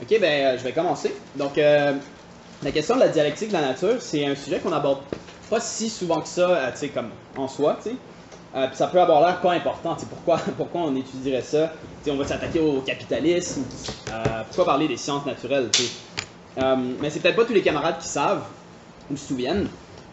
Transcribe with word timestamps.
Ok, 0.00 0.08
ben 0.20 0.24
euh, 0.54 0.58
je 0.58 0.64
vais 0.64 0.72
commencer. 0.72 1.14
Donc, 1.34 1.58
euh, 1.58 1.94
la 2.62 2.72
question 2.72 2.94
de 2.96 3.00
la 3.00 3.08
dialectique 3.08 3.48
de 3.48 3.52
la 3.52 3.60
nature, 3.62 4.00
c'est 4.02 4.24
un 4.26 4.34
sujet 4.34 4.60
qu'on 4.60 4.72
aborde 4.72 5.04
pas 5.48 5.60
si 5.60 5.90
souvent 5.90 6.20
que 6.20 6.28
ça, 6.28 6.48
euh, 6.50 6.70
tu 6.72 6.78
sais, 6.78 6.88
comme 6.90 7.10
en 7.36 7.48
soi, 7.48 7.78
tu 7.82 7.90
sais. 7.90 7.96
Euh, 8.54 8.68
ça 8.72 8.86
peut 8.88 9.00
avoir 9.00 9.20
l'air 9.26 9.40
pas 9.40 9.52
important. 9.52 9.96
Pourquoi, 10.08 10.38
pourquoi 10.56 10.82
on 10.82 10.96
étudierait 10.96 11.42
ça? 11.42 11.72
On 12.08 12.16
va 12.16 12.24
s'attaquer 12.26 12.58
au 12.60 12.82
capitalisme. 12.82 13.64
euh, 14.10 14.42
pourquoi 14.44 14.64
parler 14.64 14.88
des 14.88 14.96
sciences 14.96 15.24
naturelles? 15.24 15.70
Euh, 16.58 16.76
Mais 17.00 17.10
c'est 17.10 17.20
peut-être 17.20 17.36
pas 17.36 17.44
tous 17.44 17.52
les 17.54 17.62
camarades 17.62 17.98
qui 17.98 18.08
savent 18.08 18.44
ou 19.10 19.16
se 19.16 19.26
souviennent 19.26 19.68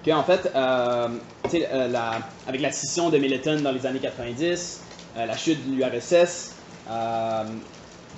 qu'en 0.06 0.24
fait, 0.24 0.50
la- 0.54 2.22
avec 2.46 2.62
la 2.62 2.72
scission 2.72 3.10
de 3.10 3.18
Milton 3.18 3.62
dans 3.64 3.72
les 3.72 3.86
années 3.86 4.00
90, 4.00 4.86
euh, 5.16 5.26
la 5.26 5.36
chute 5.36 5.66
de 5.66 5.72
l'URSS, 5.72 6.56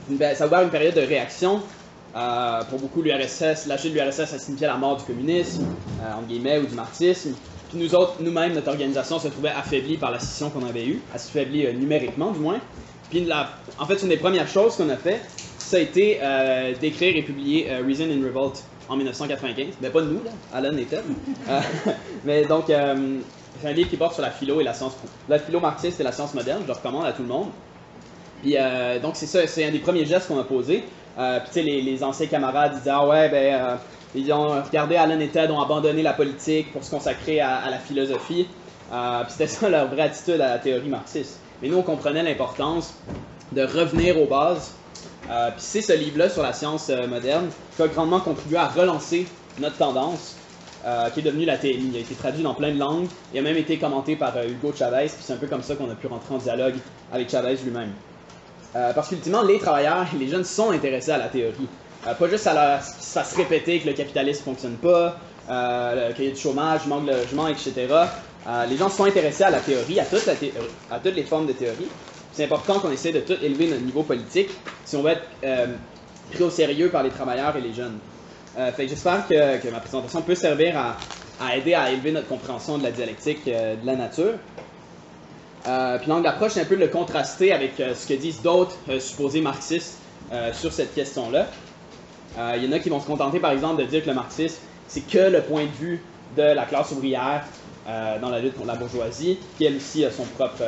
ben, 0.09 0.36
ça 0.36 0.43
a 0.43 0.47
ouvert 0.47 0.61
une 0.61 0.70
période 0.70 0.95
de 0.95 1.02
réaction. 1.02 1.61
Euh, 2.15 2.63
pour 2.70 2.79
beaucoup, 2.79 3.02
l'URSS, 3.02 3.67
la 3.67 3.77
chute 3.77 3.94
de 3.94 3.99
l'URSS 3.99 4.34
a 4.34 4.39
signifié 4.39 4.67
la 4.67 4.76
mort 4.76 4.98
du 4.98 5.03
communisme, 5.05 5.66
euh, 6.02 6.13
entre 6.13 6.27
guillemets, 6.27 6.59
ou 6.59 6.66
du 6.66 6.76
marxisme. 6.76 7.34
Puis 7.71 7.80
nous 7.80 7.95
autres, 7.95 8.16
nous-mêmes, 8.20 8.53
notre 8.53 8.67
organisation 8.67 9.17
se 9.17 9.29
trouvait 9.29 9.49
affaiblie 9.49 9.95
par 9.95 10.12
la 10.12 10.20
scission 10.20 10.49
qu'on 10.49 10.66
avait 10.66 10.85
eue, 10.85 11.02
affaiblie 11.16 11.66
euh, 11.66 11.71
numériquement 11.71 12.31
du 12.31 12.40
moins. 12.40 12.59
Puis 13.09 13.26
en 13.79 13.85
fait, 13.85 14.02
une 14.02 14.09
des 14.09 14.17
premières 14.17 14.48
choses 14.48 14.76
qu'on 14.76 14.90
a 14.90 14.98
fait, 14.98 15.21
ça 15.57 15.77
a 15.77 15.79
été 15.79 16.20
euh, 16.21 16.73
d'écrire 16.79 17.15
et 17.15 17.21
publier 17.21 17.71
euh, 17.71 17.81
Reason 17.85 18.04
in 18.04 18.26
Revolt 18.26 18.62
en 18.90 18.98
1995. 18.98 19.76
Mais 19.81 19.90
pas 19.90 20.02
nous, 20.02 20.21
là, 20.23 20.31
Alan 20.54 20.76
et 20.76 20.84
Ted. 20.84 21.04
Mais 22.26 22.43
donc, 22.43 22.65
c'est 22.68 23.68
un 23.68 23.71
livre 23.71 23.90
qui 23.90 23.98
porte 23.98 24.15
sur 24.15 24.21
la 24.21 24.31
philo 24.31 24.59
et 24.59 24.65
la 24.65 24.73
science, 24.73 24.98
la 25.29 25.40
philo 25.40 25.62
marxiste 25.62 26.02
et 26.02 26.04
la 26.04 26.12
science 26.12 26.34
moderne. 26.34 26.59
Je 26.63 26.68
le 26.68 26.73
recommande 26.73 27.05
à 27.05 27.13
tout 27.13 27.21
le 27.21 27.29
monde. 27.29 27.48
Puis 28.41 28.55
euh, 28.58 29.00
donc 29.00 29.16
c'est 29.16 29.27
ça, 29.27 29.45
c'est 29.48 29.66
un 29.66 29.72
des 29.72 29.80
premiers 29.80 30.05
gestes 30.05 30.27
qu'on 30.27 30.40
a 30.40 30.44
posé. 30.44 30.84
Euh, 31.18 31.40
puis 31.40 31.48
tu 31.48 31.54
sais, 31.54 31.82
les, 31.82 32.04
anciens 32.04 32.27
camarades 32.27 32.73
disaient 32.77 32.91
ah 32.94 33.05
ouais 33.05 33.30
ben 33.30 33.54
euh, 33.54 33.76
ils 34.16 34.32
ont 34.32 34.62
regardé 34.62 34.96
Alan 34.96 35.20
et 35.20 35.27
Ted 35.27 35.52
ont 35.52 35.62
abandonné 35.62 36.02
la 36.02 36.13
politique 36.13 36.71
pour 36.71 36.84
se 36.84 36.91
consacrer 36.91 37.40
à, 37.41 37.57
à 37.57 37.70
la 37.70 37.77
philosophie. 37.77 38.48
Euh, 38.91 39.24
puis 39.24 39.32
c'était 39.32 39.48
ça 39.48 39.70
leur 39.70 39.88
vraie 39.88 40.04
attitude 40.04 40.41
à 40.41 40.49
la 40.49 40.60
théorie 40.60 40.90
marxiste. 40.90 41.40
Mais 41.62 41.70
nous 41.70 41.77
on 41.77 41.84
comprenait 41.84 42.24
l'importance 42.24 42.93
de 43.52 43.62
revenir 43.62 44.20
aux 44.21 44.26
bases. 44.26 44.74
Puis 45.24 45.60
c'est 45.60 45.82
ce 45.82 45.93
livre-là 45.93 46.30
sur 46.30 46.41
la 46.41 46.52
science 46.52 46.90
moderne 47.08 47.49
qui 47.76 47.82
a 47.82 47.87
grandement 47.87 48.20
contribué 48.20 48.58
à 48.58 48.68
relancer 48.68 49.27
notre 49.60 49.77
tendance, 49.77 50.35
qui 51.13 51.20
est 51.20 51.24
devenue 51.24 51.46
la 51.46 51.58
théorie. 51.58 51.90
Il 51.90 51.96
a 51.96 51.99
été 51.99 52.15
traduit 52.15 52.43
dans 52.43 52.54
plein 52.54 52.74
de 52.74 52.80
langues. 52.80 53.08
Il 53.34 53.40
a 53.40 53.41
même 53.41 53.55
été 53.55 53.77
commenté 53.77 54.18
par 54.18 54.34
Hugo 54.43 54.74
Chavez. 54.77 55.05
Puis 55.05 55.21
c'est 55.21 55.34
un 55.34 55.37
peu 55.37 55.48
comme 55.48 55.63
ça 55.63 55.76
qu'on 55.76 55.90
a 55.90 55.96
pu 55.96 56.08
rentrer 56.08 56.34
en 56.34 56.37
dialogue 56.37 56.76
avec 57.13 57.30
Chavez 57.30 57.55
lui-même. 57.63 57.91
Euh, 58.76 58.94
parce 58.94 59.10
qu'ultimement, 59.10 59.41
les 59.41 59.60
travailleurs 59.60 60.05
et 60.14 60.18
les 60.18 60.27
jeunes 60.27 60.46
sont 60.46 60.72
intéressés 60.72 61.12
à 61.12 61.18
la 61.18 61.27
théorie. 61.27 61.68
Euh, 62.08 62.14
pas 62.16 62.27
juste 62.30 62.48
à 62.48 62.54
la, 62.54 62.80
qui 62.80 63.04
se 63.04 63.36
répéter 63.36 63.80
que 63.80 63.88
le 63.88 63.94
capitalisme 63.94 64.44
fonctionne 64.44 64.75
pas, 64.78 65.18
euh, 65.50 66.12
qu'il 66.14 66.25
y 66.25 66.28
a 66.30 66.31
du 66.31 66.40
chômage, 66.40 66.88
manque 66.88 67.06
de 67.06 67.12
logement, 67.12 67.47
etc. 67.47 67.74
Euh, 68.47 68.66
les 68.66 68.78
gens 68.78 68.90
sont 68.90 69.03
intéressés 69.06 69.44
à 69.44 69.52
la 69.52 69.59
théorie, 69.59 70.00
à, 70.00 70.03
à 70.90 71.00
toutes 71.00 71.16
les 71.16 71.24
formes 71.24 71.46
de 71.46 71.53
théorie. 71.53 71.88
C'est 72.34 72.46
important 72.46 72.80
qu'on 72.80 72.92
essaie 72.92 73.12
de 73.12 73.19
tout 73.19 73.36
élever 73.44 73.68
notre 73.68 73.84
niveau 73.84 74.03
politique 74.03 74.50
si 74.86 74.96
on 74.96 75.03
veut 75.03 75.12
être 75.12 75.68
pris 76.31 76.44
au 76.44 76.50
sérieux 76.50 76.90
par 76.90 77.03
les 77.03 77.09
travailleurs 77.09 77.56
et 77.58 77.62
les 77.62 77.74
jeunes. 77.74 78.00
J'espère 78.80 79.28
que, 79.28 79.69
ma 79.69 79.81
présentation 79.81 80.22
peut 80.22 80.34
servir 80.36 80.78
à, 80.78 80.96
à 81.46 81.58
aider 81.58 81.74
à 81.74 81.92
élever 81.92 82.14
notre 82.14 82.30
compréhension 82.30 82.78
de 82.78 82.84
la 82.84 82.92
dialectique 82.92 83.46
de 83.46 83.86
la 83.86 83.96
nature. 83.97 84.36
Euh, 85.67 86.00
puis 86.00 86.09
l'angle 86.09 86.23
d'approche, 86.23 86.53
c'est 86.53 86.62
un 86.62 86.66
peu 86.66 86.75
de 86.75 86.81
le 86.81 86.88
contraster 86.88 87.51
avec 87.51 87.79
euh, 87.79 87.94
ce 87.94 88.07
que 88.07 88.13
disent 88.13 88.41
d'autres 88.41 88.75
euh, 88.90 89.00
supposés 89.00 89.41
marxistes 89.41 89.97
sur 90.53 90.72
cette 90.72 90.95
question-là. 90.95 91.45
Il 92.56 92.63
y 92.63 92.68
en 92.69 92.72
a 92.72 92.79
qui 92.79 92.88
vont 92.88 93.01
se 93.01 93.06
contenter, 93.06 93.41
par 93.41 93.51
exemple, 93.51 93.81
de 93.81 93.85
dire 93.85 94.01
que 94.01 94.07
le 94.07 94.16
marxisme, 94.16 94.62
c'est 94.88 95.06
que 95.06 95.18
le 95.18 95.41
point 95.41 95.66
de 95.66 95.72
vue 95.72 96.01
de 96.38 96.41
la 96.41 96.63
classe 96.63 96.91
ouvrière 96.91 97.44
dans 97.85 98.29
la 98.29 98.40
lutte 98.40 98.53
contre 98.53 98.68
la 98.68 98.75
bourgeoisie, 98.75 99.40
qui 99.58 99.66
elle 99.66 99.75
aussi 99.75 100.06
a 100.06 100.09
son 100.09 100.24
propre, 100.24 100.63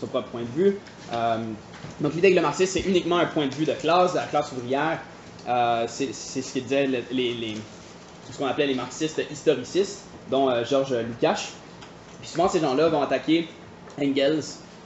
son 0.00 0.06
propre 0.06 0.28
point 0.28 0.40
de 0.40 0.62
vue. 0.62 0.78
Donc 2.00 2.14
l'idée 2.14 2.30
que 2.30 2.36
le 2.36 2.40
marxisme, 2.40 2.72
c'est 2.72 2.88
uniquement 2.88 3.18
un 3.18 3.26
point 3.26 3.48
de 3.48 3.54
vue 3.54 3.66
de 3.66 3.72
classe, 3.72 4.12
de 4.12 4.16
la 4.16 4.24
classe 4.24 4.50
ouvrière, 4.52 4.98
c'est 5.88 6.14
ce 6.14 7.12
les, 7.12 7.56
ce 8.30 8.38
qu'on 8.38 8.46
appelait 8.46 8.68
les 8.68 8.74
marxistes 8.74 9.20
historicistes, 9.30 10.04
dont 10.30 10.48
Georges 10.64 10.94
Lukács. 10.94 11.50
Puis 12.22 12.30
souvent, 12.30 12.48
ces 12.48 12.60
gens-là 12.60 12.88
vont 12.88 13.02
attaquer 13.02 13.46
Engels, 14.00 14.42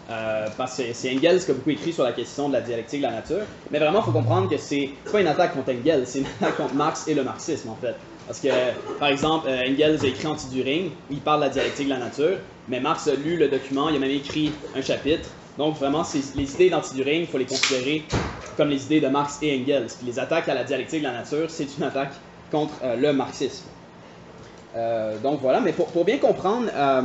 euh, 0.08 0.48
parce 0.56 0.76
que 0.76 0.92
c'est 0.92 1.10
Engels 1.14 1.44
qui 1.44 1.50
a 1.50 1.54
beaucoup 1.54 1.70
écrit 1.70 1.92
sur 1.92 2.04
la 2.04 2.12
question 2.12 2.48
de 2.48 2.52
la 2.54 2.60
dialectique 2.60 3.00
de 3.00 3.06
la 3.06 3.12
nature. 3.12 3.46
Mais 3.70 3.78
vraiment, 3.78 4.00
il 4.00 4.04
faut 4.04 4.12
comprendre 4.12 4.48
que 4.48 4.56
c'est 4.56 4.98
pas 5.10 5.20
une 5.20 5.26
attaque 5.26 5.54
contre 5.54 5.72
Engels, 5.72 6.06
c'est 6.06 6.20
une 6.20 6.26
attaque 6.26 6.56
contre 6.56 6.74
Marx 6.74 7.08
et 7.08 7.14
le 7.14 7.24
marxisme, 7.24 7.68
en 7.68 7.76
fait. 7.76 7.96
Parce 8.24 8.40
que, 8.40 8.72
par 8.98 9.08
exemple, 9.08 9.48
euh, 9.48 9.68
Engels 9.70 10.04
a 10.04 10.08
écrit 10.08 10.26
Anti-Düring, 10.26 11.04
où 11.08 11.14
il 11.14 11.22
parle 11.22 11.40
de 11.40 11.46
la 11.46 11.50
dialectique 11.50 11.86
de 11.86 11.92
la 11.92 11.98
nature, 11.98 12.40
mais 12.66 12.80
Marx 12.80 13.06
a 13.08 13.14
lu 13.14 13.36
le 13.36 13.48
document, 13.48 13.88
il 13.88 13.96
a 13.96 13.98
même 13.98 14.10
écrit 14.10 14.68
un 14.74 14.82
chapitre. 14.82 15.28
Donc, 15.56 15.76
vraiment, 15.78 16.04
les 16.34 16.54
idées 16.54 16.70
d'Anti-Düring, 16.70 17.22
il 17.22 17.26
faut 17.28 17.38
les 17.38 17.46
considérer 17.46 18.12
comme 18.56 18.68
les 18.70 18.84
idées 18.86 19.00
de 19.00 19.08
Marx 19.08 19.38
et 19.42 19.60
Engels. 19.60 19.88
Puis 19.96 20.06
les 20.06 20.18
attaques 20.18 20.48
à 20.48 20.54
la 20.54 20.64
dialectique 20.64 21.00
de 21.00 21.06
la 21.06 21.12
nature, 21.12 21.50
c'est 21.50 21.76
une 21.76 21.84
attaque 21.84 22.14
contre 22.50 22.80
euh, 22.82 22.96
le 22.96 23.12
marxisme. 23.12 23.70
Euh, 24.76 25.16
donc 25.18 25.40
voilà, 25.40 25.60
mais 25.60 25.72
pour, 25.72 26.04
bien 26.04 26.18
comprendre 26.18 26.66
euh, 26.74 27.00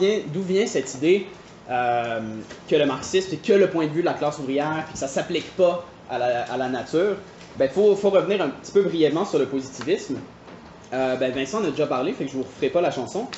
vient, 0.00 0.18
d'où 0.32 0.42
vient 0.42 0.66
cette 0.66 0.92
idée 0.94 1.26
euh, 1.70 2.20
que 2.68 2.74
le 2.74 2.84
marxisme 2.84 3.28
c'est 3.30 3.36
que 3.36 3.52
le 3.52 3.68
point 3.68 3.86
de 3.86 3.92
vue 3.92 4.00
de 4.00 4.06
la 4.06 4.14
classe 4.14 4.38
ouvrière, 4.40 4.84
puis 4.88 4.96
ça 4.96 5.06
s'applique 5.06 5.56
pas 5.56 5.84
à 6.10 6.18
la, 6.18 6.68
nature, 6.68 7.16
ben 7.56 7.70
faut, 7.70 7.94
revenir 7.94 8.42
un 8.42 8.48
petit 8.48 8.72
peu 8.72 8.82
brièvement 8.82 9.24
sur 9.24 9.38
le 9.38 9.46
positivisme. 9.46 10.18
Ben 10.90 11.30
Vincent 11.30 11.58
en 11.60 11.64
a 11.64 11.70
déjà 11.70 11.86
parlé, 11.86 12.12
fait 12.12 12.24
que 12.24 12.32
je 12.32 12.36
vous 12.36 12.42
referai 12.42 12.68
pas 12.68 12.80
la 12.80 12.90
chanson. 12.90 13.28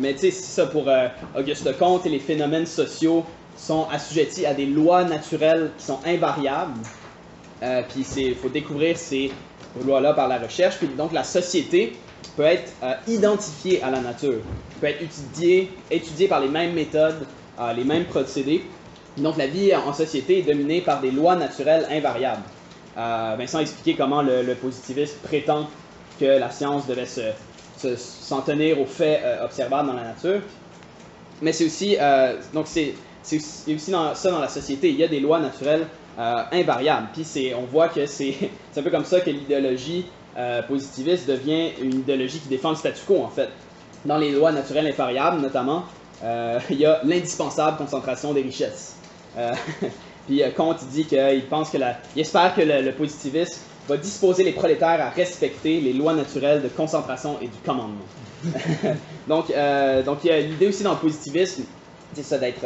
Mais 0.00 0.14
tu 0.14 0.18
sais, 0.18 0.30
c'est 0.32 0.60
ça 0.60 0.66
pour 0.66 0.90
Auguste 1.38 1.78
Comte 1.78 2.04
et 2.04 2.08
les 2.08 2.18
phénomènes 2.18 2.66
sociaux 2.66 3.24
sont 3.56 3.86
assujettis 3.92 4.44
à 4.44 4.54
des 4.54 4.66
lois 4.66 5.04
naturelles 5.04 5.70
qui 5.78 5.84
sont 5.84 6.00
invariables. 6.04 6.80
Puis 7.60 8.04
il 8.16 8.34
faut 8.34 8.48
découvrir 8.48 8.98
ces 8.98 9.30
lois-là 9.84 10.14
par 10.14 10.26
la 10.26 10.38
recherche. 10.38 10.78
Puis 10.78 10.88
donc 10.88 11.12
la 11.12 11.22
société 11.22 11.92
peut 12.36 12.42
être 12.42 12.72
euh, 12.82 12.94
identifiée 13.06 13.82
à 13.82 13.90
la 13.90 14.00
nature, 14.00 14.42
peut 14.80 14.86
être 14.88 15.02
étudiée, 15.02 15.70
étudiée 15.90 16.28
par 16.28 16.40
les 16.40 16.48
mêmes 16.48 16.74
méthodes, 16.74 17.26
euh, 17.58 17.72
les 17.72 17.84
mêmes 17.84 18.06
procédés. 18.06 18.64
Donc 19.16 19.36
la 19.36 19.46
vie 19.46 19.74
en 19.74 19.92
société 19.92 20.38
est 20.40 20.42
dominée 20.42 20.80
par 20.82 21.00
des 21.00 21.10
lois 21.12 21.36
naturelles 21.36 21.86
invariables. 21.90 22.42
Euh, 22.96 23.36
Vincent 23.38 23.58
a 23.58 23.62
expliqué 23.62 23.96
comment 23.96 24.22
le, 24.22 24.42
le 24.42 24.54
positivisme 24.56 25.18
prétend 25.22 25.70
que 26.18 26.24
la 26.24 26.50
science 26.50 26.86
devait 26.86 27.06
se, 27.06 27.20
se- 27.76 27.96
s'en 27.96 28.42
tenir 28.42 28.80
aux 28.80 28.86
faits 28.86 29.20
euh, 29.24 29.44
observables 29.44 29.88
dans 29.88 29.94
la 29.94 30.04
nature. 30.04 30.40
Mais 31.40 31.52
c'est 31.52 31.66
aussi, 31.66 31.96
donc 32.52 32.66
c'est, 32.68 32.94
aussi, 33.24 33.90
ça 34.14 34.30
dans 34.30 34.38
la 34.40 34.48
société, 34.48 34.88
il 34.90 34.96
y 34.96 35.04
a 35.04 35.08
des 35.08 35.20
lois 35.20 35.40
naturelles 35.40 35.86
invariables. 36.16 37.08
Puis 37.12 37.52
on 37.56 37.64
voit 37.66 37.88
que 37.88 38.06
c'est 38.06 38.34
un 38.76 38.82
peu 38.82 38.90
comme 38.90 39.04
ça 39.04 39.20
que 39.20 39.30
l'idéologie 39.30 40.06
euh, 40.36 40.62
positiviste 40.62 41.28
devient 41.28 41.70
une 41.80 42.00
idéologie 42.00 42.40
qui 42.40 42.48
défend 42.48 42.70
le 42.70 42.76
statu 42.76 43.02
quo 43.06 43.22
en 43.22 43.28
fait. 43.28 43.48
Dans 44.04 44.18
les 44.18 44.32
lois 44.32 44.50
naturelles 44.50 44.88
invariables 44.88 45.40
notamment, 45.40 45.84
euh, 46.24 46.58
il 46.70 46.78
y 46.78 46.86
a 46.86 47.00
l'indispensable 47.04 47.76
concentration 47.76 48.32
des 48.32 48.42
richesses. 48.42 48.96
Euh, 49.38 49.52
puis 50.26 50.42
Comte 50.56 50.84
dit 50.90 51.04
qu'il 51.04 51.46
pense 51.48 51.70
que 51.70 51.78
la, 51.78 51.98
il 52.16 52.22
espère 52.22 52.52
que 52.54 52.62
le, 52.62 52.90
positivisme 52.92 53.60
va 53.88 53.96
disposer 53.96 54.42
les 54.42 54.52
prolétaires 54.52 55.00
à 55.00 55.10
respecter 55.10 55.80
les 55.80 55.92
lois 55.92 56.14
naturelles 56.14 56.62
de 56.62 56.68
concentration 56.68 57.36
et 57.40 57.46
du 57.46 57.58
commandement. 57.64 58.04
donc, 59.28 59.52
donc 60.04 60.18
il 60.24 60.26
y 60.26 60.30
a 60.30 60.40
l'idée 60.40 60.66
aussi 60.66 60.82
dans 60.82 60.92
le 60.92 60.98
positivisme, 60.98 61.64
c'est 62.14 62.22
ça 62.22 62.38
d'être 62.38 62.64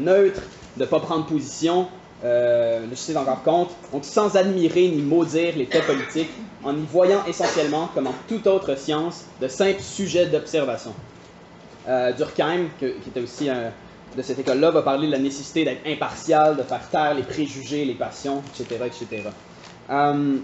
neutre, 0.00 0.40
de 0.76 0.84
ne 0.84 0.88
pas 0.88 1.00
prendre 1.00 1.26
position. 1.26 1.88
Euh, 2.24 2.86
je 2.90 2.94
sais 2.94 3.16
encore 3.16 3.42
compte. 3.42 3.70
Donc, 3.92 4.04
sans 4.04 4.36
admirer 4.36 4.88
ni 4.88 5.02
maudire 5.02 5.54
les 5.56 5.66
faits 5.66 5.86
politiques, 5.86 6.30
en 6.62 6.74
y 6.74 6.84
voyant 6.90 7.24
essentiellement, 7.26 7.90
comme 7.94 8.06
en 8.06 8.14
toute 8.28 8.46
autre 8.46 8.76
science, 8.76 9.26
de 9.40 9.48
simples 9.48 9.82
sujets 9.82 10.26
d'observation. 10.26 10.94
Euh, 11.86 12.12
Durkheim, 12.12 12.68
qui 12.78 12.86
était 12.86 13.20
aussi 13.20 13.50
de 14.16 14.22
cette 14.22 14.38
école-là, 14.38 14.70
va 14.70 14.82
parler 14.82 15.06
de 15.06 15.12
la 15.12 15.18
nécessité 15.18 15.64
d'être 15.64 15.86
impartial, 15.86 16.56
de 16.56 16.62
faire 16.62 16.88
taire 16.88 17.14
les 17.14 17.22
préjugés, 17.22 17.84
les 17.84 17.94
passions, 17.94 18.42
etc. 18.58 18.84
etc. 18.86 19.28
Euh, 19.90 20.36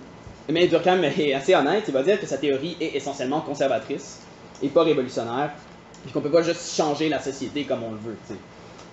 mais 0.48 0.66
Durkheim 0.66 1.02
est 1.02 1.34
assez 1.34 1.54
honnête, 1.54 1.84
il 1.86 1.94
va 1.94 2.02
dire 2.02 2.20
que 2.20 2.26
sa 2.26 2.36
théorie 2.36 2.76
est 2.80 2.96
essentiellement 2.96 3.40
conservatrice 3.40 4.20
et 4.62 4.68
pas 4.68 4.82
révolutionnaire, 4.82 5.52
et 6.06 6.10
qu'on 6.12 6.20
peut 6.20 6.30
pas 6.30 6.42
juste 6.42 6.74
changer 6.76 7.08
la 7.08 7.20
société 7.20 7.64
comme 7.64 7.82
on 7.84 7.92
le 7.92 7.98
veut. 7.98 8.16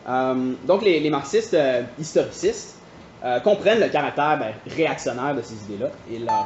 Euh, 0.08 0.54
donc 0.66 0.84
les, 0.84 1.00
les 1.00 1.10
marxistes 1.10 1.54
euh, 1.54 1.84
historicistes 2.00 2.77
euh, 3.24 3.40
comprennent 3.40 3.80
le 3.80 3.90
caractère 3.90 4.38
ben, 4.40 4.54
réactionnaire 4.76 5.36
de 5.36 5.42
ces 5.42 5.56
idées-là 5.66 5.90
et 6.12 6.20
leur, 6.20 6.46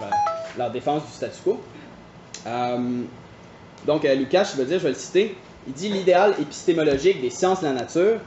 euh, 0.59 0.69
défense 0.69 1.05
du 1.05 1.11
statu 1.11 1.41
quo. 1.43 1.61
Euh, 2.47 3.01
donc 3.85 4.05
euh, 4.05 4.15
Lucas, 4.15 4.51
je 4.53 4.57
veux 4.61 4.65
dire, 4.65 4.79
je 4.79 4.83
vais 4.83 4.89
le 4.89 4.95
citer, 4.95 5.37
il 5.67 5.73
dit 5.73 5.89
l'idéal 5.89 6.35
épistémologique 6.39 7.21
des 7.21 7.29
sciences 7.29 7.61
de 7.61 7.65
la 7.65 7.73
nature, 7.73 8.19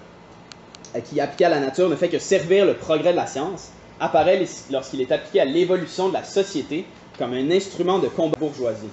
qui 1.10 1.20
appliqué 1.20 1.46
à 1.46 1.48
la 1.48 1.58
nature 1.58 1.88
ne 1.88 1.96
fait 1.96 2.08
que 2.08 2.20
servir 2.20 2.66
le 2.66 2.74
progrès 2.74 3.12
de 3.12 3.16
la 3.16 3.26
science, 3.26 3.70
apparaît 3.98 4.40
lorsqu'il 4.70 5.00
est 5.00 5.10
appliqué 5.10 5.40
à 5.40 5.44
l'évolution 5.44 6.08
de 6.08 6.14
la 6.14 6.22
société 6.22 6.86
comme 7.18 7.32
un 7.32 7.50
instrument 7.50 7.98
de 7.98 8.06
combat 8.06 8.38
bourgeoisie. 8.38 8.90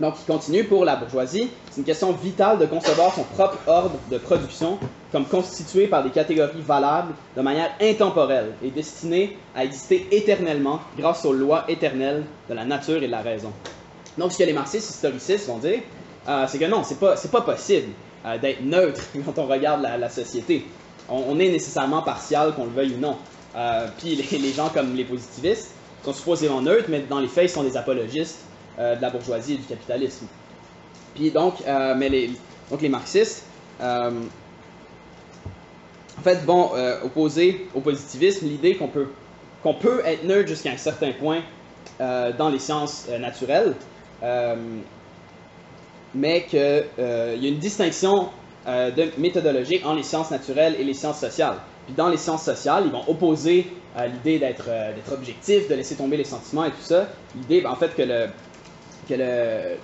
Donc, 0.00 0.14
il 0.20 0.26
continue 0.30 0.64
pour 0.64 0.84
la 0.84 0.96
bourgeoisie. 0.96 1.48
C'est 1.70 1.78
une 1.78 1.86
question 1.86 2.12
vitale 2.12 2.58
de 2.58 2.66
concevoir 2.66 3.14
son 3.14 3.22
propre 3.22 3.58
ordre 3.66 3.96
de 4.10 4.18
production 4.18 4.78
comme 5.10 5.24
constitué 5.24 5.86
par 5.86 6.04
des 6.04 6.10
catégories 6.10 6.60
valables 6.60 7.14
de 7.34 7.40
manière 7.40 7.70
intemporelle 7.80 8.52
et 8.62 8.70
destinées 8.70 9.38
à 9.54 9.64
exister 9.64 10.06
éternellement 10.10 10.80
grâce 10.98 11.24
aux 11.24 11.32
lois 11.32 11.64
éternelles 11.68 12.24
de 12.50 12.54
la 12.54 12.66
nature 12.66 13.02
et 13.02 13.06
de 13.06 13.10
la 13.10 13.22
raison. 13.22 13.52
Donc, 14.18 14.32
ce 14.32 14.38
que 14.38 14.44
les 14.44 14.52
marxistes 14.52 14.90
historicistes 14.90 15.46
vont 15.46 15.58
dire, 15.58 15.80
euh, 16.28 16.44
c'est 16.46 16.58
que 16.58 16.66
non, 16.66 16.82
c'est 16.84 17.00
pas, 17.00 17.14
pas 17.32 17.40
possible 17.40 17.88
euh, 18.26 18.36
d'être 18.36 18.62
neutre 18.62 19.00
quand 19.24 19.38
on 19.38 19.46
regarde 19.46 19.80
la, 19.82 20.10
société. 20.10 20.66
On, 21.08 21.38
est 21.38 21.50
nécessairement 21.50 22.02
partial, 22.02 22.54
qu'on 22.54 22.64
le 22.64 22.70
veuille 22.70 22.94
ou 22.96 23.00
non. 23.00 23.16
Euh, 23.56 23.86
puis 23.98 24.14
les, 24.16 24.38
les, 24.38 24.52
gens 24.52 24.68
comme 24.68 24.94
les 24.94 25.04
positivistes 25.04 25.70
sont 26.04 26.12
supposément 26.12 26.60
neutres, 26.60 26.88
mais 26.90 27.00
dans 27.08 27.20
les 27.20 27.28
faits, 27.28 27.44
ils 27.44 27.54
sont 27.54 27.62
des 27.62 27.76
apologistes 27.76 28.40
de 28.78 29.00
la 29.00 29.10
bourgeoisie 29.10 29.54
et 29.54 29.56
du 29.56 29.64
capitalisme. 29.64 30.26
Puis 31.14 31.30
donc, 31.30 31.54
euh, 31.66 31.94
mais 31.96 32.08
les, 32.08 32.30
donc 32.70 32.82
les 32.82 32.88
marxistes, 32.88 33.46
euh, 33.80 34.10
en 36.18 36.22
fait, 36.22 36.44
vont 36.44 36.70
opposer 37.04 37.68
au 37.74 37.80
positivisme 37.80 38.46
l'idée 38.46 38.76
qu'on 38.76 38.88
peut, 38.88 39.08
qu'on 39.62 39.74
peut 39.74 40.00
être 40.04 40.24
neutre 40.24 40.48
jusqu'à 40.48 40.70
un 40.70 40.76
certain 40.76 41.12
point 41.12 41.42
dans 41.98 42.48
les 42.48 42.58
sciences 42.58 43.06
naturelles, 43.20 43.74
mais 46.14 46.44
qu'il 46.46 46.58
y 46.58 47.02
a 47.02 47.48
une 47.48 47.58
distinction 47.58 48.30
de 48.66 49.20
méthodologique 49.20 49.84
entre 49.84 49.96
les 49.96 50.02
sciences 50.02 50.30
naturelles 50.30 50.76
et 50.78 50.84
les 50.84 50.94
sciences 50.94 51.20
sociales. 51.20 51.56
Puis 51.84 51.94
dans 51.94 52.08
les 52.08 52.16
sciences 52.16 52.44
sociales, 52.44 52.84
ils 52.86 52.92
vont 52.92 53.04
opposer 53.06 53.66
l'idée 53.98 54.38
d'être, 54.38 54.64
d'être 54.64 55.12
objectif, 55.12 55.68
de 55.68 55.74
laisser 55.74 55.96
tomber 55.96 56.16
les 56.16 56.24
sentiments 56.24 56.64
et 56.64 56.70
tout 56.70 56.82
ça. 56.82 57.08
L'idée, 57.36 57.60
ben, 57.60 57.70
en 57.70 57.76
fait, 57.76 57.94
que 57.94 58.02
le, 58.02 58.28
que 59.08 59.14
le, 59.14 59.76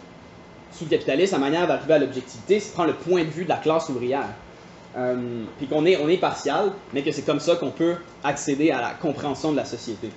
sous 0.73 0.85
le 0.85 0.91
capitalisme, 0.91 1.35
la 1.35 1.39
manière 1.41 1.67
d'arriver 1.67 1.95
à 1.95 1.99
l'objectivité, 1.99 2.61
c'est 2.61 2.73
prendre 2.73 2.91
le 2.91 2.97
point 2.97 3.25
de 3.25 3.31
vue 3.31 3.45
de 3.45 3.49
la 3.49 3.57
classe 3.57 3.89
ouvrière. 3.89 4.29
Euh, 4.97 5.45
puis 5.59 5.67
qu'on 5.67 5.87
est, 5.87 5.97
on 5.97 6.09
est 6.09 6.19
partial, 6.19 6.73
mais 6.93 7.03
que 7.03 7.13
c'est 7.13 7.23
comme 7.23 7.41
ça 7.41 7.57
qu'on 7.57 7.71
peut 7.71 7.97
accéder 8.23 8.71
à 8.71 8.81
la 8.81 8.91
compréhension 8.91 9.53
de 9.53 9.57
la 9.57 9.65
société. 9.65 10.11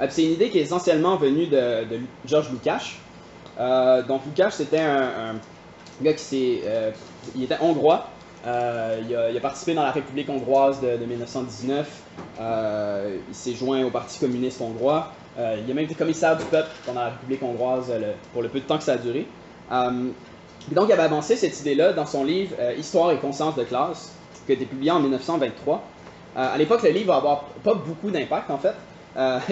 Euh, 0.00 0.06
c'est 0.08 0.24
une 0.24 0.32
idée 0.32 0.48
qui 0.48 0.58
est 0.58 0.62
essentiellement 0.62 1.16
venue 1.16 1.46
de, 1.46 1.84
Georges 2.24 2.50
Lukács. 2.50 2.98
Euh, 3.60 4.02
donc 4.02 4.22
Lukács, 4.24 4.54
c'était 4.54 4.80
un, 4.80 5.34
gars 6.02 6.14
qui 6.14 6.24
s'est... 6.24 6.60
il 7.36 7.44
était 7.44 7.58
hongrois. 7.60 8.08
Il 8.46 8.50
a, 8.50 9.30
il, 9.30 9.36
a, 9.36 9.40
participé 9.40 9.74
dans 9.74 9.82
la 9.82 9.92
République 9.92 10.28
hongroise 10.28 10.80
de, 10.80 10.98
de 10.98 11.04
1919. 11.06 12.02
il 12.38 13.34
s'est 13.34 13.54
joint 13.54 13.84
au 13.84 13.90
Parti 13.90 14.18
communiste 14.18 14.60
hongrois. 14.60 15.12
Euh, 15.38 15.56
il 15.64 15.70
a 15.70 15.74
même 15.74 15.84
été 15.84 15.94
commissaire 15.94 16.36
du 16.36 16.44
peuple 16.44 16.70
pendant 16.86 17.00
la 17.00 17.10
République 17.10 17.42
hongroise 17.42 17.86
euh, 17.90 18.12
pour 18.32 18.42
le 18.42 18.48
peu 18.48 18.60
de 18.60 18.64
temps 18.64 18.78
que 18.78 18.84
ça 18.84 18.92
a 18.92 18.98
duré. 18.98 19.26
Euh, 19.72 20.10
donc, 20.70 20.86
il 20.88 20.92
avait 20.92 21.02
avancé 21.02 21.36
cette 21.36 21.58
idée-là 21.60 21.92
dans 21.92 22.06
son 22.06 22.24
livre 22.24 22.56
Histoire 22.78 23.10
et 23.12 23.18
conscience 23.18 23.54
de 23.56 23.64
classe, 23.64 24.12
qui 24.46 24.52
a 24.52 24.54
été 24.54 24.64
publié 24.64 24.90
en 24.90 25.00
1923. 25.00 25.82
à 26.36 26.56
l'époque, 26.56 26.82
le 26.82 26.90
livre 26.90 27.08
va 27.08 27.16
avoir 27.16 27.44
pas 27.62 27.74
beaucoup 27.74 28.10
d'impact, 28.10 28.50
en 28.50 28.58
fait. 28.58 28.74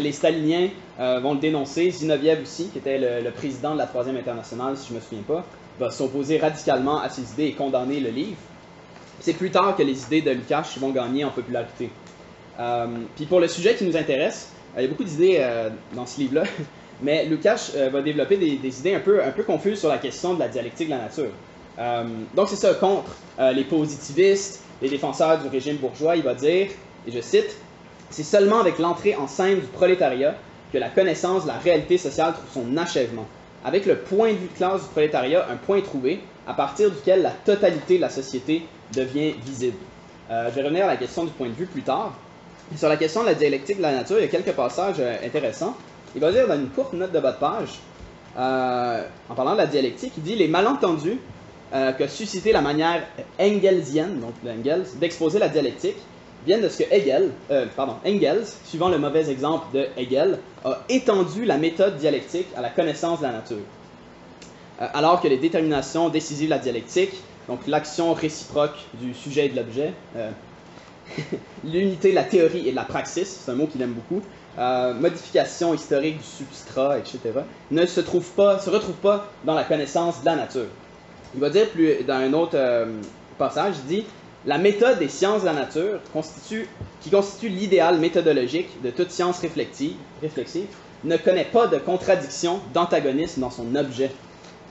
les 0.00 0.12
staliniens 0.12 0.70
vont 0.98 1.34
le 1.34 1.38
dénoncer. 1.38 1.90
Zinoviev 1.90 2.40
aussi, 2.40 2.68
qui 2.68 2.78
était 2.78 3.20
le, 3.22 3.30
président 3.30 3.74
de 3.74 3.78
la 3.78 3.86
Troisième 3.86 4.16
Internationale, 4.16 4.78
si 4.78 4.88
je 4.88 4.94
me 4.94 5.00
souviens 5.00 5.22
pas, 5.28 5.44
va 5.78 5.90
s'opposer 5.90 6.38
radicalement 6.38 7.02
à 7.02 7.10
ces 7.10 7.30
idées 7.32 7.48
et 7.48 7.52
condamner 7.52 8.00
le 8.00 8.08
livre. 8.08 8.38
C'est 9.22 9.34
plus 9.34 9.52
tard 9.52 9.76
que 9.76 9.84
les 9.84 10.02
idées 10.02 10.20
de 10.20 10.32
Lukács 10.32 10.76
vont 10.78 10.90
gagner 10.90 11.24
en 11.24 11.30
popularité. 11.30 11.90
puis 13.14 13.26
pour 13.26 13.38
le 13.38 13.46
sujet 13.46 13.76
qui 13.76 13.84
nous 13.84 13.96
intéresse, 13.96 14.50
euh, 14.76 14.80
il 14.80 14.82
y 14.82 14.86
a 14.86 14.88
beaucoup 14.88 15.04
d'idées 15.04 15.36
euh, 15.38 15.70
dans 15.94 16.06
ce 16.06 16.18
livre-là, 16.18 16.42
mais 17.02 17.24
Lukács 17.26 17.72
euh, 17.76 17.88
va 17.88 18.02
développer 18.02 18.36
des, 18.36 18.80
idées 18.80 18.94
un 18.94 19.00
peu, 19.00 19.22
un 19.22 19.30
peu 19.30 19.44
confuses 19.44 19.78
sur 19.78 19.88
la 19.88 19.98
question 19.98 20.34
de 20.34 20.40
la 20.40 20.48
dialectique 20.48 20.88
de 20.88 20.94
la 20.94 21.02
nature. 21.02 21.30
donc 22.34 22.48
c'est 22.48 22.56
ça, 22.56 22.74
contre 22.74 23.14
les 23.54 23.64
positivistes, 23.64 24.62
les 24.82 24.88
défenseurs 24.88 25.38
du 25.38 25.48
régime 25.48 25.76
bourgeois, 25.76 26.16
il 26.16 26.22
va 26.22 26.34
dire, 26.34 26.68
et 27.06 27.10
je 27.10 27.20
cite, 27.20 27.56
c'est 28.10 28.24
seulement 28.24 28.58
avec 28.58 28.80
l'entrée 28.80 29.14
en 29.14 29.28
scène 29.28 29.60
du 29.60 29.66
prolétariat 29.66 30.34
que 30.72 30.78
la 30.78 30.88
connaissance 30.88 31.44
de 31.44 31.48
la 31.48 31.58
réalité 31.58 31.96
sociale 31.96 32.34
trouve 32.34 32.64
son 32.64 32.76
achèvement. 32.76 33.26
Avec 33.64 33.86
le 33.86 33.96
point 33.96 34.32
de 34.32 34.38
vue 34.38 34.48
de 34.48 34.56
classe 34.56 34.82
du 34.82 34.88
prolétariat, 34.88 35.46
un 35.50 35.56
point 35.56 35.80
trouvé, 35.80 36.20
à 36.46 36.54
partir 36.54 36.90
duquel 36.90 37.22
la 37.22 37.30
totalité 37.30 37.96
de 37.96 38.00
la 38.00 38.10
société 38.10 38.62
devient 38.94 39.34
visible. 39.44 39.76
je 40.30 40.50
vais 40.50 40.62
revenir 40.62 40.84
à 40.84 40.88
la 40.88 40.96
question 40.96 41.24
du 41.24 41.30
point 41.30 41.48
de 41.48 41.54
vue 41.54 41.66
plus 41.66 41.82
tard, 41.82 42.12
sur 42.76 42.88
la 42.88 42.96
question 42.96 43.20
de 43.22 43.26
la 43.26 43.34
dialectique 43.34 43.78
de 43.78 43.82
la 43.82 43.92
nature, 43.92 44.18
il 44.18 44.22
y 44.22 44.24
a 44.24 44.28
quelques 44.28 44.52
passages 44.52 44.96
euh, 44.98 45.16
intéressants. 45.24 45.76
Il 46.14 46.20
va 46.20 46.32
dire 46.32 46.46
dans 46.46 46.54
une 46.54 46.68
courte 46.68 46.92
note 46.94 47.12
de 47.12 47.20
bas 47.20 47.32
de 47.32 47.38
page, 47.38 47.80
euh, 48.38 49.02
en 49.28 49.34
parlant 49.34 49.52
de 49.52 49.58
la 49.58 49.66
dialectique, 49.66 50.12
il 50.16 50.22
dit 50.22 50.36
les 50.36 50.48
malentendus 50.48 51.18
euh, 51.74 51.92
que 51.92 52.06
suscité 52.06 52.52
la 52.52 52.60
manière 52.60 53.02
engelsienne, 53.38 54.20
donc 54.20 54.32
d'exposer 54.98 55.38
la 55.38 55.48
dialectique 55.48 55.96
viennent 56.46 56.62
de 56.62 56.68
ce 56.68 56.82
que 56.82 56.92
Hegel, 56.92 57.30
pardon, 57.76 57.94
Engels, 58.04 58.46
suivant 58.64 58.88
le 58.88 58.98
mauvais 58.98 59.30
exemple 59.30 59.66
de 59.72 59.86
Hegel, 59.96 60.40
a 60.64 60.80
étendu 60.88 61.44
la 61.44 61.56
méthode 61.56 61.98
dialectique 61.98 62.48
à 62.56 62.60
la 62.60 62.68
connaissance 62.70 63.20
de 63.20 63.26
la 63.26 63.32
nature. 63.32 63.58
alors 64.80 65.20
que 65.20 65.28
les 65.28 65.36
déterminations 65.36 66.08
décisives 66.08 66.48
de 66.48 66.54
la 66.54 66.58
dialectique, 66.58 67.12
donc 67.48 67.60
l'action 67.66 68.14
réciproque 68.14 68.86
du 68.94 69.14
sujet 69.14 69.46
et 69.46 69.48
de 69.48 69.56
l'objet, 69.56 69.92
l'unité 71.64 72.10
de 72.10 72.14
la 72.14 72.24
théorie 72.24 72.68
et 72.68 72.72
la 72.72 72.84
praxis, 72.84 73.42
c'est 73.44 73.50
un 73.50 73.54
mot 73.54 73.66
qu'il 73.66 73.82
aime 73.82 73.92
beaucoup, 73.92 74.22
euh, 74.58 74.94
modification 74.94 75.72
historique 75.74 76.18
du 76.18 76.24
substrat, 76.24 76.98
etc., 76.98 77.20
ne 77.70 77.86
se, 77.86 78.00
trouve 78.00 78.28
pas, 78.32 78.58
se 78.58 78.70
retrouve 78.70 78.96
pas 78.96 79.30
dans 79.44 79.54
la 79.54 79.64
connaissance 79.64 80.20
de 80.20 80.26
la 80.26 80.36
nature. 80.36 80.66
Il 81.34 81.40
va 81.40 81.48
dire 81.48 81.68
plus 81.70 82.04
dans 82.06 82.16
un 82.16 82.32
autre 82.34 82.56
euh, 82.56 82.86
passage, 83.38 83.76
il 83.84 83.86
dit 83.86 84.04
la 84.44 84.58
méthode 84.58 84.98
des 84.98 85.08
sciences 85.08 85.42
de 85.42 85.46
la 85.46 85.54
nature 85.54 86.00
constitue, 86.12 86.68
qui 87.00 87.10
constitue 87.10 87.48
l'idéal 87.48 87.98
méthodologique 87.98 88.82
de 88.82 88.90
toute 88.90 89.10
science 89.10 89.38
réflexive, 89.40 90.66
ne 91.04 91.16
connaît 91.16 91.48
pas 91.50 91.66
de 91.68 91.78
contradiction, 91.78 92.60
d'antagonisme 92.74 93.40
dans 93.40 93.50
son 93.50 93.74
objet. 93.74 94.10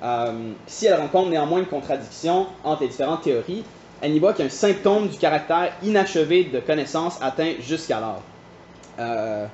Euh, 0.03 0.51
si 0.65 0.87
elle 0.87 0.99
rencontre 0.99 1.29
néanmoins 1.29 1.59
une 1.59 1.67
contradiction 1.67 2.47
entre 2.63 2.81
les 2.83 2.87
différentes 2.89 3.21
théories, 3.21 3.63
elle 4.01 4.13
n'y 4.13 4.19
voit 4.19 4.33
qu'un 4.33 4.49
symptôme 4.49 5.07
du 5.07 5.17
caractère 5.17 5.73
inachevé 5.83 6.45
de 6.45 6.59
connaissance 6.59 7.19
atteint 7.21 7.53
jusqu'alors. 7.59 8.21
Euh, 8.99 9.45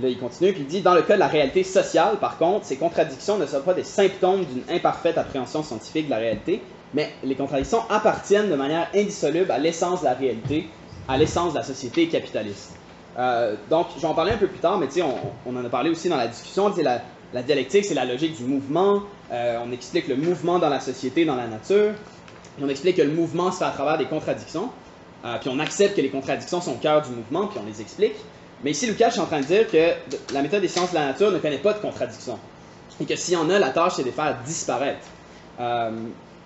là, 0.00 0.08
il 0.08 0.18
continue, 0.18 0.52
puis 0.52 0.62
il 0.62 0.66
dit 0.66 0.80
Dans 0.80 0.94
le 0.94 1.02
cas 1.02 1.14
de 1.14 1.20
la 1.20 1.28
réalité 1.28 1.62
sociale, 1.62 2.16
par 2.20 2.38
contre, 2.38 2.66
ces 2.66 2.76
contradictions 2.76 3.38
ne 3.38 3.46
sont 3.46 3.60
pas 3.60 3.74
des 3.74 3.84
symptômes 3.84 4.44
d'une 4.44 4.62
imparfaite 4.68 5.16
appréhension 5.16 5.62
scientifique 5.62 6.06
de 6.06 6.10
la 6.10 6.18
réalité, 6.18 6.60
mais 6.92 7.10
les 7.22 7.36
contradictions 7.36 7.82
appartiennent 7.88 8.50
de 8.50 8.56
manière 8.56 8.88
indissoluble 8.94 9.50
à 9.52 9.58
l'essence 9.58 10.00
de 10.00 10.06
la 10.06 10.14
réalité, 10.14 10.68
à 11.06 11.16
l'essence 11.16 11.52
de 11.52 11.58
la 11.58 11.64
société 11.64 12.08
capitaliste. 12.08 12.74
Euh, 13.16 13.54
donc, 13.70 13.86
j'en 14.00 14.14
parlais 14.14 14.32
un 14.32 14.36
peu 14.36 14.48
plus 14.48 14.58
tard, 14.58 14.78
mais 14.78 14.88
on, 15.02 15.14
on 15.46 15.56
en 15.56 15.64
a 15.64 15.68
parlé 15.68 15.90
aussi 15.90 16.08
dans 16.08 16.16
la 16.16 16.28
discussion. 16.28 16.72
La, 16.82 17.02
la 17.32 17.42
dialectique, 17.42 17.84
c'est 17.84 17.94
la 17.94 18.04
logique 18.04 18.36
du 18.36 18.44
mouvement. 18.44 19.02
Euh, 19.30 19.58
on 19.64 19.72
explique 19.72 20.08
le 20.08 20.16
mouvement 20.16 20.58
dans 20.58 20.68
la 20.68 20.80
société, 20.80 21.24
dans 21.24 21.36
la 21.36 21.46
nature 21.46 21.92
on 22.62 22.68
explique 22.68 22.96
que 22.96 23.02
le 23.02 23.12
mouvement 23.12 23.52
se 23.52 23.58
fait 23.58 23.64
à 23.64 23.70
travers 23.70 23.98
des 23.98 24.06
contradictions, 24.06 24.70
euh, 25.24 25.36
puis 25.40 25.50
on 25.52 25.58
accepte 25.58 25.96
que 25.96 26.00
les 26.00 26.10
contradictions 26.10 26.60
sont 26.60 26.72
au 26.72 26.78
cœur 26.78 27.02
du 27.02 27.10
mouvement, 27.10 27.46
puis 27.46 27.58
on 27.62 27.66
les 27.66 27.80
explique. 27.80 28.16
Mais 28.64 28.72
ici, 28.72 28.86
Lucas 28.86 29.10
est 29.14 29.20
en 29.20 29.26
train 29.26 29.40
de 29.40 29.46
dire 29.46 29.70
que 29.70 29.92
la 30.32 30.42
méthode 30.42 30.62
des 30.62 30.68
sciences 30.68 30.90
de 30.90 30.96
la 30.96 31.06
nature 31.06 31.30
ne 31.30 31.38
connaît 31.38 31.58
pas 31.58 31.72
de 31.72 31.78
contradictions. 31.78 32.38
Et 33.00 33.04
que 33.04 33.14
s'il 33.14 33.34
y 33.34 33.36
en 33.36 33.48
a, 33.50 33.58
la 33.58 33.70
tâche, 33.70 33.94
c'est 33.96 34.02
de 34.02 34.08
les 34.08 34.12
faire 34.12 34.36
disparaître. 34.44 35.06
Euh, 35.60 35.90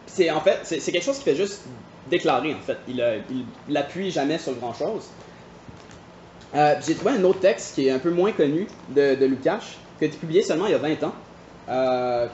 c'est 0.06 0.30
en 0.30 0.40
fait, 0.40 0.58
c'est 0.62 0.92
quelque 0.92 1.04
chose 1.04 1.16
qui 1.18 1.24
fait 1.24 1.36
juste 1.36 1.62
déclarer, 2.10 2.54
en 2.54 2.60
fait. 2.60 2.76
Il 2.88 3.02
n'appuie 3.68 4.10
jamais 4.10 4.36
sur 4.36 4.52
grand-chose. 4.54 5.04
J'ai 6.54 6.94
trouvé 6.94 7.12
un 7.12 7.24
autre 7.24 7.40
texte 7.40 7.74
qui 7.74 7.86
est 7.86 7.90
un 7.90 7.98
peu 7.98 8.10
moins 8.10 8.32
connu 8.32 8.66
de, 8.90 9.14
de 9.14 9.26
qui 10.02 10.06
a 10.06 10.08
été 10.08 10.18
publié 10.18 10.42
seulement 10.42 10.66
il 10.66 10.72
y 10.72 10.74
a 10.74 10.78
20 10.78 11.04
ans, 11.04 11.12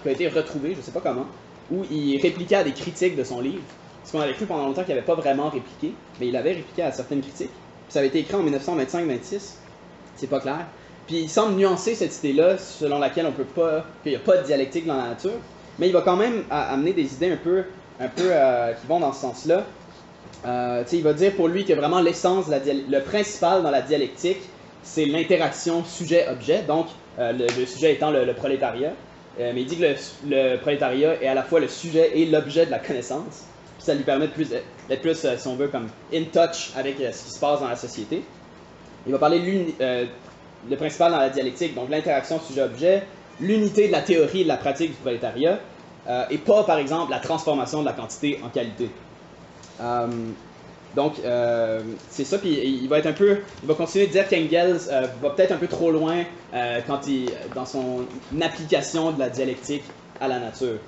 qui 0.03 0.09
a 0.09 0.11
été 0.11 0.27
retrouvé, 0.29 0.73
je 0.73 0.79
ne 0.79 0.83
sais 0.83 0.91
pas 0.91 1.01
comment, 1.01 1.27
où 1.71 1.85
il 1.91 2.19
répliquait 2.19 2.55
à 2.55 2.65
des 2.65 2.73
critiques 2.73 3.15
de 3.15 3.25
son 3.25 3.43
livre. 3.43 3.63
Ce 4.05 4.13
qu'on 4.13 4.21
avait 4.21 4.33
cru 4.33 4.47
pendant 4.47 4.65
longtemps 4.65 4.85
qu'il 4.85 4.95
n'avait 4.95 5.05
pas 5.05 5.15
vraiment 5.15 5.51
répliqué, 5.51 5.93
mais 6.19 6.29
il 6.29 6.37
avait 6.37 6.55
répliqué 6.55 6.81
à 6.81 6.93
certaines 6.93 7.21
critiques. 7.21 7.51
Puis 7.51 7.91
ça 7.91 7.99
avait 7.99 8.09
été 8.09 8.21
écrit 8.21 8.37
en 8.37 8.43
1925-26, 8.43 9.57
c'est 10.17 10.29
pas 10.29 10.41
clair. 10.41 10.67
Puis 11.07 11.17
il 11.17 11.29
semble 11.29 11.57
nuancer 11.57 11.95
cette 11.95 12.17
idée-là, 12.21 12.57
selon 12.57 12.99
laquelle 12.99 13.27
on 13.27 13.33
peut 13.33 13.45
pas, 13.45 13.85
qu'il 14.03 14.13
n'y 14.13 14.17
a 14.17 14.21
pas 14.21 14.39
de 14.39 14.47
dialectique 14.47 14.87
dans 14.87 14.97
la 14.97 15.09
nature, 15.09 15.39
mais 15.79 15.89
il 15.89 15.93
va 15.93 16.01
quand 16.01 16.17
même 16.17 16.45
amener 16.51 16.95
des 16.95 17.13
idées 17.13 17.33
un 17.33 17.37
peu, 17.37 17.65
un 18.01 18.09
peu 18.09 18.31
euh, 18.31 18.73
qui 18.73 18.87
vont 18.87 19.01
dans 19.01 19.13
ce 19.13 19.21
sens-là. 19.21 19.67
Euh, 20.47 20.85
il 20.91 21.03
va 21.03 21.13
dire 21.13 21.37
pour 21.37 21.49
lui 21.49 21.67
que 21.67 21.75
vraiment 21.75 22.01
l'essence, 22.01 22.47
le 22.49 23.01
principal 23.01 23.63
dans 23.63 23.71
la 23.71 23.83
dialectique, 23.83 24.41
c'est 24.83 25.07
l'interaction 25.07 25.85
sujet-objet, 25.85 26.63
donc 26.63 26.87
euh, 27.19 27.33
le, 27.33 27.67
sujet 27.67 27.95
étant 27.95 28.11
le 28.11 28.33
prolétariat. 28.33 28.93
Euh, 29.41 29.53
mais 29.55 29.63
il 29.63 29.67
dit 29.67 29.77
que 29.77 29.95
le, 30.29 30.57
prolétariat 30.57 31.23
est 31.23 31.29
à 31.29 31.35
la 31.35 31.43
fois 31.43 31.61
le 31.61 31.69
sujet 31.69 32.19
et 32.19 32.27
l'objet 32.27 32.67
de 32.67 32.71
la 32.71 32.79
connaissance. 32.79 33.45
Puis 33.77 33.85
ça 33.85 33.95
lui 33.95 34.03
permet 34.03 34.27
d'être 34.27 34.35
plus, 34.35 34.49
plus, 35.01 35.25
euh, 35.25 35.37
si 35.37 35.47
on 35.47 35.57
veut, 35.57 35.69
comme 35.69 35.89
in 36.13 36.25
touch 36.25 36.73
avec 36.77 36.97
ce 36.99 37.25
qui 37.25 37.31
se 37.31 37.39
passe 37.39 37.61
dans 37.61 37.69
la 37.69 37.77
société. 37.77 38.23
il 39.07 39.13
va 39.13 39.19
parler 39.19 39.41
de 39.41 40.07
le 40.69 40.77
principal 40.77 41.13
dans 41.13 41.19
la 41.19 41.29
dialectique, 41.29 41.75
donc 41.75 41.89
l'interaction 41.89 42.41
sujet-objet, 42.41 43.05
l'unité 43.41 43.87
de 43.87 43.93
la 43.93 44.01
théorie 44.01 44.41
et 44.41 44.45
de 44.45 44.49
la 44.49 44.57
pratique 44.57 44.91
du 44.91 44.97
prolétariat, 44.97 45.61
et 46.31 46.39
pas, 46.39 46.65
par 46.65 46.79
exemple, 46.79 47.13
la 47.13 47.21
transformation 47.21 47.81
de 47.81 47.87
la 47.87 47.93
quantité 47.93 48.41
en 48.45 48.49
qualité. 48.49 48.91
Donc, 50.97 51.15
euh, 51.25 51.83
c'est 52.09 52.25
ça, 52.25 52.39
puis 52.39 52.51
il 52.51 52.89
va 52.89 52.99
être 52.99 53.07
un 53.07 53.13
peu, 53.13 53.39
il 53.63 53.69
va 53.69 53.75
continuer 53.75 54.07
de 54.07 54.13
dire 54.13 54.29
qu'Engels 54.29 54.81
euh, 54.91 55.07
va 55.23 55.31
peut-être 55.31 55.53
un 55.53 55.57
peu 55.57 55.67
trop 55.67 55.91
loin 55.91 56.25
euh, 56.55 56.81
quand 56.87 57.07
il, 57.07 57.31
dans 57.55 57.67
son 57.67 58.05
application 58.41 59.13
de 59.13 59.19
la 59.19 59.29
dialectique 59.29 59.85
à 60.21 60.29
la 60.29 60.39
nature. 60.39 60.79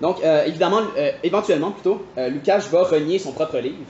Donc, 0.00 0.22
évidemment, 0.46 0.80
éventuellement 1.22 1.72
plutôt, 1.72 2.06
Lukács 2.16 2.70
va 2.70 2.84
renier 2.84 3.18
son 3.18 3.32
propre 3.32 3.58
livre. 3.58 3.84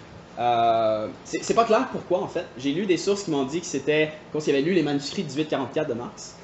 c'est 1.22 1.54
pas 1.54 1.64
clair 1.64 1.86
pourquoi, 1.92 2.20
en 2.20 2.26
fait. 2.26 2.46
J'ai 2.58 2.72
lu 2.72 2.84
des 2.84 2.96
sources 2.96 3.22
qui 3.22 3.30
m'ont 3.30 3.44
dit 3.44 3.60
que 3.60 3.66
c'était 3.66 4.10
comme 4.32 4.40
s'il 4.40 4.52
avait 4.56 4.64
lu 4.64 4.72
les 4.72 4.82
manuscrits 4.82 5.22
1844 5.22 5.86
de 5.88 5.94
Marx. 5.94 6.34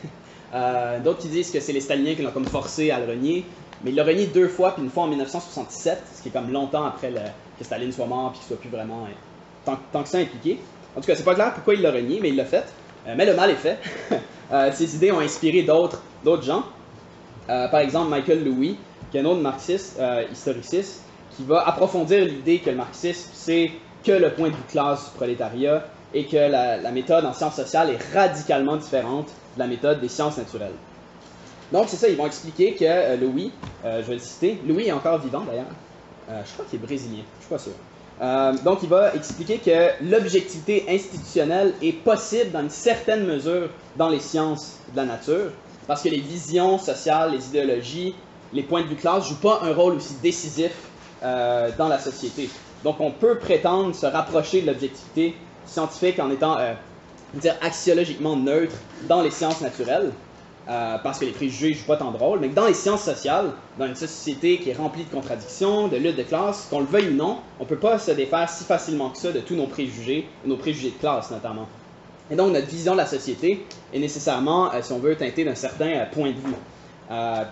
D'autres 1.03 1.19
qui 1.19 1.27
disent 1.27 1.51
que 1.51 1.59
c'est 1.59 1.73
les 1.73 1.81
staliniens 1.81 2.15
qui 2.15 2.23
l'ont 2.23 2.31
comme 2.31 2.47
forcé 2.47 2.93
à 2.93 3.01
le 3.01 3.07
renier. 3.07 3.45
Mais 3.83 3.91
il 3.91 3.97
l'a 3.97 4.05
renié 4.05 4.27
deux 4.27 4.47
fois, 4.47 4.73
puis 4.73 4.85
une 4.85 4.91
fois 4.91 5.03
en 5.03 5.09
1967, 5.09 5.99
ce 6.15 6.23
qui 6.23 6.29
est 6.29 6.31
comme 6.31 6.53
longtemps 6.53 6.85
après 6.85 7.11
le, 7.11 7.21
que 7.59 7.65
Staline 7.65 7.93
soit 7.93 8.07
mort 8.07 8.31
puis 8.33 8.41
qu'il 8.41 8.49
soit 8.49 8.61
plus 8.61 8.69
vraiment 8.69 9.07
hein, 9.07 9.15
tant, 9.93 10.03
que 10.03 10.09
ça 10.09 10.19
impliqué. 10.19 10.59
En 10.97 11.01
tout 11.01 11.07
cas, 11.07 11.17
c'est 11.17 11.25
pas 11.25 11.35
clair 11.35 11.53
pourquoi 11.55 11.75
il 11.75 11.83
l'a 11.83 11.91
renié, 11.91 12.21
mais 12.21 12.31
il 12.31 12.37
l'a 12.37 12.45
fait. 12.45 12.65
Euh, 13.07 13.15
mais 13.17 13.27
le 13.27 13.35
mal 13.35 13.51
est 13.51 13.55
fait. 13.55 13.79
euh, 14.53 14.71
ses 14.73 14.97
idées 14.97 15.13
ont 15.13 15.21
inspiré 15.21 15.63
d'autres, 15.63 16.03
gens. 16.43 16.65
Euh, 17.49 17.69
par 17.69 17.81
exemple, 17.81 18.11
Michael 18.11 18.45
Louis, 18.45 18.77
qui 19.11 19.19
est 19.19 19.21
un 19.21 19.25
autre 19.25 19.41
marxiste, 19.41 19.99
euh, 20.01 20.25
historiciste, 20.33 21.03
qui 21.37 21.45
va 21.45 21.67
approfondir 21.67 22.25
l'idée 22.25 22.59
que 22.59 22.71
le 22.71 22.77
marxisme, 22.77 23.31
c'est 23.33 23.71
que 24.05 24.13
le 24.13 24.33
point 24.33 24.49
de 24.49 24.55
vue 24.55 24.63
classe 24.69 25.11
du 25.11 25.17
prolétariat 25.17 25.85
et 26.15 26.25
que 26.25 26.37
la, 26.37 26.79
la, 26.79 26.91
méthode 26.93 27.25
en 27.25 27.33
sciences 27.33 27.57
sociales 27.57 27.91
est 27.91 28.15
radicalement 28.17 28.77
différente 28.77 29.27
de 29.55 29.61
la 29.61 29.67
méthode 29.67 30.01
des 30.01 30.09
sciences 30.09 30.39
naturelles. 30.39 30.73
Donc, 31.73 31.87
c'est 31.89 31.97
ça, 31.97 32.09
ils 32.09 32.17
vont 32.17 32.27
expliquer 32.27 32.75
que 32.75 33.17
Louis, 33.17 33.53
je 33.85 34.03
vais 34.03 34.15
le 34.15 34.21
citer, 34.21 34.59
Louis 34.67 34.87
est 34.87 34.93
encore 34.93 35.19
vivant 35.19 35.41
d'ailleurs, 35.41 35.67
euh, 36.29 36.43
je 36.45 36.53
crois 36.53 36.65
qu'il 36.69 36.81
est 36.81 36.87
brésilien, 36.87 37.23
je 37.39 37.45
suis 37.45 37.55
pas 37.55 37.59
sûr. 37.59 37.73
Euh, 38.21 38.53
donc, 38.65 38.79
il 38.83 38.89
va 38.89 39.15
expliquer 39.15 39.59
que 39.59 40.05
l'objectivité 40.05 40.87
institutionnelle 40.89 41.75
est 41.83 41.93
possible 41.93 42.51
dans 42.51 42.61
une 42.61 42.71
certaine 42.71 43.27
mesure 43.27 43.69
dans 43.97 44.09
les 44.09 44.21
sciences 44.21 44.79
de 44.93 44.97
la 44.97 45.05
nature, 45.05 45.51
parce 45.87 46.03
que 46.03 46.09
les 46.09 46.21
visions 46.21 46.79
sociales, 46.79 47.33
les 47.33 47.47
idéologies, 47.49 48.15
les 48.53 48.63
points 48.63 48.83
de 48.83 48.89
vue 48.89 48.97
classe 48.97 49.29
jouent 49.29 49.37
pas 49.37 49.61
un 49.63 49.75
rôle 49.75 49.95
aussi 49.95 50.15
décisif 50.23 50.73
euh, 51.23 51.71
dans 51.77 51.89
la 51.89 51.99
société. 51.99 52.49
Donc, 52.83 53.01
on 53.01 53.11
peut 53.11 53.39
prétendre 53.39 53.95
se 53.95 54.07
rapprocher 54.07 54.63
de 54.63 54.67
l'objectivité 54.67 55.37
scientifique 55.67 56.19
en 56.19 56.31
étant, 56.31 56.57
dire, 57.35 57.57
axiologiquement 57.61 58.37
neutre 58.37 58.77
dans 59.09 59.21
les 59.21 59.31
sciences 59.31 59.61
naturelles, 59.61 60.13
euh, 60.69 60.97
parce 60.99 61.21
que 61.21 61.25
les 61.25 61.31
préjugés 61.31 61.75
jouent 61.75 61.87
pas 61.87 61.97
tant 61.97 62.11
de 62.11 62.17
rôle, 62.17 62.41
mais 62.41 62.49
que 62.49 62.55
dans 62.55 62.67
les 62.67 62.75
sciences 62.75 63.05
sociales, 63.05 63.53
dans 63.79 63.87
une 63.87 63.95
société 63.95 64.59
qui 64.59 64.71
est 64.71 64.75
remplie 64.75 65.05
de 65.05 65.11
contradictions, 65.11 65.87
de 65.87 65.97
luttes 65.97 66.17
de 66.17 66.25
classe, 66.25 66.67
qu'on 66.69 66.81
le 66.81 66.87
veuille 66.87 67.11
ou 67.11 67.15
non, 67.15 67.39
on 67.61 67.65
peut 67.65 67.77
pas 67.77 68.01
se 68.01 68.11
défaire 68.11 68.51
si 68.51 68.65
facilement 68.65 69.11
que 69.11 69.19
ça 69.19 69.31
de 69.31 69.39
tous 69.39 69.55
nos 69.55 69.69
préjugés, 69.69 70.27
nos 70.45 70.57
préjugés 70.57 70.91
de 70.91 70.99
classe 70.99 71.31
notamment. 71.31 71.69
Et 72.33 72.35
donc 72.35 72.53
notre 72.53 72.67
vision 72.67 72.95
de 72.95 72.97
la 72.97 73.07
société 73.07 73.65
est 73.95 73.99
nécessairement, 74.01 74.73
euh, 74.75 74.83
si 74.83 74.93
on 74.93 74.99
veut, 74.99 75.15
teintée 75.15 75.45
d'un 75.45 75.55
certain 75.55 75.87
euh, 75.87 76.05
point 76.07 76.31
de 76.31 76.35
vue. 76.35 76.57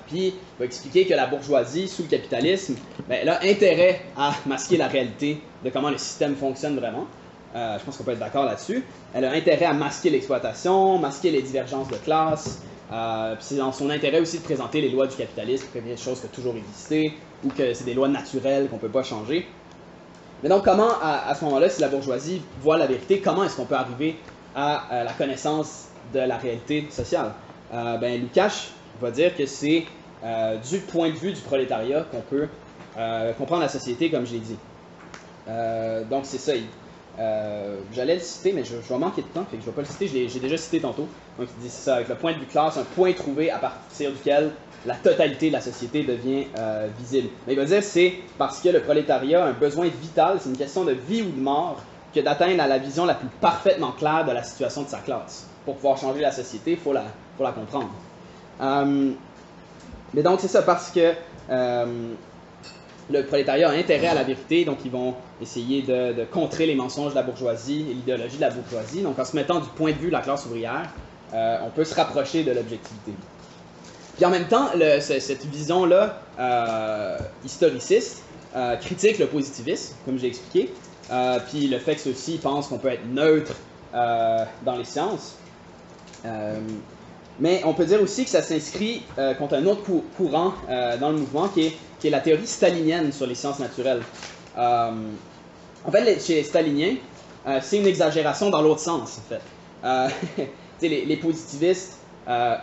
puis, 0.09 0.27
il 0.27 0.59
va 0.59 0.65
expliquer 0.65 1.07
que 1.07 1.15
la 1.15 1.29
bourgeoisie, 1.29 1.87
sous 1.87 2.03
le 2.03 2.09
capitalisme, 2.09 2.75
ben, 3.09 3.19
elle 3.23 3.29
a 3.29 3.41
intérêt 3.45 4.01
à 4.17 4.33
masquer 4.45 4.77
la 4.77 4.89
réalité 4.89 5.41
de 5.65 5.71
comment 5.71 5.91
le 5.91 5.99
système 5.99 6.35
fonctionne 6.35 6.77
vraiment. 6.77 7.07
je 7.55 7.85
pense 7.85 7.97
qu'on 7.97 8.03
peut 8.03 8.11
être 8.11 8.19
d'accord 8.19 8.45
là-dessus. 8.45 8.83
Elle 9.15 9.25
a 9.25 9.31
intérêt 9.31 9.67
à 9.67 9.73
masquer 9.73 10.11
l'exploitation, 10.11 10.99
masquer 10.99 11.31
les 11.31 11.43
divergences 11.43 11.87
de 11.87 11.97
classe, 11.99 12.59
euh, 12.93 13.35
c'est 13.41 13.57
dans 13.57 13.73
son 13.73 13.91
intérêt 13.91 14.21
aussi 14.21 14.39
de 14.39 14.43
présenter 14.43 14.81
les 14.81 14.91
lois 14.91 15.07
du 15.07 15.17
capitalisme 15.17 15.67
comme 15.73 15.85
des 15.85 15.97
choses 15.97 16.21
qui 16.21 16.27
ont 16.27 16.35
toujours 16.35 16.57
existé 16.57 17.15
ou 17.45 17.49
que 17.49 17.73
c'est 17.73 17.85
des 17.85 17.95
lois 17.95 18.09
naturelles 18.09 18.69
qu'on 18.69 18.77
ne 18.77 18.81
peut 18.81 18.89
pas 18.89 19.03
changer. 19.03 19.47
Mais 20.43 20.51
donc, 20.51 20.65
comment, 20.65 20.91
à, 21.03 21.35
ce 21.35 21.43
moment-là, 21.47 21.71
si 21.71 21.81
la 21.81 21.89
bourgeoisie 21.89 22.43
voit 22.61 22.77
la 22.77 22.87
vérité, 22.87 23.21
comment 23.21 23.45
est-ce 23.45 23.57
qu'on 23.57 23.65
peut 23.65 23.77
arriver 23.77 24.17
à, 24.55 25.03
la 25.05 25.13
connaissance 25.13 25.89
de 26.13 26.19
la 26.19 26.37
réalité 26.37 26.87
sociale? 26.91 27.33
Euh, 27.73 27.97
ben, 27.97 28.21
Lukács 28.21 28.73
va 29.01 29.11
dire 29.11 29.35
que 29.35 29.47
c'est 29.47 29.87
euh, 30.23 30.59
du 30.59 30.81
point 30.81 31.09
de 31.09 31.15
vue 31.15 31.33
du 31.33 31.41
prolétariat 31.41 32.03
qu'on 32.11 32.21
peut 32.21 32.49
euh, 32.99 33.33
comprendre 33.33 33.63
la 33.63 33.71
société, 33.71 34.11
comme 34.11 34.27
je 34.27 34.35
l'ai 34.35 34.41
dit. 34.41 34.59
donc, 36.11 36.27
c'est 36.27 36.39
ça. 36.39 36.53
Euh, 37.19 37.77
j'allais 37.93 38.15
le 38.15 38.21
citer, 38.21 38.53
mais 38.53 38.65
je, 38.65 38.75
vais 38.77 38.99
manquer 38.99 39.23
de 39.23 39.29
temps, 39.29 39.45
fait 39.49 39.57
que 39.57 39.63
je 39.63 39.67
vais 39.67 39.75
pas 39.75 39.83
le 39.83 39.87
citer, 39.87 40.29
j'ai 40.29 40.41
déjà 40.41 40.57
cité 40.57 40.81
tantôt. 40.81 41.07
Donc 41.39 41.49
il 41.59 41.63
dit 41.63 41.71
ça, 41.71 41.97
avec 41.97 42.09
le 42.09 42.17
point 42.17 42.33
de 42.33 42.39
vue 42.39 42.47
classe, 42.47 42.77
un 42.77 42.85
point 42.85 43.13
trouvé 43.13 43.51
à 43.51 43.59
partir 43.59 44.11
duquel 44.11 44.51
la 44.85 44.97
totalité 44.97 45.49
de 45.49 45.53
la 45.53 45.61
société 45.61 46.03
devient 46.03 46.47
euh, 46.59 46.89
visible. 46.99 47.29
Mais 47.47 47.53
il 47.53 47.59
va 47.59 47.65
dire 47.65 47.83
c'est 47.83 48.15
parce 48.37 48.61
que 48.61 48.69
le 48.69 48.81
prolétariat 48.81 49.45
a 49.45 49.49
un 49.49 49.53
besoin 49.53 49.87
vital, 49.87 50.39
c'est 50.41 50.49
une 50.49 50.57
question 50.57 50.85
de 50.85 50.93
vie 50.93 51.23
ou 51.23 51.31
de 51.31 51.41
mort, 51.41 51.81
que 52.13 52.21
d'atteindre 52.21 52.63
à 52.63 52.67
la 52.67 52.79
vision 52.79 53.05
la 53.05 53.15
plus 53.15 53.29
parfaitement 53.41 53.93
claire 53.93 54.25
de 54.25 54.33
la 54.33 54.43
situation 54.43 54.83
de 54.83 54.89
sa 54.89 54.99
classe. 54.99 55.47
Pour 55.65 55.77
pouvoir 55.77 55.97
changer 55.97 56.21
la 56.21 56.33
société, 56.33 56.73
il 56.73 56.79
faut 56.79 56.93
la, 56.93 57.05
faut 57.39 57.45
la 57.45 57.53
comprendre. 57.53 57.91
Euh, 58.61 59.13
mais 60.13 60.23
donc 60.23 60.41
c'est 60.41 60.49
ça, 60.49 60.63
parce 60.63 60.91
que 60.91 61.13
le 63.11 63.25
prolétariat 63.25 63.69
a 63.69 63.73
intérêt 63.73 64.07
à 64.07 64.15
la 64.15 64.23
vérité, 64.23 64.65
donc 64.65 64.79
ils 64.85 64.91
vont 64.91 65.15
essayer 65.41 65.83
de, 65.83 66.25
contrer 66.25 66.67
les 66.67 66.75
mensonges 66.75 67.11
de 67.11 67.17
la 67.17 67.23
bourgeoisie 67.23 67.87
et 67.91 67.95
l'idéologie 67.95 68.37
de 68.37 68.43
la 68.43 68.51
bourgeoisie. 68.51 69.03
Donc 69.03 69.19
en 69.19 69.25
se 69.25 69.37
mettant 69.37 69.61
du 69.61 69.69
point 69.69 69.93
de 69.93 69.99
vue 69.99 70.09
de 70.09 70.13
la 70.13 70.21
classe 70.21 70.47
ouvrière, 70.47 70.89
euh, 71.33 71.59
on 71.67 71.71
peut 71.71 71.85
se 71.85 71.95
rapprocher 71.95 72.45
de 72.45 72.53
l'objectivité. 72.53 73.13
Puis 74.17 74.25
en 74.25 74.31
même 74.31 74.47
temps, 74.47 74.69
cette 75.01 75.45
vision-là, 75.47 76.21
euh, 76.39 77.19
historiciste, 77.45 78.23
euh, 78.55 78.77
critique 78.77 79.19
le 79.19 79.27
positivisme, 79.27 79.97
comme 80.05 80.19
j'ai 80.19 80.29
expliqué, 80.29 80.73
puis 81.49 81.67
le 81.67 81.79
fait 81.79 81.97
que 81.97 82.01
ceux-ci 82.01 82.39
pensent 82.39 82.69
qu'on 82.69 82.79
peut 82.79 82.89
être 82.89 83.07
neutre 83.07 83.55
dans 83.93 84.77
les 84.77 84.85
sciences. 84.85 85.37
Mais 87.41 87.63
on 87.65 87.75
peut 87.75 87.85
dire 87.85 88.01
aussi 88.01 88.25
que 88.25 88.31
ça 88.31 88.43
s'inscrit 88.43 89.03
contre 89.39 89.55
un 89.55 89.67
autre 89.67 89.83
courant 90.17 90.55
dans 91.01 91.11
le 91.11 91.19
mouvement 91.19 91.49
qui 91.49 91.67
est 91.67 92.11
la 92.11 92.21
théorie 92.21 92.47
stalinienne 92.47 93.13
sur 93.13 93.27
les 93.27 93.35
sciences 93.35 93.59
naturelles. 93.59 94.03
Euh, 94.57 94.91
en 95.85 95.91
fait, 95.91 96.21
chez 96.25 96.35
les 96.37 96.45
staliniens, 96.45 96.97
euh, 97.47 97.59
c'est 97.63 97.79
une 97.79 97.87
exagération 97.87 98.51
dans 98.51 98.63
l'autre 98.63 98.81
sens, 98.81 99.19
en 99.19 99.29
fait. 99.29 99.41
Euh, 99.85 100.09
les, 100.83 101.17
positivistes, 101.17 101.99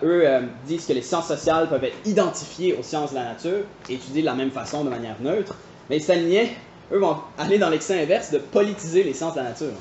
eux, 0.04 0.26
disent 0.66 0.86
que 0.86 0.94
les 0.94 1.02
sciences 1.02 1.28
sociales 1.28 1.70
peuvent 1.70 1.84
être 1.84 1.98
identifiées 2.06 2.76
aux 2.78 2.84
sciences 2.84 3.12
de 3.12 3.16
la 3.16 3.26
nature 3.26 3.64
et 3.90 3.94
étudiées 3.94 4.22
de 4.22 4.28
la 4.28 4.34
même 4.34 4.52
façon, 4.52 4.84
de 4.84 4.90
manière 4.90 5.16
neutre. 5.22 5.56
Mais 5.90 5.98
les 5.98 6.02
staliniens, 6.02 6.48
eux, 6.92 7.00
vont 7.00 7.18
aller 7.38 7.58
dans 7.58 7.70
l'excès 7.70 8.02
inverse 8.02 8.32
de 8.32 8.38
politiser 8.40 9.04
les 9.04 9.14
sciences 9.14 9.34
de 9.34 9.40
la 9.40 9.50
nature, 9.50 9.74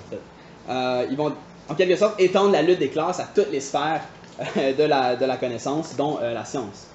ils 1.11 1.17
vont, 1.17 1.33
en 1.69 1.75
quelque 1.75 1.97
sorte, 1.97 2.21
étendre 2.21 2.53
la 2.53 2.63
lutte 2.63 2.79
des 2.79 2.89
classes 2.89 3.21
à 3.21 3.29
toutes 3.35 3.51
les 3.51 3.61
sphères 3.61 4.03
de 4.57 4.85
la, 4.85 5.37
connaissance, 5.37 5.97
dont 5.97 6.19
la 6.21 6.45
science. 6.45 6.87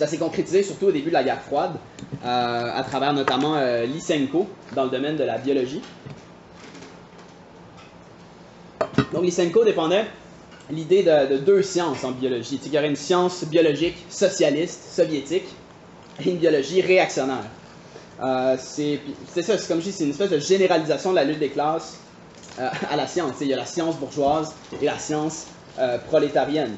Ça 0.00 0.06
s'est 0.06 0.16
concrétisé 0.16 0.62
surtout 0.62 0.86
au 0.86 0.92
début 0.92 1.10
de 1.10 1.12
la 1.14 1.22
guerre 1.22 1.42
froide, 1.42 1.72
euh, 2.24 2.70
à 2.74 2.82
travers 2.84 3.12
notamment 3.12 3.56
euh, 3.56 3.84
Lysenko 3.84 4.48
dans 4.74 4.84
le 4.84 4.90
domaine 4.90 5.16
de 5.16 5.24
la 5.24 5.36
biologie. 5.36 5.82
Donc 9.12 9.22
Lysenko 9.22 9.62
défendait 9.62 10.06
l'idée 10.70 11.02
de, 11.02 11.36
deux 11.36 11.62
sciences 11.62 12.02
en 12.02 12.12
biologie. 12.12 12.58
Il 12.64 12.72
y 12.72 12.78
aurait 12.78 12.88
une 12.88 12.96
science 12.96 13.44
biologique 13.44 14.06
socialiste, 14.08 14.90
soviétique, 14.90 15.48
et 16.24 16.30
une 16.30 16.38
biologie 16.38 16.80
réactionnaire. 16.80 17.44
Euh, 18.22 18.56
c'est 18.58 19.42
ça, 19.42 19.58
comme 19.68 19.80
je 19.80 19.84
dis, 19.84 19.92
c'est 19.92 20.04
une 20.04 20.10
espèce 20.10 20.30
de 20.30 20.38
généralisation 20.38 21.10
de 21.10 21.16
la 21.16 21.24
lutte 21.24 21.40
des 21.40 21.50
classes 21.50 21.98
à 22.58 22.96
la 22.96 23.06
science. 23.06 23.34
Il 23.42 23.48
y 23.48 23.52
a 23.52 23.56
la 23.56 23.66
science 23.66 23.96
bourgeoise 23.96 24.54
et 24.80 24.86
la 24.86 24.98
science 24.98 25.46
prolétarienne. 26.08 26.76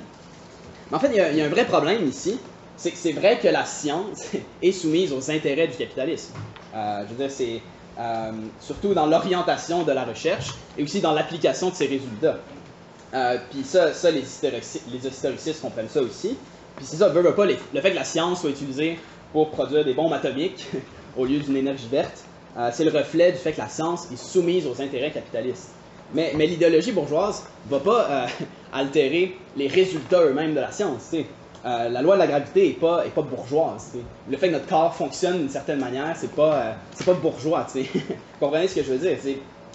Mais 0.92 0.96
en 0.98 1.00
fait, 1.00 1.08
il 1.08 1.16
y, 1.16 1.40
a, 1.40 1.44
un 1.46 1.48
vrai 1.48 1.64
problème 1.64 2.06
ici, 2.06 2.38
c'est 2.76 2.90
que 2.90 2.98
c'est 2.98 3.12
vrai 3.12 3.38
que 3.38 3.48
la 3.48 3.64
science 3.64 4.28
est 4.62 4.72
soumise 4.72 5.12
aux 5.12 5.30
intérêts 5.30 5.66
du 5.66 5.76
capitalisme. 5.76 6.34
Euh, 6.74 7.04
je 7.04 7.14
veux 7.14 7.16
dire, 7.16 7.30
c'est 7.30 7.62
euh, 7.98 8.32
surtout 8.60 8.92
dans 8.92 9.06
l'orientation 9.06 9.84
de 9.84 9.92
la 9.92 10.04
recherche 10.04 10.50
et 10.76 10.82
aussi 10.82 11.00
dans 11.00 11.12
l'application 11.12 11.70
de 11.70 11.74
ses 11.74 11.86
résultats. 11.86 12.38
Euh, 13.14 13.38
puis 13.50 13.62
ça, 13.64 13.90
les, 14.10 14.20
historicistes, 14.20 15.62
comprennent 15.62 15.88
ça 15.88 16.02
aussi. 16.02 16.36
Puis 16.76 16.86
c'est 16.86 16.96
ça, 16.96 17.08
veut, 17.08 17.22
veut 17.22 17.34
pas, 17.34 17.46
le 17.46 17.80
fait 17.80 17.90
que 17.90 17.96
la 17.96 18.04
science 18.04 18.40
soit 18.40 18.50
utilisée 18.50 18.98
pour 19.32 19.50
produire 19.50 19.84
des 19.84 19.94
bombes 19.94 20.12
atomiques 20.12 20.66
au 21.16 21.24
lieu 21.24 21.38
d'une 21.38 21.56
énergie 21.56 21.88
verte, 21.90 22.24
c'est 22.72 22.84
le 22.84 22.90
reflet 22.90 23.32
du 23.32 23.38
fait 23.38 23.52
que 23.52 23.60
la 23.60 23.68
science 23.68 24.08
est 24.12 24.16
soumise 24.16 24.66
aux 24.66 24.82
intérêts 24.82 25.10
capitalistes. 25.10 25.70
Mais 26.14 26.34
l'idéologie 26.34 26.92
bourgeoise 26.92 27.44
ne 27.66 27.70
va 27.70 27.80
pas 27.80 28.26
altérer 28.72 29.36
les 29.56 29.68
résultats 29.68 30.22
eux-mêmes 30.22 30.54
de 30.54 30.60
la 30.60 30.72
science. 30.72 31.14
Euh, 31.64 31.88
la 31.88 32.02
loi 32.02 32.14
de 32.14 32.20
la 32.20 32.26
gravité 32.26 32.68
n'est 32.68 32.74
pas, 32.74 33.06
est 33.06 33.10
pas 33.10 33.22
bourgeoise. 33.22 33.92
Le 34.28 34.36
fait 34.36 34.48
que 34.48 34.52
notre 34.54 34.66
corps 34.66 34.94
fonctionne 34.94 35.38
d'une 35.38 35.48
certaine 35.48 35.78
manière, 35.78 36.16
c'est 36.16 36.32
pas, 36.32 36.54
euh, 36.54 36.72
pas 37.04 37.14
bourgeois. 37.14 37.66
Vous 37.72 37.82
comprenez 38.40 38.66
ce 38.66 38.76
que 38.76 38.82
je 38.82 38.92
veux 38.92 38.98
dire? 38.98 39.16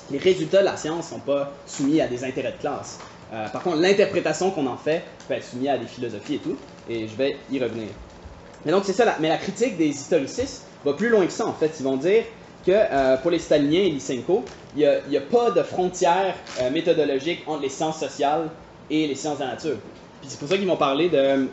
les 0.10 0.20
résultats 0.20 0.60
de 0.60 0.66
la 0.66 0.78
science 0.78 1.12
ne 1.12 1.18
sont 1.18 1.20
pas 1.20 1.52
soumis 1.66 2.00
à 2.00 2.08
des 2.08 2.24
intérêts 2.24 2.54
de 2.54 2.62
classe. 2.62 2.98
Euh, 3.34 3.48
par 3.50 3.62
contre, 3.62 3.78
l'interprétation 3.78 4.52
qu'on 4.52 4.66
en 4.68 4.78
fait 4.78 5.04
peut 5.28 5.34
être 5.34 5.44
soumise 5.44 5.68
à 5.68 5.78
des 5.78 5.86
philosophies 5.86 6.36
et 6.36 6.40
tout, 6.40 6.58
et 6.90 7.08
je 7.10 7.16
vais 7.16 7.36
y 7.52 7.60
revenir. 7.60 7.90
Mais 8.66 8.72
donc 8.72 8.86
c'est 8.86 8.94
ça, 8.94 9.04
la, 9.04 9.18
mais 9.20 9.28
la 9.28 9.38
critique 9.38 9.78
des 9.78 9.88
historicistes 9.88 10.64
va 10.86 10.94
plus 10.94 11.10
loin 11.10 11.26
que 11.26 11.32
ça 11.34 11.46
en 11.46 11.52
fait. 11.52 11.72
Ils 11.80 11.84
vont 11.84 11.98
dire 11.98 12.24
que 12.66 12.72
euh, 12.72 13.18
pour 13.18 13.32
les 13.32 13.40
staliniens 13.40 13.82
et 13.82 13.90
Lysenko, 13.90 14.46
il 14.78 14.90
n'y 15.10 15.18
a, 15.18 15.22
pas 15.22 15.52
de 15.52 15.64
frontière 15.64 16.36
méthodologique 16.72 17.44
entre 17.48 17.62
les 17.64 17.70
sciences 17.70 18.00
sociales 18.00 18.50
et 18.90 19.08
les 19.08 19.16
sciences 19.16 19.38
de 19.38 19.44
la 19.44 19.52
nature. 19.52 19.78
C'est 20.26 20.40
pour 20.40 20.48
ça 20.48 20.58
qu'ils 20.58 20.68
vont 20.68 20.78
parler 20.78 21.10
de, 21.10 21.48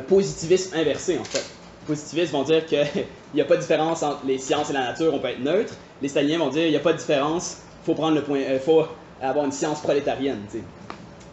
positivisme 0.00 0.76
inversé 0.76 1.18
en 1.18 1.24
fait. 1.24 1.44
Les 1.82 1.86
positivistes 1.86 2.32
vont 2.32 2.44
dire 2.44 2.64
qu'il 2.66 2.86
n'y 3.34 3.40
a 3.40 3.44
pas 3.44 3.56
de 3.56 3.60
différence 3.60 4.02
entre 4.02 4.20
les 4.26 4.38
sciences 4.38 4.70
et 4.70 4.72
la 4.72 4.84
nature, 4.84 5.12
on 5.14 5.18
peut 5.18 5.28
être 5.28 5.40
neutre. 5.42 5.74
Les 6.00 6.08
staliniens 6.08 6.38
vont 6.38 6.48
dire 6.48 6.62
qu'il 6.62 6.70
n'y 6.70 6.76
a 6.76 6.80
pas 6.80 6.92
de 6.92 6.98
différence, 6.98 7.58
faut 7.84 7.94
prendre 7.94 8.14
le 8.14 8.22
point, 8.22 8.40
faut 8.64 8.84
avoir 9.20 9.44
une 9.44 9.52
science 9.52 9.80
prolétarienne. 9.80 10.40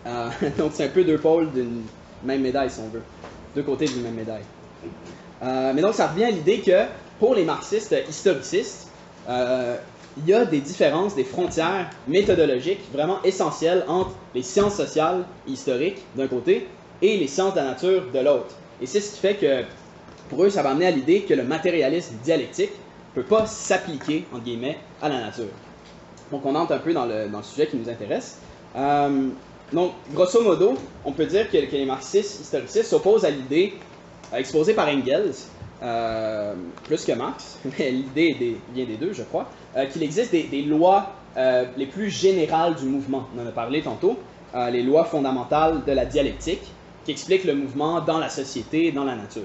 Euh, 0.06 0.30
donc 0.58 0.72
c'est 0.74 0.86
un 0.86 0.90
peu 0.90 1.04
deux 1.04 1.18
pôles 1.18 1.52
d'une 1.52 1.84
même 2.24 2.42
médaille, 2.42 2.70
si 2.70 2.80
on 2.80 2.90
veut. 2.90 3.04
Deux 3.56 3.64
côtés 3.64 3.86
d'une 3.86 4.04
même 4.04 4.16
médaille. 4.16 4.44
Euh, 5.42 5.72
mais 5.74 5.82
donc 5.82 5.96
ça 5.96 6.08
revient 6.08 6.26
à 6.26 6.32
l'idée 6.32 6.60
que 6.60 6.86
pour 7.20 7.36
les 7.36 7.44
marxistes 7.44 7.96
historicistes, 8.08 8.88
euh, 9.30 9.78
il 10.20 10.30
y 10.30 10.34
a 10.34 10.46
des 10.46 10.60
différences, 10.60 11.16
des 11.16 11.24
frontières 11.24 11.90
méthodologiques 12.08 12.82
vraiment 12.92 13.22
essentielles 13.24 13.86
entre 13.88 14.12
les 14.36 14.44
sciences 14.44 14.76
sociales 14.76 15.26
historiques 15.48 16.02
d'un 16.16 16.28
côté 16.28 16.68
et 17.02 17.18
les 17.18 17.28
sciences 17.28 17.54
de 17.54 17.60
la 17.60 17.66
nature 17.66 18.04
de 18.14 18.20
l'autre. 18.20 18.56
Et 18.82 18.86
c'est 18.86 19.00
ce 19.00 19.16
qui 19.16 19.20
fait 19.20 19.36
que 19.36 19.64
pour 20.30 20.44
eux, 20.44 20.50
ça 20.50 20.62
va 20.62 20.72
amener 20.72 20.88
à 20.88 20.92
l'idée 20.92 21.22
que 21.22 21.34
le 21.34 21.44
matérialisme 21.44 22.16
dialectique 22.24 22.72
ne 23.16 23.22
peut 23.22 23.28
pas 23.28 23.46
s'appliquer, 23.46 24.26
entre 24.32 24.44
guillemets, 24.44 24.78
à 25.02 25.10
la 25.10 25.22
nature. 25.22 25.46
Donc 26.32 26.46
on 26.46 26.54
entre 26.56 26.74
un 26.74 26.78
peu 26.78 26.94
dans 26.94 27.06
le, 27.06 27.28
sujet 27.44 27.68
qui 27.68 27.78
nous 27.78 27.90
intéresse. 27.90 28.38
Euh, 28.76 29.30
donc, 29.74 29.94
grosso 30.14 30.42
modo, 30.42 30.76
on 31.06 31.12
peut 31.12 31.26
dire 31.26 31.50
que, 31.50 31.58
les 31.58 31.86
marxistes 31.86 32.42
historicistes 32.42 32.90
s'opposent 32.90 33.26
à 33.26 33.30
l'idée 33.30 33.74
euh, 34.34 34.38
exposée 34.38 34.74
par 34.74 34.88
Engels, 34.88 35.34
euh, 35.82 36.54
plus 36.84 37.06
que 37.06 37.12
Marx, 37.14 37.60
mais 37.80 37.92
l'idée 37.92 38.58
vient 38.74 38.86
des 38.86 38.98
deux, 38.98 39.14
je 39.14 39.24
crois, 39.24 39.48
euh, 39.78 39.86
qu'il 39.86 40.04
existe 40.04 40.32
des, 40.32 40.62
lois 40.64 41.14
les 41.78 41.86
plus 41.86 42.10
générales 42.10 42.76
du 42.76 42.86
mouvement. 42.86 43.28
On 43.38 43.42
en 43.42 43.48
a 43.48 43.52
parlé 43.52 43.82
tantôt, 43.82 44.18
les 44.54 44.84
lois 44.84 45.06
fondamentales 45.06 45.86
de 45.86 45.92
la 45.94 46.04
dialectique, 46.04 46.64
qui 47.06 47.12
expliquent 47.12 47.46
le 47.46 47.56
mouvement 47.56 48.02
dans 48.02 48.20
la 48.20 48.28
société 48.28 48.88
et 48.88 48.92
dans 48.92 49.06
la 49.06 49.16
nature. 49.16 49.44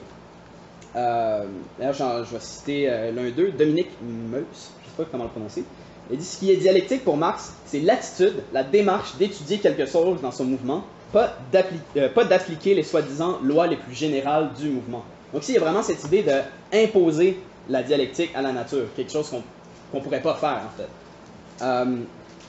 D'ailleurs, 0.93 2.25
je 2.25 2.35
vais 2.35 2.41
citer 2.41 2.87
l'un 3.15 3.31
d'eux, 3.31 3.53
Dominique 3.53 3.91
Meus, 4.03 4.33
je 4.33 4.41
ne 4.41 4.45
sais 4.45 4.97
pas 4.97 5.05
comment 5.09 5.25
le 5.25 5.31
prononcer. 5.31 5.63
Il 6.11 6.19
dit 6.19 6.25
ce 6.25 6.39
qui 6.39 6.51
est 6.51 6.57
dialectique 6.57 7.05
pour 7.05 7.17
Marx, 7.17 7.55
c'est 7.65 7.81
l'attitude, 7.81 8.43
la 8.53 8.63
démarche 8.63 9.17
d'étudier 9.17 9.59
quelque 9.59 9.87
chose 9.87 10.21
dans 10.21 10.33
son 10.33 10.45
mouvement, 10.45 10.85
pas 11.13 11.35
euh, 11.55 12.25
d'appliquer 12.29 12.75
les 12.75 12.83
soi-disant 12.83 13.39
lois 13.43 13.67
les 13.67 13.77
plus 13.77 13.95
générales 13.95 14.51
du 14.59 14.69
mouvement. 14.69 15.05
Donc 15.33 15.43
ici, 15.43 15.53
il 15.53 15.55
y 15.57 15.59
a 15.59 15.61
vraiment 15.61 15.83
cette 15.83 16.05
idée 16.05 16.25
d'imposer 16.25 17.41
la 17.69 17.83
dialectique 17.83 18.31
à 18.35 18.43
la 18.43 18.53
nature, 18.53 18.87
quelque 18.95 19.13
chose 19.13 19.31
qu'on 19.31 19.99
ne 19.99 20.03
pourrait 20.03 20.23
pas 20.23 20.35
faire 20.35 20.61
en 20.65 20.77
fait. 20.77 21.65
Euh, 21.65 21.97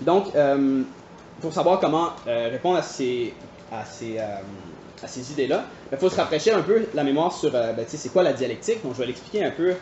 donc, 0.02 0.36
euh, 0.36 0.82
pour 1.42 1.54
savoir 1.54 1.80
comment 1.80 2.10
répondre 2.26 2.78
à 2.78 2.82
ces, 2.82 3.34
à 3.72 3.86
ces, 3.86 4.18
à 4.20 5.08
ces 5.08 5.32
idées-là, 5.32 5.66
il 5.92 5.98
faut 5.98 6.10
se 6.10 6.16
rafraîchir 6.16 6.58
un 6.58 6.62
peu 6.62 6.86
la 6.94 7.04
mémoire 7.04 7.32
sur 7.34 7.52
ben, 7.52 7.86
c'est 7.88 8.12
quoi 8.12 8.24
la 8.24 8.34
dialectique. 8.34 8.84
Donc, 8.84 8.94
je 8.94 9.00
vais 9.00 9.08
l'expliquer 9.08 9.44
un 9.44 9.52
peu 9.52 9.74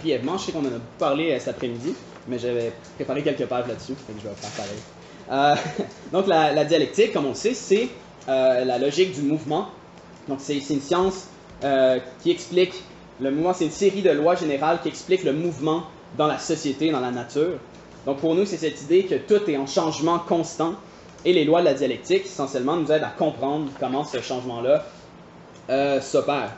brièvement. 0.00 0.38
Je 0.38 0.44
sais 0.44 0.52
qu'on 0.52 0.60
en 0.60 0.66
a 0.68 0.80
parlé 0.98 1.38
cet 1.38 1.48
après-midi 1.48 1.94
mais 2.28 2.38
j'avais 2.38 2.72
préparé 2.96 3.22
quelques 3.22 3.46
pages 3.46 3.66
là-dessus, 3.66 3.94
donc 4.08 4.18
je 4.22 4.28
vais 4.28 4.34
faire 4.34 4.50
pareil. 4.50 4.78
Euh, 5.30 5.84
donc 6.12 6.26
la, 6.26 6.64
dialectique, 6.64 7.12
comme 7.12 7.26
on 7.26 7.34
sait, 7.34 7.54
c'est 7.54 7.88
euh, 8.28 8.64
la 8.64 8.78
logique 8.78 9.14
du 9.14 9.22
mouvement. 9.22 9.68
Donc 10.28 10.38
c'est 10.40 10.58
une 10.58 10.80
science 10.80 11.28
euh, 11.64 11.98
qui 12.22 12.30
explique 12.30 12.74
le 13.20 13.30
mouvement, 13.30 13.52
c'est 13.52 13.64
une 13.64 13.70
série 13.70 14.02
de 14.02 14.10
lois 14.10 14.36
générales 14.36 14.80
qui 14.82 14.88
expliquent 14.88 15.24
le 15.24 15.32
mouvement 15.32 15.84
dans 16.16 16.26
la 16.26 16.38
société, 16.38 16.90
dans 16.90 17.00
la 17.00 17.10
nature. 17.10 17.58
Donc 18.06 18.18
pour 18.18 18.34
nous, 18.34 18.44
c'est 18.46 18.56
cette 18.56 18.80
idée 18.82 19.04
que 19.04 19.16
tout 19.16 19.50
est 19.50 19.56
en 19.56 19.66
changement 19.66 20.18
constant 20.18 20.74
et 21.24 21.32
les 21.32 21.44
lois 21.44 21.60
de 21.60 21.66
la 21.66 21.74
dialectique, 21.74 22.26
essentiellement, 22.26 22.76
nous 22.76 22.90
aident 22.92 23.02
à 23.02 23.12
comprendre 23.16 23.70
comment 23.80 24.04
ce 24.04 24.20
changement-là 24.20 24.84
s'opère. 26.00 26.52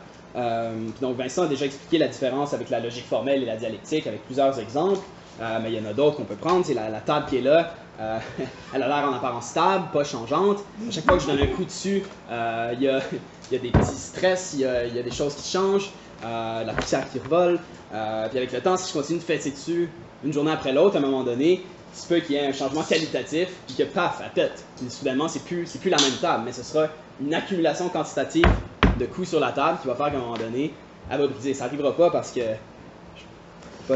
donc 1.00 1.16
Vincent 1.16 1.44
a 1.44 1.46
déjà 1.46 1.64
expliqué 1.64 1.98
la 1.98 2.08
différence 2.08 2.52
avec 2.52 2.68
la 2.70 2.78
logique 2.78 3.06
formelle 3.06 3.42
et 3.42 3.46
la 3.46 3.56
dialectique 3.56 4.06
avec 4.06 4.24
plusieurs 4.26 4.60
exemples. 4.60 5.00
Euh, 5.40 5.58
mais 5.62 5.72
il 5.72 5.78
y 5.78 5.80
en 5.80 5.88
a 5.88 5.92
d'autres 5.92 6.16
qu'on 6.16 6.24
peut 6.24 6.34
prendre. 6.34 6.64
C'est 6.64 6.74
la, 6.74 6.90
table 7.00 7.26
qui 7.28 7.38
est 7.38 7.42
là. 7.42 7.72
Euh, 8.00 8.18
elle 8.74 8.82
a 8.82 8.88
l'air 8.88 9.08
en 9.08 9.14
apparence 9.14 9.48
stable, 9.48 9.86
pas 9.92 10.04
changeante. 10.04 10.58
À 10.88 10.90
chaque 10.90 11.04
fois 11.04 11.16
que 11.16 11.22
je 11.22 11.26
donne 11.28 11.40
un 11.40 11.54
coup 11.54 11.64
dessus, 11.64 12.02
euh, 12.30 12.74
il 12.74 12.82
y, 12.82 12.88
a, 12.88 13.00
des 13.50 13.58
petits 13.58 13.96
stress, 13.96 14.52
il 14.54 14.60
y 14.60 14.64
a, 14.64 15.02
des 15.02 15.10
choses 15.10 15.34
qui 15.34 15.50
changent, 15.50 15.90
la 16.22 16.72
poussière 16.74 17.10
qui 17.10 17.18
revole. 17.18 17.58
puis 17.90 18.38
avec 18.38 18.52
le 18.52 18.60
temps, 18.60 18.76
si 18.76 18.88
je 18.88 18.92
continue 18.94 19.18
de 19.18 19.24
fesser 19.24 19.50
dessus 19.50 19.90
une 20.22 20.32
journée 20.32 20.52
après 20.52 20.72
l'autre, 20.72 20.96
à 20.96 20.98
un 20.98 21.02
moment 21.02 21.24
donné, 21.24 21.62
il 21.92 21.98
se 21.98 22.06
peut 22.06 22.20
qu'il 22.20 22.36
y 22.36 22.38
ait 22.38 22.46
un 22.46 22.52
changement 22.52 22.82
qualitatif, 22.82 23.48
puis 23.66 23.74
que 23.76 23.82
paf, 23.82 24.20
à 24.20 24.28
tête. 24.28 24.64
Puis 24.76 24.90
soudainement, 24.90 25.28
c'est 25.28 25.44
plus, 25.44 25.66
c'est 25.66 25.80
plus 25.80 25.90
la 25.90 25.98
même 25.98 26.16
table, 26.20 26.44
mais 26.44 26.52
ce 26.52 26.62
sera 26.62 26.88
une 27.20 27.34
accumulation 27.34 27.88
quantitative 27.88 28.50
de 28.96 29.06
coups 29.06 29.28
sur 29.28 29.40
la 29.40 29.52
table 29.52 29.78
qui 29.80 29.88
va 29.88 29.94
faire 29.94 30.10
qu'à 30.10 30.16
un 30.16 30.20
moment 30.20 30.38
donné, 30.38 30.72
elle 31.10 31.20
va 31.20 31.26
briser. 31.26 31.54
Ça 31.54 31.64
n'arrivera 31.64 31.96
pas 31.96 32.10
parce 32.10 32.30
que 32.30 32.40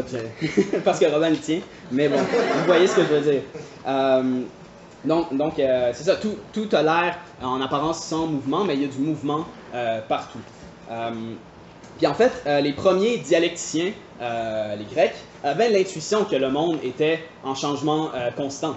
parce 0.85 0.99
que 0.99 1.07
Robin 1.07 1.31
le 1.31 1.37
tient. 1.37 1.61
Mais 1.93 2.09
bon, 2.09 2.19
vous 2.19 2.65
voyez 2.67 2.87
ce 2.87 2.97
que 2.97 3.03
je 3.03 3.15
veux 3.15 3.33
dire. 3.33 3.43
Euh, 3.87 4.43
donc, 5.05 5.59
euh, 5.59 5.91
c'est 5.95 6.05
ça, 6.05 6.17
tout, 6.17 6.37
tout 6.53 6.69
a 6.73 6.83
l'air 6.83 7.19
en 7.43 7.61
apparence 7.61 8.03
sans 8.05 8.27
mouvement, 8.27 8.65
mais 8.65 8.75
il 8.75 8.83
y 8.83 8.85
a 8.85 8.89
du 8.89 8.99
mouvement 8.99 9.45
euh, 9.75 10.01
partout. 10.09 10.39
puis 11.99 12.07
en 12.07 12.15
fait, 12.15 12.33
les 12.63 12.73
premiers 12.73 13.19
dialecticiens, 13.19 13.93
les 14.21 14.85
Grecs, 14.91 15.15
avaient 15.43 15.69
l'intuition 15.69 16.25
que 16.25 16.37
le 16.37 16.51
monde 16.51 16.79
était 16.83 17.23
en 17.45 17.55
changement 17.55 18.11
constant. 18.37 18.77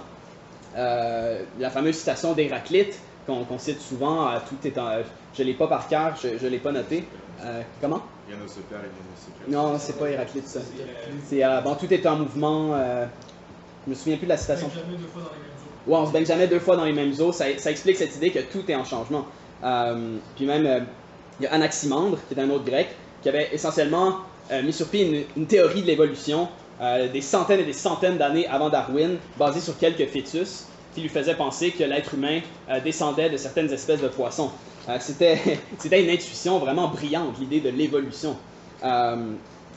la 0.75 1.69
fameuse 1.71 1.95
citation 1.95 2.33
d'Héraclite, 2.33 2.99
qu'on 3.25 3.57
cite 3.57 3.81
souvent, 3.81 4.29
je 5.33 5.43
ne 5.43 5.47
l'ai 5.47 5.53
pas 5.53 5.67
par 5.67 5.87
cœur, 5.87 6.15
je 6.21 6.43
ne 6.43 6.49
l'ai 6.49 6.59
pas 6.59 6.71
noté. 6.71 7.05
comment? 7.81 8.01
Non, 9.47 9.77
c'est 9.79 9.97
pas 9.97 10.09
Héraclite, 10.09 10.47
ça. 10.47 10.59
C'est, 11.27 11.43
euh, 11.43 11.61
bon, 11.61 11.75
tout 11.75 11.91
est 11.93 12.05
en 12.05 12.17
mouvement. 12.17 12.71
Euh, 12.73 13.05
je 13.85 13.91
me 13.91 13.95
souviens 13.95 14.17
plus 14.17 14.25
de 14.25 14.31
la 14.31 14.37
citation. 14.37 14.69
jamais 14.69 14.97
deux 14.97 15.07
fois 15.07 15.21
dans 15.23 15.29
les 15.31 15.39
mêmes 15.39 15.57
eaux. 15.57 15.91
Ouais, 15.91 15.97
on 15.97 16.05
se 16.05 16.11
baigne 16.11 16.25
jamais 16.25 16.47
deux 16.47 16.59
fois 16.59 16.75
dans 16.75 16.85
les 16.85 16.93
mêmes 16.93 17.13
eaux. 17.21 17.31
Ça, 17.31 17.45
ça 17.57 17.71
explique 17.71 17.97
cette 17.97 18.15
idée 18.15 18.31
que 18.31 18.39
tout 18.39 18.69
est 18.69 18.75
en 18.75 18.83
changement. 18.83 19.25
Euh, 19.63 20.17
puis 20.35 20.45
même, 20.45 20.85
il 21.39 21.43
y 21.43 21.47
a 21.47 21.53
Anaximandre, 21.53 22.17
qui 22.27 22.33
est 22.33 22.41
un 22.41 22.49
autre 22.49 22.65
grec, 22.65 22.89
qui 23.21 23.29
avait 23.29 23.49
essentiellement 23.53 24.17
mis 24.63 24.73
sur 24.73 24.87
pied 24.87 25.27
une, 25.35 25.47
théorie 25.47 25.81
de 25.81 25.87
l'évolution 25.87 26.47
des 26.79 27.21
centaines 27.21 27.59
et 27.59 27.65
des 27.65 27.73
centaines 27.73 28.17
d'années 28.17 28.47
avant 28.47 28.69
Darwin, 28.69 29.17
basée 29.37 29.59
sur 29.59 29.77
quelques 29.77 30.07
fœtus, 30.07 30.67
qui 30.93 31.01
lui 31.01 31.09
faisaient 31.09 31.35
penser 31.35 31.71
que 31.71 31.83
l'être 31.83 32.13
humain 32.13 32.39
descendait 32.83 33.29
de 33.29 33.37
certaines 33.37 33.71
espèces 33.73 34.01
de 34.01 34.07
poissons. 34.07 34.51
C'était, 34.99 35.39
c'était 35.77 36.03
une 36.03 36.09
intuition 36.09 36.59
vraiment 36.59 36.87
brillante, 36.87 37.39
l'idée 37.39 37.59
de 37.59 37.69
l'évolution. 37.69 38.35
Euh, 38.83 39.33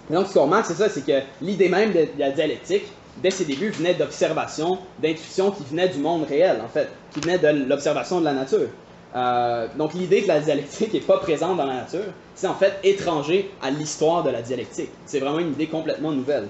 donc, 0.08 0.26
ce 0.26 0.34
qu'on 0.34 0.42
remarque, 0.42 0.66
c'est 0.66 0.74
ça, 0.74 0.88
c'est 0.88 1.04
que 1.04 1.24
l'idée 1.40 1.68
même 1.68 1.92
de, 1.92 2.08
la 2.18 2.30
dialectique, 2.30 2.84
dès 3.22 3.30
ses 3.30 3.44
débuts, 3.44 3.70
venait 3.70 3.94
d'observation, 3.94 4.78
d'intuition 5.00 5.50
qui 5.50 5.62
venait 5.64 5.88
du 5.88 5.98
monde 5.98 6.24
réel, 6.24 6.60
en 6.64 6.68
fait, 6.68 6.88
qui 7.12 7.20
venait 7.20 7.38
de 7.38 7.68
l'observation 7.68 8.20
de 8.20 8.24
la 8.24 8.32
nature. 8.32 8.68
Euh, 9.14 9.66
donc, 9.76 9.94
l'idée 9.94 10.22
que 10.22 10.28
la 10.28 10.40
dialectique 10.40 10.92
n'est 10.92 11.00
pas 11.00 11.18
présente 11.18 11.56
dans 11.56 11.66
la 11.66 11.74
nature, 11.74 12.04
c'est 12.34 12.46
en 12.46 12.54
fait 12.54 12.78
étranger 12.82 13.50
à 13.62 13.70
l'histoire 13.70 14.22
de 14.22 14.30
la 14.30 14.42
dialectique. 14.42 14.90
C'est 15.06 15.18
vraiment 15.18 15.38
une 15.38 15.52
idée 15.52 15.66
complètement 15.66 16.12
nouvelle. 16.12 16.48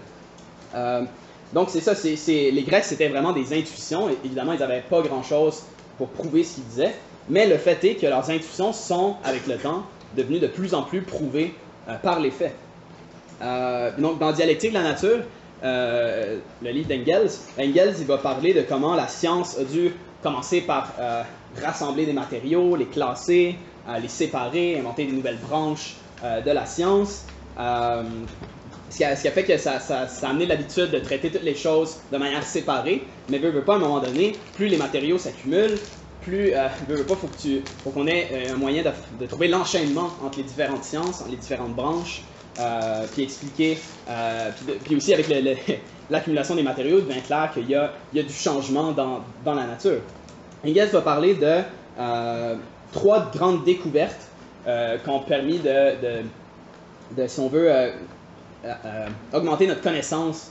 Euh, 0.75 1.03
donc, 1.53 1.69
c'est 1.71 1.81
ça, 1.81 1.95
c'est, 1.95 2.17
les 2.27 2.63
Grecs, 2.63 2.85
c'était 2.85 3.09
vraiment 3.09 3.33
des 3.33 3.53
intuitions. 3.53 4.09
Et, 4.09 4.17
évidemment, 4.25 4.53
ils 4.53 4.61
n'avaient 4.61 4.85
pas 4.89 5.03
grand-chose 5.03 5.63
pour 5.99 6.09
prouver 6.09 6.45
ce 6.45 6.57
qu'ils 6.57 6.65
disaient. 6.65 6.95
Mais 7.31 7.47
le 7.47 7.57
fait 7.59 7.83
est 7.85 7.95
que 7.95 8.07
leurs 8.07 8.29
intuitions 8.29 8.73
sont, 8.73 9.15
avec 9.25 9.47
le 9.47 9.57
temps, 9.57 9.85
devenues 10.17 10.41
de 10.41 10.49
plus 10.49 10.75
en 10.75 10.83
plus 10.83 11.03
prouvées 11.03 11.55
euh, 11.89 11.95
par 11.95 12.19
les 12.19 12.33
faits. 12.33 12.55
Euh, 13.41 13.93
donc, 13.97 14.19
dans 14.19 14.33
Dialectique 14.33 14.71
de 14.71 14.75
la 14.75 14.83
nature, 14.83 15.21
euh, 15.63 16.39
le 16.61 16.71
livre 16.71 16.89
d'Engels, 16.89 17.31
Engels 17.59 17.95
il 18.01 18.07
va 18.07 18.19
parler 18.19 18.53
de 18.53 18.63
comment 18.63 18.97
la 18.97 19.07
science 19.07 19.57
a 19.59 19.65
dû 19.65 19.93
commencer 20.23 20.61
par 20.61 20.93
rassembler 21.63 22.05
des 22.05 22.13
matériaux, 22.13 22.77
les 22.77 22.85
classer, 22.85 23.57
les 24.03 24.09
séparer, 24.09 24.79
inventer 24.79 25.07
des 25.07 25.13
nouvelles 25.13 25.39
branches 25.39 25.95
de 26.23 26.51
la 26.51 26.67
science. 26.67 27.25
Ce 27.57 28.97
qui, 28.97 29.05
a, 29.05 29.17
fait 29.17 29.45
que 29.45 29.57
ça 29.57 29.79
a 29.89 30.29
amené 30.29 30.45
l'habitude 30.45 30.91
de 30.91 30.99
traiter 30.99 31.31
toutes 31.31 31.43
les 31.43 31.55
choses 31.55 31.97
de 32.13 32.19
manière 32.19 32.43
séparée, 32.43 33.03
mais 33.31 33.39
veut, 33.39 33.49
veut 33.49 33.63
pas, 33.63 33.75
à 33.75 33.77
un 33.77 33.81
moment 33.81 34.01
donné, 34.01 34.37
plus 34.57 34.67
les 34.67 34.77
matériaux 34.77 35.17
s'accumulent, 35.17 35.79
plus, 36.21 36.53
euh, 36.55 36.69
pas, 37.07 37.15
faut 37.15 37.91
qu'on 37.91 38.07
ait 38.07 38.29
euh, 38.33 38.55
un 38.55 38.57
moyen 38.57 38.83
de, 39.19 39.27
trouver 39.27 39.49
l'enchaînement 39.49 40.11
entre 40.25 40.39
les 40.39 40.45
différentes 40.45 40.85
sciences, 40.85 41.21
entre 41.21 41.31
les 41.31 41.37
différentes 41.37 41.75
branches, 41.75 42.23
euh, 42.59 43.07
puis 43.13 43.23
expliquer, 43.23 43.79
euh, 44.09 44.51
puis, 44.85 44.97
aussi 44.97 45.15
avec 45.15 45.29
l'accumulation 46.11 46.55
des 46.55 46.63
matériaux, 46.63 47.01
devient 47.01 47.23
clair 47.23 47.51
qu'il 47.53 47.69
y, 47.69 47.75
a, 47.75 47.93
du 48.13 48.33
changement 48.33 48.93
dans, 48.93 49.23
la 49.47 49.67
nature. 49.67 50.01
Engels 50.67 50.89
va 50.89 51.01
parler 51.01 51.35
de 51.35 51.59
trois 52.93 53.31
grandes 53.33 53.65
découvertes 53.65 54.29
qui 54.65 55.09
ont 55.09 55.21
permis 55.21 55.59
de, 55.59 57.27
si 57.27 57.41
on 57.41 57.49
veut, 57.49 57.71
augmenter 59.33 59.67
notre 59.67 59.81
connaissance 59.81 60.51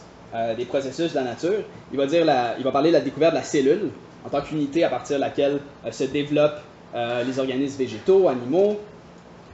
des 0.57 0.65
processus 0.65 1.11
de 1.11 1.15
la 1.15 1.25
nature. 1.25 1.63
Il 1.91 1.97
va, 1.97 2.07
dire 2.07 2.25
il 2.57 2.63
va 2.63 2.71
parler 2.71 2.89
de 2.89 2.95
la 2.95 3.01
découverte 3.01 3.33
de 3.33 3.37
la 3.37 3.43
cellule 3.43 3.91
en 4.25 4.29
tant 4.29 4.41
qu'unité 4.41 4.83
à 4.83 4.89
partir 4.89 5.17
de 5.17 5.21
laquelle 5.21 5.59
se 5.91 6.03
développent 6.03 6.61
les 6.93 7.39
organismes 7.39 7.77
végétaux, 7.77 8.27
animaux, 8.27 8.77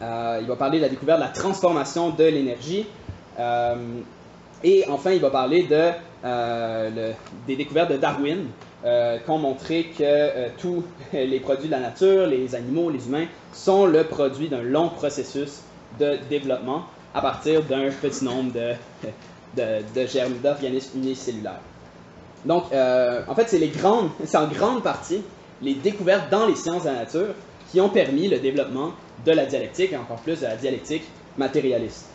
euh, 0.02 0.40
il 0.42 0.48
va 0.48 0.56
parler 0.56 0.78
de 0.78 0.84
la 0.84 0.90
découverte 0.90 1.20
de 1.20 1.26
la 1.26 1.32
transformation 1.32 2.10
de 2.10 2.24
l'énergie. 2.24 2.86
Euh, 3.40 3.76
et 4.64 4.86
enfin, 4.90 5.12
il 5.12 5.22
va 5.22 5.30
parler 5.30 5.64
de, 5.64 5.90
euh, 6.26 7.12
des 7.48 7.56
découvertes 7.56 7.92
de 7.92 7.98
Darwin, 7.98 8.48
qui 8.84 9.32
ont 9.32 9.40
montré 9.40 9.92
que 9.98 10.50
tous 10.60 10.84
les 11.14 11.40
produits 11.40 11.68
de 11.68 11.72
la 11.72 11.80
nature, 11.80 12.28
les 12.28 12.54
animaux, 12.54 12.92
les 12.92 13.08
humains, 13.08 13.26
sont 13.52 13.88
le 13.88 14.04
produit 14.04 14.48
d'un 14.48 14.62
long 14.62 14.90
processus 14.90 15.62
de 16.00 16.18
développement 16.30 16.84
à 17.16 17.22
partir 17.22 17.64
d'un 17.64 17.90
petit 17.90 18.24
nombre 18.24 18.52
de, 18.54 20.06
germes, 20.08 20.36
d'organismes 20.44 21.00
unicellulaires. 21.00 21.62
Donc, 22.46 22.66
en 22.72 23.36
fait, 23.36 23.48
c'est 24.26 24.38
en 24.38 24.48
grande 24.48 24.84
partie 24.84 25.22
les 25.62 25.74
découvertes 25.74 26.30
dans 26.30 26.46
les 26.46 26.56
sciences 26.56 26.84
de 26.84 26.90
la 26.90 26.96
nature 26.96 27.34
qui 27.72 27.82
ont 27.82 27.90
permis 27.90 28.28
le 28.28 28.40
développement 28.40 28.92
de 29.26 29.32
la 29.32 29.46
dialectique 29.46 29.92
et 29.94 29.98
encore 29.98 30.18
plus 30.18 30.40
de 30.40 30.46
la 30.46 30.56
dialectique 30.56 31.04
matérialiste. 31.38 32.06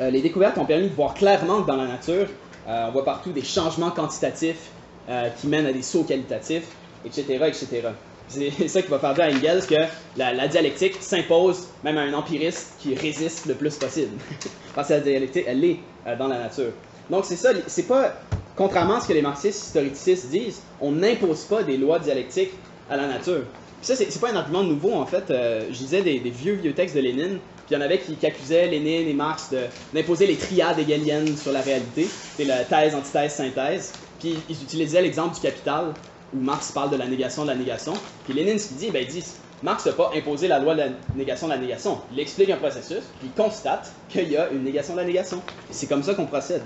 Euh, 0.00 0.10
les 0.10 0.20
découvertes 0.20 0.58
ont 0.58 0.64
permis 0.64 0.88
de 0.88 0.94
voir 0.94 1.14
clairement 1.14 1.62
que 1.62 1.66
dans 1.66 1.76
la 1.76 1.86
nature, 1.86 2.26
euh, 2.68 2.86
on 2.88 2.92
voit 2.92 3.04
partout 3.04 3.30
des 3.30 3.44
changements 3.44 3.90
quantitatifs 3.90 4.70
euh, 5.08 5.28
qui 5.40 5.46
mènent 5.46 5.66
à 5.66 5.72
des 5.72 5.82
sauts 5.82 6.04
qualitatifs, 6.04 6.66
etc. 7.04 7.24
etc. 7.46 7.82
C'est 8.28 8.50
ça 8.68 8.82
qui 8.82 8.88
va 8.88 8.98
faire 8.98 9.14
dire 9.14 9.24
à 9.24 9.28
Engels 9.28 9.66
que 9.66 9.74
la, 10.16 10.48
dialectique 10.48 10.96
s'impose 11.00 11.68
même 11.84 11.98
à 11.98 12.02
un 12.02 12.12
empiriste 12.14 12.74
qui 12.80 12.94
résiste 12.94 13.46
le 13.46 13.54
plus 13.54 13.76
possible. 13.76 14.12
Parce 14.74 14.88
que 14.88 14.94
la 14.94 15.00
dialectique, 15.00 15.44
elle 15.46 15.64
est 15.64 15.78
dans 16.18 16.28
la 16.28 16.38
nature. 16.38 16.72
Donc 17.10 17.26
c'est 17.26 17.36
ça, 17.36 17.50
c'est 17.66 17.86
pas, 17.86 18.14
contrairement 18.56 18.96
à 18.96 19.00
ce 19.00 19.08
que 19.08 19.12
les 19.12 19.22
marxistes 19.22 19.64
historicistes 19.66 20.30
disent, 20.30 20.62
on 20.80 20.92
n'impose 20.92 21.44
pas 21.44 21.62
des 21.62 21.76
lois 21.76 21.98
dialectiques 21.98 22.52
à 22.90 22.96
la 22.96 23.06
nature 23.06 23.44
ça, 23.84 23.94
c'est 23.96 24.20
pas 24.20 24.32
un 24.32 24.36
argument 24.36 24.62
nouveau, 24.62 24.94
en 24.94 25.06
fait. 25.06 25.30
Euh, 25.30 25.66
je 25.70 25.78
lisais 25.78 26.02
des, 26.02 26.18
vieux, 26.18 26.54
vieux 26.54 26.72
textes 26.72 26.96
de 26.96 27.00
Lénine, 27.00 27.38
puis 27.66 27.70
il 27.70 27.74
y 27.74 27.76
en 27.76 27.80
avait 27.82 27.98
qui, 27.98 28.16
accusaient 28.24 28.66
Lénine 28.66 29.08
et 29.08 29.12
Marx 29.12 29.54
d'imposer 29.92 30.26
les 30.26 30.36
triades 30.36 30.78
hegeliennes 30.78 31.36
sur 31.36 31.52
la 31.52 31.60
réalité. 31.60 32.08
C'est 32.36 32.44
la 32.44 32.64
thèse, 32.64 32.94
antithèse, 32.94 33.34
synthèse. 33.34 33.92
Puis 34.20 34.36
ils 34.48 34.62
utilisaient 34.62 35.02
l'exemple 35.02 35.34
du 35.34 35.40
capital, 35.40 35.92
où 36.34 36.40
Marx 36.40 36.72
parle 36.72 36.90
de 36.90 36.96
la 36.96 37.06
négation 37.06 37.42
de 37.42 37.48
la 37.48 37.56
négation. 37.56 37.92
Puis 38.24 38.32
Lénine, 38.32 38.58
ce 38.58 38.68
qu'il 38.68 38.78
dit, 38.78 38.90
ben, 38.90 39.02
il 39.06 39.08
dit 39.08 39.24
Marx 39.62 39.84
n'a 39.84 39.92
pas 39.92 40.10
imposé 40.14 40.48
la 40.48 40.58
loi 40.58 40.74
de 40.74 40.80
la 40.80 40.88
négation 41.14 41.46
de 41.46 41.52
la 41.52 41.58
négation. 41.58 41.98
Il 42.12 42.20
explique 42.20 42.50
un 42.50 42.56
processus, 42.56 43.02
puis 43.18 43.28
il 43.28 43.42
constate 43.42 43.92
qu'il 44.08 44.30
y 44.30 44.36
a 44.36 44.48
une 44.50 44.64
négation 44.64 44.94
de 44.94 45.00
la 45.00 45.04
négation. 45.04 45.42
C'est 45.70 45.88
comme 45.88 46.02
ça 46.02 46.14
qu'on 46.14 46.26
procède. 46.26 46.62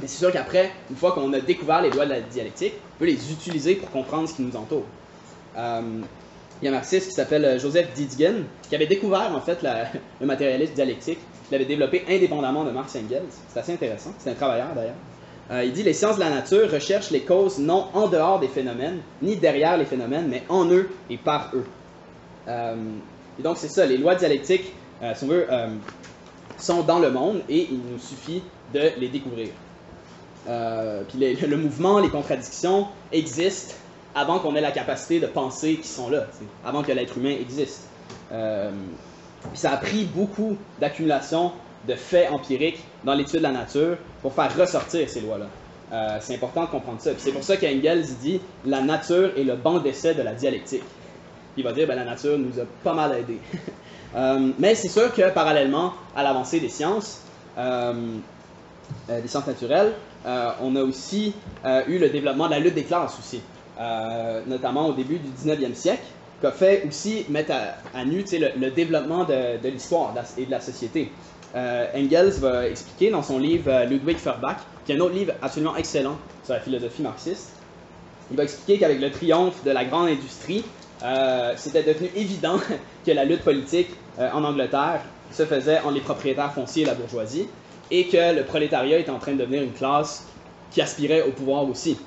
Mais 0.00 0.08
c'est 0.08 0.18
sûr 0.18 0.32
qu'après, 0.32 0.70
une 0.88 0.96
fois 0.96 1.12
qu'on 1.12 1.32
a 1.32 1.40
découvert 1.40 1.82
les 1.82 1.90
lois 1.90 2.06
de 2.06 2.10
la 2.10 2.20
dialectique, 2.20 2.74
on 2.96 2.98
peut 3.00 3.04
les 3.04 3.32
utiliser 3.32 3.74
pour 3.74 3.90
comprendre 3.90 4.28
ce 4.28 4.34
qui 4.34 4.42
nous 4.42 4.56
entoure. 4.56 4.84
Euh, 5.58 5.82
il 6.62 6.64
y 6.64 6.68
a 6.68 6.70
un 6.70 6.74
marxiste 6.74 7.08
qui 7.08 7.14
s'appelle 7.14 7.44
euh, 7.44 7.58
Joseph 7.58 7.92
Didgen, 7.94 8.44
qui 8.68 8.74
avait 8.74 8.86
découvert 8.86 9.34
en 9.34 9.40
fait 9.40 9.62
le 10.20 10.26
matérialisme 10.26 10.74
dialectique. 10.74 11.18
Il 11.50 11.52
l'avait 11.52 11.66
développé 11.66 12.04
indépendamment 12.08 12.64
de 12.64 12.70
Marx 12.70 12.94
et 12.94 13.00
Engels. 13.00 13.24
C'est 13.48 13.60
assez 13.60 13.72
intéressant. 13.72 14.12
C'est 14.18 14.30
un 14.30 14.34
travailleur 14.34 14.68
d'ailleurs. 14.74 14.94
Euh, 15.50 15.64
il 15.64 15.72
dit 15.72 15.82
les 15.82 15.92
sciences 15.92 16.14
de 16.14 16.20
la 16.20 16.30
nature 16.30 16.70
recherchent 16.70 17.10
les 17.10 17.22
causes 17.22 17.58
non 17.58 17.88
en 17.92 18.08
dehors 18.08 18.38
des 18.40 18.48
phénomènes, 18.48 19.00
ni 19.20 19.36
derrière 19.36 19.76
les 19.76 19.84
phénomènes, 19.84 20.28
mais 20.28 20.44
en 20.48 20.70
eux 20.70 20.88
et 21.10 21.16
par 21.18 21.50
eux. 21.54 21.64
Et 22.48 23.42
donc 23.42 23.58
c'est 23.58 23.68
ça, 23.68 23.86
les 23.86 23.96
lois 23.96 24.16
dialectiques, 24.16 24.72
si 25.14 25.24
on 25.24 25.28
veut, 25.28 25.46
sont 26.58 26.82
dans 26.82 26.98
le 26.98 27.10
monde 27.10 27.42
et 27.48 27.68
il 27.70 27.78
nous 27.78 27.98
suffit 27.98 28.42
de 28.74 28.90
les 28.98 29.08
découvrir. 29.08 29.48
Puis 30.44 31.18
le 31.18 31.56
mouvement, 31.56 31.98
les 31.98 32.08
contradictions 32.08 32.88
existent 33.12 33.74
avant 34.14 34.38
qu'on 34.38 34.54
ait 34.56 34.60
la 34.60 34.72
capacité 34.72 35.20
de 35.20 35.26
penser 35.26 35.76
qu'ils 35.76 35.84
sont 35.84 36.10
là, 36.10 36.26
avant 36.64 36.82
que 36.82 36.92
l'être 36.92 37.16
humain 37.18 37.34
existe. 37.40 37.88
Euh, 38.32 38.70
ça 39.54 39.72
a 39.72 39.76
pris 39.76 40.04
beaucoup 40.04 40.56
d'accumulation 40.80 41.52
de 41.88 41.94
faits 41.94 42.30
empiriques 42.30 42.80
dans 43.04 43.14
l'étude 43.14 43.38
de 43.38 43.44
la 43.44 43.52
nature 43.52 43.96
pour 44.22 44.34
faire 44.34 44.54
ressortir 44.56 45.08
ces 45.08 45.20
lois-là. 45.20 45.46
Euh, 45.92 46.18
c'est 46.20 46.34
important 46.34 46.64
de 46.64 46.68
comprendre 46.68 47.00
ça. 47.00 47.10
C'est 47.18 47.32
pour 47.32 47.42
ça 47.42 47.56
qu'Engels 47.56 48.04
dit 48.20 48.40
la 48.64 48.80
nature 48.80 49.32
est 49.36 49.44
le 49.44 49.56
banc 49.56 49.78
d'essai 49.78 50.14
de 50.14 50.22
la 50.22 50.34
dialectique. 50.34 50.84
Il 51.56 51.64
va 51.64 51.72
dire 51.72 51.88
ben, 51.88 51.96
la 51.96 52.04
nature 52.04 52.38
nous 52.38 52.60
a 52.60 52.64
pas 52.84 52.94
mal 52.94 53.16
aidés. 53.16 53.40
euh, 54.14 54.50
mais 54.58 54.74
c'est 54.74 54.88
sûr 54.88 55.12
que 55.12 55.30
parallèlement 55.30 55.94
à 56.14 56.22
l'avancée 56.22 56.60
des 56.60 56.68
sciences, 56.68 57.22
euh, 57.58 57.92
des 59.08 59.28
sciences 59.28 59.46
naturelles, 59.46 59.92
on 60.24 60.76
a 60.76 60.82
aussi 60.82 61.34
eu 61.64 61.98
le 61.98 62.08
développement 62.08 62.46
de 62.46 62.52
la 62.52 62.58
lutte 62.58 62.74
des 62.74 62.84
classes 62.84 63.16
aussi. 63.18 63.40
Euh, 63.80 64.42
notamment 64.46 64.88
au 64.88 64.92
début 64.92 65.18
du 65.18 65.30
19e 65.30 65.74
siècle, 65.74 66.02
qui 66.38 66.46
a 66.46 66.52
fait 66.52 66.84
aussi 66.86 67.24
mettre 67.30 67.52
à, 67.94 68.04
nu 68.04 68.22
le, 68.30 68.70
développement 68.70 69.24
de, 69.24 69.66
l'histoire 69.66 70.12
et 70.36 70.44
de 70.44 70.50
la 70.50 70.60
société. 70.60 71.10
Euh, 71.56 71.86
Engels 71.94 72.32
va 72.40 72.68
expliquer 72.68 73.10
dans 73.10 73.22
son 73.22 73.38
livre 73.38 73.70
euh, 73.70 73.86
Ludwig 73.86 74.18
Feuerbach, 74.18 74.58
qui 74.84 74.92
est 74.92 74.96
un 74.96 75.00
autre 75.00 75.14
livre 75.14 75.32
absolument 75.40 75.76
excellent 75.76 76.18
sur 76.44 76.52
la 76.52 76.60
philosophie 76.60 77.00
marxiste, 77.00 77.52
il 78.30 78.36
va 78.36 78.42
expliquer 78.42 78.78
qu'avec 78.78 79.00
le 79.00 79.10
triomphe 79.10 79.64
de 79.64 79.70
la 79.70 79.86
grande 79.86 80.08
industrie, 80.08 80.62
c'était 81.56 81.82
devenu 81.82 82.10
évident 82.14 82.58
que 83.06 83.12
la 83.12 83.24
lutte 83.24 83.42
politique 83.42 83.88
en 84.18 84.44
Angleterre 84.44 85.00
se 85.32 85.46
faisait 85.46 85.78
entre 85.78 85.92
les 85.92 86.00
propriétaires 86.00 86.52
fonciers 86.52 86.82
et 86.82 86.86
la 86.86 86.94
bourgeoisie, 86.94 87.48
et 87.90 88.06
que 88.06 88.34
le 88.34 88.44
prolétariat 88.44 88.98
était 88.98 89.10
en 89.10 89.18
train 89.18 89.32
de 89.32 89.38
devenir 89.38 89.62
une 89.62 89.72
classe 89.72 90.26
qui 90.70 90.80
aspirait 90.80 91.22
au 91.22 91.32
pouvoir 91.32 91.68
aussi. 91.68 91.98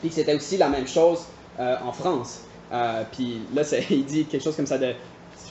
Puis 0.00 0.10
c'était 0.10 0.34
aussi 0.34 0.56
la 0.56 0.68
même 0.68 0.86
chose 0.86 1.20
euh, 1.58 1.76
en 1.84 1.92
France. 1.92 2.40
Euh, 2.72 3.02
puis 3.12 3.40
là, 3.54 3.62
il 3.90 4.04
dit 4.04 4.24
quelque 4.26 4.42
chose 4.42 4.56
comme 4.56 4.66
ça. 4.66 4.76
Il 4.76 4.94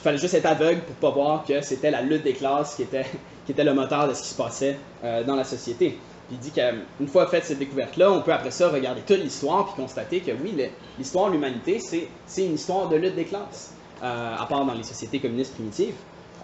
fallait 0.02 0.18
juste 0.18 0.34
être 0.34 0.46
aveugle 0.46 0.80
pour 0.82 0.94
pas 0.96 1.10
voir 1.10 1.44
que 1.44 1.60
c'était 1.62 1.90
la 1.90 2.02
lutte 2.02 2.22
des 2.22 2.32
classes 2.32 2.74
qui 2.74 2.82
était, 2.82 3.06
qui 3.46 3.52
était 3.52 3.64
le 3.64 3.74
moteur 3.74 4.08
de 4.08 4.14
ce 4.14 4.22
qui 4.22 4.28
se 4.28 4.36
passait 4.36 4.78
euh, 5.04 5.24
dans 5.24 5.36
la 5.36 5.44
société. 5.44 5.98
Puis 6.28 6.36
il 6.36 6.38
dit 6.38 6.50
qu'une 6.50 7.06
fois 7.06 7.26
faite 7.28 7.44
cette 7.44 7.58
découverte-là, 7.58 8.10
on 8.10 8.20
peut 8.22 8.32
après 8.32 8.50
ça 8.50 8.68
regarder 8.68 9.02
toute 9.02 9.18
l'histoire 9.18 9.66
puis 9.66 9.80
constater 9.80 10.20
que 10.20 10.32
oui, 10.32 10.54
l'histoire 10.98 11.28
de 11.28 11.34
l'humanité, 11.34 11.78
c'est 11.78 12.44
une 12.44 12.54
histoire 12.54 12.88
de 12.88 12.96
lutte 12.96 13.14
des 13.14 13.26
classes, 13.26 13.74
à 14.02 14.44
part 14.48 14.64
dans 14.64 14.74
les 14.74 14.82
sociétés 14.82 15.20
communistes 15.20 15.54
primitives. 15.54 15.94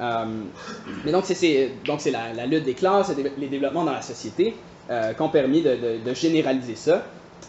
Mais 0.01 1.13
donc 1.13 1.25
c'est 1.27 1.71
la, 2.11 2.33
la, 2.33 2.47
lutte 2.47 2.65
des 2.65 2.75
classes, 2.75 3.13
les 3.39 3.49
développements 3.49 3.85
dans 3.85 3.93
la 3.93 4.03
société 4.03 4.55
qui 4.89 5.23
ont 5.23 5.29
permis 5.29 5.63
de, 5.63 6.15
généraliser 6.15 6.75
ça. 6.77 7.03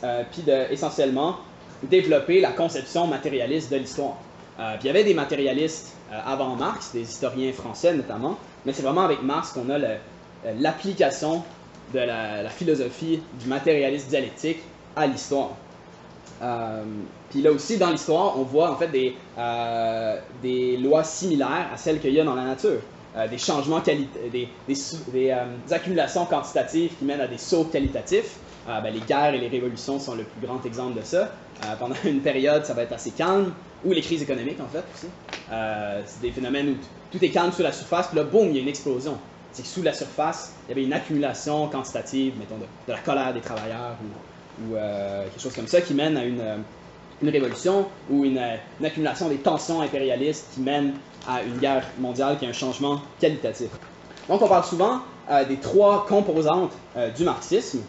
Euh, 0.04 0.24
puis 0.30 0.42
de, 0.42 0.72
essentiellement 0.72 1.38
développer 1.84 2.42
la 2.42 2.52
conception 2.52 3.08
matérialiste 3.08 3.72
de 3.72 3.78
l'histoire. 3.78 4.18
Euh, 4.60 4.74
puis 4.74 4.84
il 4.84 4.88
y 4.88 4.90
avait 4.90 5.06
des 5.06 5.14
matérialistes 5.14 5.96
euh, 6.12 6.20
avant 6.26 6.56
Marx, 6.56 6.92
des 6.92 7.02
historiens 7.02 7.54
français 7.54 7.94
notamment, 7.94 8.38
mais 8.66 8.74
c'est 8.74 8.82
vraiment 8.82 9.04
avec 9.04 9.22
Marx 9.22 9.52
qu'on 9.52 9.70
a 9.70 9.78
l'application 10.60 11.44
de 11.94 12.00
la, 12.00 12.50
philosophie 12.50 13.22
du 13.40 13.48
matérialisme 13.48 14.10
dialectique 14.10 14.60
à 14.96 15.08
l'histoire. 15.08 15.52
Puis 17.34 17.41
là 17.41 17.52
aussi, 17.52 17.78
dans 17.78 17.89
l'histoire, 17.89 18.39
on 18.39 18.43
voit 18.43 18.72
en 18.72 18.76
fait 18.78 18.88
des, 18.88 19.15
des 20.41 20.78
lois 20.78 21.04
similaires 21.04 21.67
à 21.74 21.78
celles 21.78 22.00
qu'il 22.00 22.13
y 22.13 22.19
a 22.19 22.24
dans 22.24 22.36
la 22.36 22.46
nature. 22.46 22.80
des 23.30 23.38
changements, 23.38 23.80
des, 23.80 24.08
des, 24.32 24.48
des 25.12 25.36
accumulations 25.72 26.26
quantitatives 26.26 26.91
qui 26.98 27.04
mènent 27.04 27.22
à 27.22 27.28
des 27.28 27.39
sauts 27.39 27.65
qualitatifs, 27.65 28.38
euh, 28.67 28.80
ben, 28.80 28.93
les 28.93 29.02
guerres 29.02 29.34
et 29.34 29.39
les 29.39 29.50
révolutions 29.50 30.00
sont 30.00 30.15
le 30.15 30.24
plus 30.24 30.46
grand 30.46 30.65
exemple 30.65 30.98
de 31.00 31.06
ça. 31.06 31.32
Euh, 31.65 31.76
pendant 31.78 31.96
une 32.06 32.22
période, 32.22 32.65
ça 32.65 32.74
va 32.74 32.84
être 32.84 32.93
assez 32.93 33.12
calme, 33.12 33.54
ou 33.84 33.91
les 33.91 34.02
crises 34.02 34.22
économiques 34.22 34.60
en 34.62 34.67
fait 34.67 34.84
aussi. 34.96 35.08
Euh, 35.52 36.02
c'est 36.06 36.22
des 36.22 36.32
phénomènes 36.32 36.69
où 36.69 36.76
tout 37.12 37.24
est 37.24 37.30
calme 37.30 37.52
sous 37.52 37.63
la 37.63 37.74
surface, 37.74 38.08
puis 38.08 38.17
là, 38.17 38.24
boum, 38.24 38.48
il 38.50 38.56
y 38.56 38.60
a 38.60 38.62
une 38.62 38.69
explosion. 38.69 39.17
C'est 39.52 39.63
que 39.63 39.67
sous 39.67 39.84
la 39.84 39.93
surface, 39.93 40.54
il 40.65 40.69
y 40.69 40.72
avait 40.72 40.84
une 40.84 40.93
accumulation 40.93 41.67
quantitative, 41.67 42.34
mettons, 42.39 42.58
de, 42.58 42.65
la 42.91 43.00
colère 43.00 43.34
des 43.34 43.41
travailleurs 43.41 43.98
ou, 44.02 44.74
quelque 44.74 45.41
chose 45.41 45.54
comme 45.54 45.67
ça 45.67 45.82
qui 45.82 45.93
mène 45.93 46.15
à 46.15 46.24
une, 46.24 46.63
une 47.24 47.30
révolution 47.30 47.88
ou 48.10 48.26
une, 48.26 48.40
une, 48.80 48.86
accumulation 48.86 49.30
des 49.30 49.38
tensions 49.38 49.82
impérialistes 49.82 50.48
qui 50.54 50.60
mène 50.60 50.94
à 51.28 51.42
une 51.42 51.58
guerre 51.58 51.88
mondiale 51.98 52.38
qui 52.38 52.46
est 52.46 52.50
un 52.50 52.54
changement 52.54 53.02
qualitatif. 53.20 53.70
Donc 54.30 54.42
on 54.42 54.48
parle 54.48 54.64
souvent 54.64 55.00
des 55.48 55.56
trois 55.56 56.06
composantes 56.06 56.74
du 57.16 57.24
marxisme. 57.24 57.80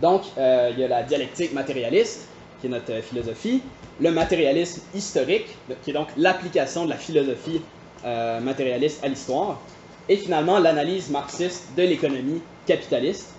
Donc, 0.00 0.22
euh, 0.36 0.70
il 0.72 0.78
y 0.78 0.84
a 0.84 0.88
la 0.88 1.02
dialectique 1.02 1.52
matérialiste, 1.52 2.28
qui 2.60 2.66
est 2.66 2.70
notre 2.70 2.92
euh, 2.92 3.02
philosophie, 3.02 3.62
le 4.00 4.10
matérialisme 4.10 4.82
historique, 4.94 5.56
qui 5.82 5.90
est 5.90 5.94
donc 5.94 6.08
l'application 6.16 6.84
de 6.84 6.90
la 6.90 6.96
philosophie 6.96 7.62
euh, 8.04 8.40
matérialiste 8.40 9.02
à 9.02 9.08
l'histoire, 9.08 9.58
et 10.08 10.16
finalement 10.16 10.58
l'analyse 10.58 11.10
marxiste 11.10 11.68
de 11.76 11.82
l'économie 11.82 12.42
capitaliste, 12.66 13.32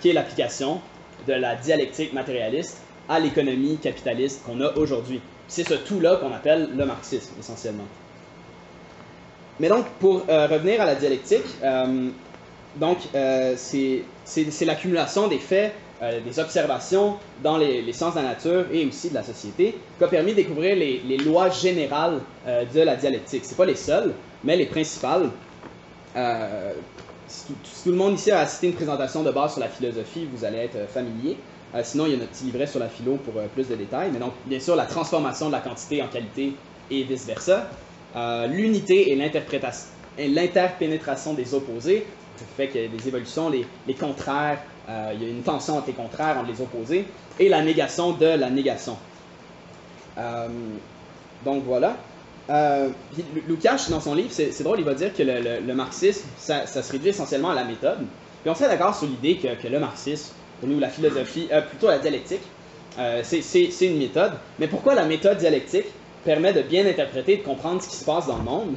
qui 0.00 0.10
est 0.10 0.12
l'application 0.12 0.80
de 1.26 1.32
la 1.32 1.56
dialectique 1.56 2.12
matérialiste 2.12 2.80
à 3.08 3.20
l'économie 3.20 3.78
capitaliste 3.78 4.42
qu'on 4.44 4.60
a 4.60 4.72
aujourd'hui. 4.76 5.20
C'est 5.48 5.66
ce 5.68 5.74
tout-là 5.74 6.16
qu'on 6.16 6.32
appelle 6.32 6.70
le 6.76 6.84
marxisme, 6.86 7.32
essentiellement. 7.38 7.86
Mais 9.60 9.68
donc, 9.68 9.86
pour 10.00 10.24
euh, 10.28 10.46
revenir 10.46 10.80
à 10.80 10.86
la 10.86 10.94
dialectique, 10.94 11.44
euh, 11.62 12.08
donc, 12.76 12.98
euh, 13.14 13.54
c'est 13.56 14.64
l'accumulation 14.64 15.28
des 15.28 15.38
faits, 15.38 15.72
des 16.24 16.40
observations 16.40 17.14
dans 17.44 17.58
les, 17.58 17.92
sciences 17.92 18.14
de 18.14 18.20
la 18.20 18.30
nature 18.30 18.64
et 18.72 18.84
aussi 18.84 19.10
de 19.10 19.14
la 19.14 19.22
société 19.22 19.78
qui 19.98 20.04
a 20.04 20.08
permis 20.08 20.32
de 20.32 20.36
découvrir 20.38 20.74
les, 20.74 21.16
lois 21.18 21.48
générales 21.50 22.18
de 22.44 22.80
la 22.80 22.96
dialectique. 22.96 23.44
Ce 23.44 23.54
pas 23.54 23.66
les 23.66 23.76
seules, 23.76 24.12
mais 24.42 24.56
les 24.56 24.66
principales. 24.66 25.30
Si 27.28 27.46
tout, 27.46 27.54
tout, 27.84 27.90
le 27.90 27.96
monde 27.96 28.14
ici 28.14 28.32
a 28.32 28.40
assisté 28.40 28.66
à 28.66 28.70
une 28.70 28.76
présentation 28.76 29.22
de 29.22 29.30
base 29.30 29.52
sur 29.52 29.60
la 29.60 29.68
philosophie, 29.68 30.26
vous 30.34 30.44
allez 30.44 30.58
être 30.58 30.88
familier. 30.92 31.36
Sinon, 31.82 32.06
il 32.06 32.12
y 32.12 32.14
a 32.14 32.18
notre 32.18 32.30
petit 32.32 32.44
livret 32.44 32.66
sur 32.66 32.80
la 32.80 32.88
philo 32.88 33.16
pour 33.16 33.34
plus 33.54 33.68
de 33.68 33.74
détails. 33.74 34.10
Mais 34.12 34.18
donc, 34.18 34.32
bien 34.46 34.60
sûr, 34.60 34.76
la 34.76 34.86
transformation 34.86 35.46
de 35.46 35.52
la 35.52 35.60
quantité 35.60 36.02
en 36.02 36.08
qualité 36.08 36.52
et 36.90 37.02
vice-versa. 37.04 37.68
Euh, 38.14 38.46
l'unité 38.46 39.12
et 39.12 40.28
l'interpénétration 40.28 41.32
des 41.32 41.54
opposés, 41.54 42.06
qui 42.36 42.44
fait 42.56 42.68
qu'il 42.68 42.82
y 42.82 42.84
a 42.84 42.88
des 42.88 43.08
évolutions, 43.08 43.50
les, 43.50 43.94
contraires, 43.94 44.58
euh, 44.88 45.12
il 45.14 45.22
y 45.22 45.26
a 45.26 45.28
une 45.28 45.42
tension 45.42 45.78
entre 45.78 45.86
les 45.86 45.92
contraires, 45.94 46.36
entre 46.38 46.50
les 46.50 46.60
opposés, 46.60 47.06
et 47.38 47.48
la 47.48 47.62
négation 47.62 48.12
de 48.12 48.26
la 48.26 48.50
négation. 48.50 48.96
Euh, 50.18 50.48
donc 51.44 51.64
voilà. 51.64 51.96
Lukács, 53.48 53.88
dans 53.88 54.00
son 54.00 54.14
livre, 54.14 54.30
c'est 54.30 54.62
drôle, 54.62 54.80
il 54.80 54.84
va 54.84 54.94
dire 54.94 55.14
que 55.14 55.22
le, 55.22 55.74
marxisme, 55.74 56.28
ça, 56.36 56.66
se 56.66 56.92
réduit 56.92 57.08
essentiellement 57.08 57.50
à 57.50 57.54
la 57.54 57.64
méthode. 57.64 58.00
Puis 58.42 58.50
on 58.50 58.54
s'est 58.54 58.68
d'accord 58.68 58.94
sur 58.94 59.06
l'idée 59.06 59.36
que, 59.36 59.68
le 59.68 59.78
marxisme, 59.78 60.34
pour 60.62 60.68
nous, 60.68 60.78
la 60.78 60.88
philosophie, 60.88 61.48
plutôt 61.70 61.88
la 61.88 61.98
dialectique, 61.98 62.42
c'est 63.24 63.86
une 63.86 63.98
méthode. 63.98 64.34
Mais 64.60 64.68
pourquoi 64.68 64.94
la 64.94 65.04
méthode 65.04 65.38
dialectique 65.38 65.86
permet 66.24 66.52
de 66.52 66.62
bien 66.62 66.86
interpréter 66.86 67.38
de 67.38 67.42
comprendre 67.42 67.82
ce 67.82 67.88
qui 67.88 67.96
se 67.96 68.04
passe 68.04 68.28
dans 68.28 68.36
le 68.36 68.44
monde, 68.44 68.76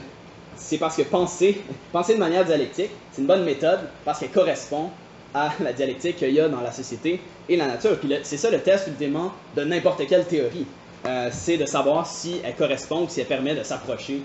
c'est 0.58 0.80
parce 0.80 0.96
que 0.96 1.04
penser, 1.04 1.62
penser 1.92 2.16
de 2.16 2.20
manière 2.20 2.44
dialectique, 2.44 2.90
c'est 3.12 3.22
une 3.22 3.28
bonne 3.28 3.44
méthode 3.44 3.82
parce 4.04 4.20
qu'elle 4.20 4.32
correspond 4.32 4.90
à 5.34 5.52
la 5.62 5.74
dialectique 5.74 6.18
qu'il 6.18 6.32
y 6.32 6.40
a 6.40 6.50
dans 6.50 6.62
la 6.62 6.72
société 6.72 7.22
et 7.48 7.58
la 7.58 7.68
nature. 7.68 8.00
Puis 8.00 8.12
c'est 8.24 8.38
ça 8.38 8.50
le 8.50 8.60
test 8.62 8.88
ultimement 8.88 9.34
de 9.56 9.64
n'importe 9.64 10.08
quelle 10.08 10.26
théorie. 10.26 10.66
Euh, 11.06 11.30
c'est 11.32 11.58
de 11.58 11.66
savoir 11.66 12.08
si 12.08 12.42
elle 12.44 12.56
correspond 12.56 13.04
ou 13.04 13.10
si 13.10 13.20
elle 13.20 13.28
permet 13.28 13.54
de 13.54 13.62
s'approcher 13.64 14.22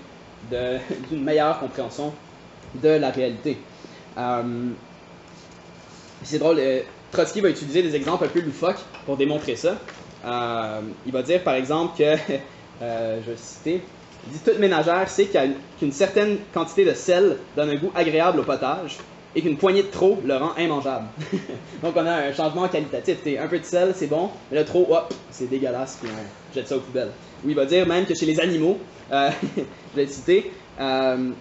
d'une 0.49 1.23
meilleure 1.23 1.59
compréhension 1.59 2.11
de 2.81 2.89
la 2.89 3.11
réalité. 3.11 3.57
Euh, 4.17 4.69
c'est 6.23 6.39
drôle, 6.39 6.57
euh, 6.59 6.81
Trotsky 7.11 7.41
va 7.41 7.49
utiliser 7.49 7.83
des 7.83 7.95
exemples 7.95 8.25
un 8.25 8.29
peu 8.29 8.39
loufoques 8.39 8.83
pour 9.05 9.17
démontrer 9.17 9.55
ça. 9.55 9.77
il 10.23 11.11
va 11.11 11.21
dire 11.23 11.43
par 11.43 11.55
exemple 11.55 11.97
que 11.97 12.03
euh, 12.81 13.19
je 13.25 13.31
vais 13.31 13.37
citer. 13.37 13.81
Il 14.27 14.33
dit 14.33 14.39
Toute 14.39 14.59
ménagère 14.59 15.09
sait 15.09 15.29
qu'une 15.79 15.91
certaine 15.91 16.37
quantité 16.53 16.85
de 16.85 16.93
sel 16.93 17.37
donne 17.55 17.69
un 17.69 17.75
goût 17.75 17.91
agréable 17.95 18.39
au 18.39 18.43
potage 18.43 18.97
et 19.35 19.41
qu'une 19.41 19.57
poignée 19.57 19.83
de 19.83 19.87
trop 19.87 20.19
le 20.25 20.35
rend 20.35 20.55
immangeable. 20.57 21.07
Donc 21.83 21.93
on 21.95 22.05
a 22.05 22.13
un 22.13 22.33
changement 22.33 22.67
qualitatif. 22.67 23.17
un 23.39 23.47
peu 23.47 23.59
de 23.59 23.65
sel, 23.65 23.93
c'est 23.95 24.07
bon, 24.07 24.29
mais 24.51 24.59
le 24.59 24.65
trop, 24.65 24.87
hop, 24.89 25.13
c'est 25.31 25.49
dégueulasse, 25.49 25.97
puis 26.01 26.11
on 26.11 26.53
jette 26.53 26.67
ça 26.67 26.77
aux 26.77 26.81
poubelles. 26.81 27.11
Ou 27.45 27.49
il 27.49 27.55
va 27.55 27.65
dire 27.65 27.87
même 27.87 28.05
que 28.05 28.13
chez 28.13 28.25
les 28.25 28.39
animaux, 28.39 28.77
euh, 29.11 29.29
je 29.57 29.95
vais 29.95 30.07
citer, 30.07 30.51
euh, 30.79 31.31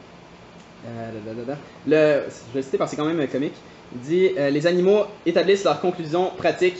le, 1.86 2.22
je 2.28 2.54
vais 2.54 2.62
citer 2.62 2.78
parce 2.78 2.90
que 2.90 2.96
c'est 2.96 3.02
quand 3.02 3.12
même 3.12 3.28
comique. 3.28 3.54
Dit 3.92 4.30
Les 4.36 4.66
animaux 4.66 5.04
établissent 5.26 5.64
leurs 5.64 5.80
conclusions 5.80 6.30
pratiques 6.36 6.78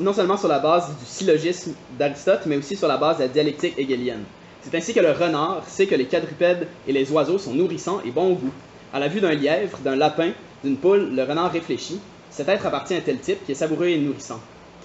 non 0.00 0.12
seulement 0.12 0.36
sur 0.36 0.48
la 0.48 0.58
base 0.58 0.88
du 0.98 1.04
syllogisme 1.04 1.74
d'Aristote, 1.98 2.46
mais 2.46 2.56
aussi 2.56 2.76
sur 2.76 2.88
la 2.88 2.96
base 2.96 3.18
de 3.18 3.22
la 3.22 3.28
dialectique 3.28 3.78
hegelienne. 3.78 4.24
C'est 4.62 4.74
ainsi 4.76 4.94
que 4.94 5.00
le 5.00 5.12
renard 5.12 5.62
sait 5.66 5.86
que 5.86 5.94
les 5.94 6.06
quadrupèdes 6.06 6.66
et 6.86 6.92
les 6.92 7.10
oiseaux 7.10 7.38
sont 7.38 7.54
nourrissants 7.54 8.00
et 8.04 8.10
bons 8.10 8.32
au 8.32 8.34
goût. 8.34 8.52
À 8.92 8.98
la 8.98 9.08
vue 9.08 9.20
d'un 9.20 9.32
lièvre, 9.32 9.78
d'un 9.78 9.96
lapin, 9.96 10.32
d'une 10.64 10.76
poule, 10.76 11.14
le 11.14 11.22
renard 11.22 11.52
réfléchit. 11.52 12.00
Cet 12.30 12.48
être 12.48 12.66
appartient 12.66 12.94
à 12.94 13.00
tel 13.00 13.18
type 13.18 13.44
qui 13.44 13.52
est 13.52 13.56
savoureux 13.56 13.86
et 13.86 13.98
nourrissant. 13.98 14.40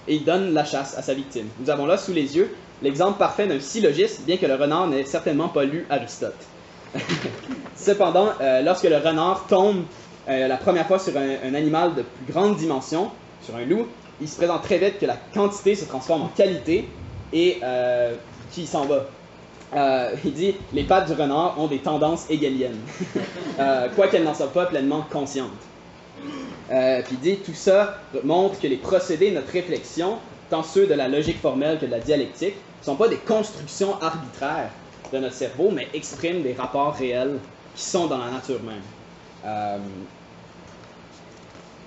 Et 0.08 0.16
il 0.16 0.24
donne 0.24 0.54
la 0.54 0.64
chasse 0.64 0.98
à 0.98 1.02
sa 1.02 1.14
victime. 1.14 1.48
Nous 1.60 1.70
avons 1.70 1.86
là 1.86 1.98
sous 1.98 2.14
les 2.14 2.36
yeux 2.36 2.50
l'exemple 2.82 3.18
parfait 3.18 3.48
d'un 3.48 3.60
syllogisme, 3.60 4.24
bien 4.26 4.38
que 4.38 4.46
le 4.46 4.56
renard 4.56 4.88
n'ait 4.88 5.06
certainement 5.06 5.50
pas 5.50 5.64
lu 5.64 5.86
Aristote. 5.90 6.36
Cependant, 7.76 8.30
euh, 8.42 8.62
lorsque 8.62 8.84
le 8.86 8.98
renard 8.98 9.46
tombe 9.48 9.84
euh, 10.28 10.48
la 10.48 10.58
première 10.58 10.88
fois 10.88 11.00
sur 11.00 11.14
un, 11.18 11.54
animal 11.54 11.96
de 11.96 12.02
plus 12.02 12.34
grande 12.34 12.58
dimension, 12.58 13.12
sur 13.42 13.56
un 13.56 13.66
loup, 13.66 13.88
il 14.22 14.30
se 14.30 14.38
présente 14.38 14.64
très 14.64 14.78
vite 14.78 15.00
que 15.00 15.06
la 15.06 15.18
quantité 15.34 15.76
se 15.76 15.86
transforme 15.86 16.24
en 16.24 16.28
qualité 16.28 16.88
et 17.34 17.60
euh, 17.64 18.16
qui 18.52 18.66
s'en 18.66 18.86
va. 18.86 19.06
Euh, 19.76 20.16
il 20.24 20.34
dit 20.34 20.56
les 20.74 20.84
pattes 20.84 21.08
du 21.08 21.20
renard 21.20 21.60
ont 21.60 21.68
des 21.68 21.80
tendances 21.80 22.30
hegeliennes, 22.30 22.80
euh, 23.60 23.90
quoiqu'elles 23.96 24.24
n'en 24.24 24.34
soient 24.34 24.54
pas 24.54 24.66
pleinement 24.68 25.06
conscientes. 25.12 25.50
Puis 26.68 27.12
il 27.12 27.20
dit 27.20 27.38
tout 27.38 27.54
ça 27.54 27.98
montre 28.24 28.60
que 28.60 28.68
les 28.68 28.78
procédés 28.78 29.30
de 29.30 29.36
notre 29.36 29.52
réflexion, 29.52 30.18
tant 30.50 30.64
ceux 30.64 30.88
de 30.88 30.94
la 30.94 31.08
logique 31.08 31.40
formelle 31.40 31.78
que 31.78 31.86
de 31.86 31.92
la 31.92 32.00
dialectique, 32.00 32.56
ne 32.80 32.86
sont 32.86 32.96
pas 32.96 33.08
des 33.08 33.18
constructions 33.18 34.02
arbitraires 34.02 34.72
de 35.12 35.20
notre 35.20 35.36
cerveau, 35.36 35.70
mais 35.72 35.88
expriment 35.94 36.42
des 36.42 36.54
rapports 36.54 36.96
réels 36.96 37.38
qui 37.76 37.84
sont 37.84 38.08
dans 38.08 38.18
la 38.18 38.32
nature 38.32 38.60
même. 38.64 38.82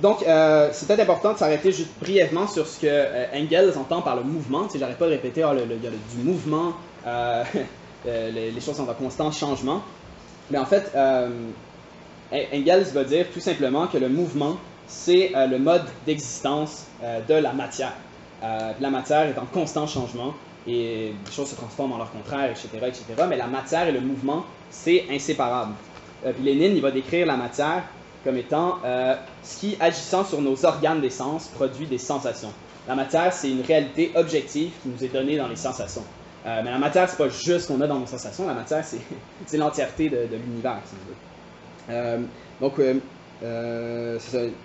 Donc, 0.01 0.23
euh, 0.23 0.71
peut-être 0.87 1.01
important 1.01 1.33
de 1.33 1.39
s'arrêter 1.39 1.73
juste 1.73 1.91
brièvement 2.01 2.47
sur 2.47 2.67
ce 2.67 2.81
que 2.81 2.87
euh, 2.87 3.27
Engels 3.35 3.77
entend 3.77 4.01
par 4.01 4.15
le 4.15 4.23
mouvement. 4.23 4.69
Tu 4.69 4.79
j'arrête 4.79 4.99
pas 4.99 5.07
de 5.07 5.13
répéter, 5.13 5.41
y 5.41 5.45
a 5.45 5.55
du 5.55 6.23
mouvement, 6.23 6.75
euh, 7.07 7.43
les, 8.07 8.53
choses 8.61 8.77
sont 8.77 8.89
en 8.89 8.95
constant 8.95 9.33
changement. 9.33 9.83
Mais 10.51 10.59
en 10.59 10.67
fait, 10.67 10.93
Engels 12.33 12.85
va 12.95 13.05
dire 13.05 13.27
tout 13.35 13.41
simplement 13.41 13.87
que 13.89 13.99
le 13.99 14.09
mouvement, 14.09 14.57
c'est 14.87 15.33
le 15.35 15.59
mode 15.59 15.85
d'existence 16.07 16.87
de 17.03 17.35
la 17.35 17.53
matière. 17.53 17.93
la 18.41 18.91
matière 18.91 19.27
est 19.27 19.39
en 19.39 19.45
constant 19.45 19.87
changement 19.87 20.33
et 20.67 21.13
les 21.27 21.33
choses 21.33 21.49
se 21.49 21.55
transforment 21.55 21.93
en 21.93 21.99
leur 21.99 22.11
contraire, 22.11 22.51
etc., 22.51 22.69
etc. 22.87 23.05
Mais 23.29 23.37
la 23.37 23.47
matière 23.47 23.89
et 23.89 23.93
le 23.93 24.01
mouvement, 24.01 24.45
c'est 24.71 25.05
inséparable. 25.11 25.75
puis 26.23 26.45
Lénine, 26.45 26.77
il 26.77 26.81
va 26.81 26.93
décrire 26.93 27.27
la 27.27 27.37
matière 27.37 27.83
comme 28.25 28.37
étant 28.37 28.79
euh, 28.85 29.15
ce 29.43 29.59
qui, 29.59 29.77
agissant 29.81 30.25
sur 30.25 30.41
nos 30.41 30.65
organes 30.65 31.01
des 31.01 31.11
sens, 31.11 31.49
produit 31.49 31.87
des 31.87 31.99
sensations. 31.99 32.53
La 32.87 32.95
matière, 32.95 33.33
c'est 33.33 33.51
une 33.51 33.63
réalité 33.63 34.13
objective 34.15 34.71
qui 34.83 34.89
nous 34.89 35.05
est 35.05 35.13
donnée 35.13 35.37
dans 35.37 35.49
les 35.49 35.57
sensations. 35.57 36.05
Euh, 36.47 36.63
mais 36.65 36.71
la 36.71 36.79
matière, 36.79 37.09
c'est 37.09 37.19
pas 37.19 37.29
juste 37.29 37.61
ce 37.61 37.69
qu'on 37.69 37.81
a 37.81 37.87
dans 37.87 37.99
nos 37.99 38.07
sensations, 38.07 38.47
la 38.47 38.55
matière, 38.55 38.85
c'est 38.85 39.57
l'entièreté 39.59 40.09
de, 40.09 40.27
l'univers, 40.33 40.81
si 40.85 40.95
on 40.95 41.09
veut. 41.09 41.17
Euh, 41.91 42.19
donc, 42.61 42.81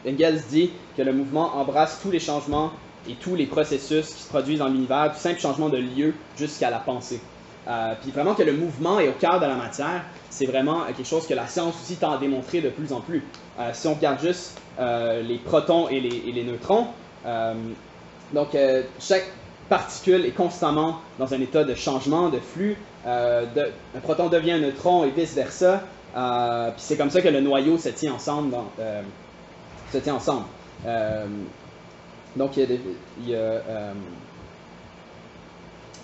Engels 0.08 0.42
dit 0.50 0.72
que 0.98 1.02
le 1.02 1.14
mouvement 1.14 1.56
embrasse 1.56 2.00
tous 2.02 2.12
les 2.12 2.20
changements 2.20 2.72
et 3.08 3.16
tous 3.16 3.36
les 3.36 3.46
processus 3.46 4.08
qui 4.08 4.22
se 4.22 4.30
produisent 4.30 4.60
dans 4.60 4.70
l'univers, 4.70 5.12
du 5.12 5.20
simple 5.20 5.40
changement 5.40 5.70
de 5.70 5.78
lieu 5.78 6.14
jusqu'à 6.38 6.70
la 6.70 6.80
pensée. 6.80 7.22
Euh, 7.68 7.94
puis 8.02 8.12
vraiment 8.12 8.34
que 8.34 8.44
le 8.44 8.54
mouvement 8.54 9.00
est 9.00 9.08
au 9.08 9.14
cœur 9.14 9.40
de 9.40 9.46
la 9.46 9.56
matière, 9.56 10.04
c'est 10.30 10.46
vraiment 10.46 10.84
quelque 10.86 11.06
chose 11.06 11.26
que 11.26 11.34
la 11.34 11.48
science 11.48 11.76
aussi 11.82 11.96
tend 11.96 12.12
à 12.12 12.18
démontrer 12.18 12.62
de 12.62 12.70
plus 12.70 12.92
en 12.92 13.00
plus. 13.00 13.24
Euh, 13.60 13.70
si 13.74 13.88
on 13.88 13.94
regarde 13.94 14.20
juste 14.20 14.60
euh, 14.80 15.22
les 15.22 15.38
protons 15.38 15.88
et 15.90 16.00
les, 16.00 16.44
neutrons, 16.44 16.88
donc 18.34 18.58
chaque 19.00 19.26
particule 19.70 20.26
est 20.26 20.32
constamment 20.32 21.00
dans 21.20 21.34
un 21.34 21.40
état 21.40 21.64
de 21.64 21.74
changement, 21.74 22.30
de 22.30 22.40
flux. 22.40 22.76
Un 23.06 23.46
proton 24.02 24.28
devient 24.28 24.54
un 24.54 24.60
neutron 24.60 25.06
et 25.06 25.12
vice-versa. 25.12 25.84
puis 26.14 26.74
c'est 26.78 26.98
comme 26.98 27.12
ça 27.12 27.22
que 27.22 27.30
le 27.30 27.40
noyau 27.40 27.78
se 27.78 27.90
tient 27.90 28.14
ensemble. 28.14 28.56
donc 32.36 32.58
il 32.58 32.80
y 33.26 33.36
a, 33.36 33.62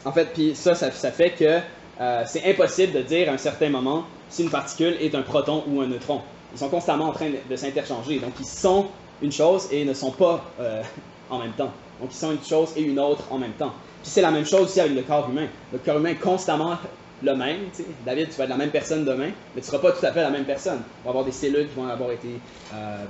en 0.06 0.12
fait, 0.12 0.34
puis 0.34 0.56
ça, 0.56 0.76
ça, 0.76 1.12
fait 1.12 1.32
que 1.32 1.60
euh, 2.02 2.24
c'est 2.26 2.46
impossible 2.46 2.94
de 2.94 3.02
dire 3.02 3.30
à 3.30 3.34
un 3.34 3.38
certain 3.38 3.70
moment 3.70 4.06
si 4.30 4.44
une 4.44 4.50
particule 4.50 4.96
est 5.02 5.14
un 5.16 5.22
proton 5.22 5.64
ou 5.68 5.82
un 5.82 5.88
neutron. 5.88 6.22
Ils 6.54 6.60
sont 6.60 6.70
constamment 6.70 7.06
en 7.06 7.12
train 7.12 7.30
de, 7.50 7.56
s'interchanger. 7.56 8.20
Donc, 8.20 8.34
ils 8.40 8.46
sont 8.46 8.88
une 9.22 9.32
chose 9.32 9.68
et 9.72 9.84
ne 9.86 9.94
sont 9.94 10.12
pas 10.12 10.44
euh, 10.60 10.82
en 11.30 11.40
même 11.40 11.52
temps. 11.52 11.72
Donc, 12.00 12.10
ils 12.12 12.18
sont 12.18 12.32
une 12.32 12.44
chose 12.44 12.70
et 12.76 12.82
une 12.82 13.00
autre 13.00 13.24
en 13.30 13.38
même 13.38 13.52
temps. 13.54 13.74
Puis 14.02 14.12
c'est 14.12 14.22
la 14.22 14.32
même 14.32 14.46
chose 14.46 14.62
aussi 14.62 14.80
avec 14.80 14.96
le 14.96 15.02
corps 15.02 15.30
humain. 15.30 15.48
Le 15.74 15.80
corps 15.80 15.98
humain 15.98 16.12
est 16.12 16.16
constamment 16.16 16.78
le 17.22 17.36
même. 17.36 17.68
David, 18.06 18.30
tu 18.30 18.36
vas 18.36 18.46
être 18.46 18.50
la 18.50 18.58
même 18.58 18.70
personne 18.70 19.04
demain, 19.04 19.32
mais 19.56 19.62
tu 19.62 19.68
ne 19.68 19.72
seras 19.72 19.80
pas 19.80 19.92
tout 19.92 20.06
à 20.06 20.12
fait 20.12 20.22
la 20.22 20.30
même 20.30 20.46
personne. 20.46 20.80
Il 21.02 21.04
va 21.04 21.10
avoir 21.10 21.26
des 21.26 21.34
cellules 21.34 21.68
qui 21.68 21.76
vont 21.76 21.88
avoir 21.88 22.12
été 22.12 22.30
euh, 22.74 23.06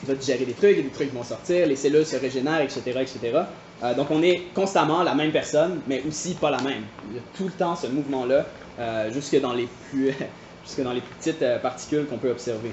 tu 0.00 0.06
vas 0.06 0.14
digérer 0.14 0.44
des 0.44 0.54
trucs, 0.54 0.78
et 0.78 0.82
des 0.82 0.88
trucs 0.88 1.12
vont 1.12 1.22
sortir, 1.22 1.66
les 1.66 1.76
cellules 1.76 2.06
se 2.06 2.16
régénèrent, 2.16 2.62
etc., 2.62 2.80
etc. 2.86 3.42
Euh, 3.82 3.94
donc 3.94 4.10
on 4.10 4.22
est 4.22 4.42
constamment 4.54 5.02
la 5.02 5.14
même 5.14 5.30
personne, 5.30 5.80
mais 5.86 6.02
aussi 6.06 6.34
pas 6.34 6.50
la 6.50 6.60
même. 6.60 6.84
Il 7.10 7.16
y 7.16 7.18
a 7.18 7.22
tout 7.36 7.44
le 7.44 7.52
temps 7.52 7.76
ce 7.76 7.86
mouvement-là, 7.86 8.46
euh, 8.78 9.12
jusque, 9.12 9.38
dans 9.40 9.52
les 9.52 9.68
plus, 9.90 10.12
jusque 10.64 10.82
dans 10.82 10.92
les 10.92 11.00
plus 11.00 11.14
petites 11.16 11.42
euh, 11.42 11.58
particules 11.58 12.06
qu'on 12.06 12.18
peut 12.18 12.30
observer. 12.30 12.72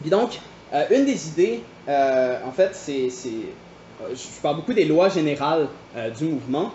puis 0.00 0.10
donc, 0.10 0.38
une 0.90 1.04
des 1.04 1.28
idées, 1.28 1.62
en 1.88 2.52
fait, 2.52 2.70
c'est, 2.74 3.08
je 3.08 4.40
parle 4.42 4.56
beaucoup 4.56 4.74
des 4.74 4.84
lois 4.84 5.08
générales 5.08 5.68
du 6.16 6.24
mouvement, 6.24 6.72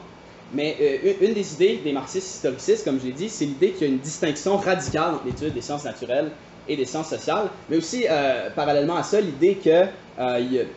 mais 0.52 1.00
une 1.22 1.34
des 1.34 1.54
idées 1.54 1.80
des 1.84 1.94
marxistes 1.94 2.36
historicistes, 2.36 2.84
comme 2.84 3.00
je 3.00 3.06
l'ai 3.06 3.12
dit, 3.12 3.30
c'est 3.30 3.46
l'idée 3.46 3.70
qu'il 3.72 3.88
y 3.88 3.90
a 3.90 3.94
une 3.94 4.00
distinction 4.00 4.58
radicale 4.58 5.14
entre 5.14 5.26
l'étude 5.26 5.54
des 5.54 5.62
sciences 5.62 5.86
naturelles 5.86 6.32
et 6.68 6.78
des 6.78 6.86
sciences 6.86 7.10
sociales, 7.10 7.50
mais 7.70 7.78
aussi, 7.78 8.06
parallèlement 8.56 8.96
à 8.96 9.04
ça, 9.04 9.20
l'idée 9.20 9.56
que, 9.56 9.86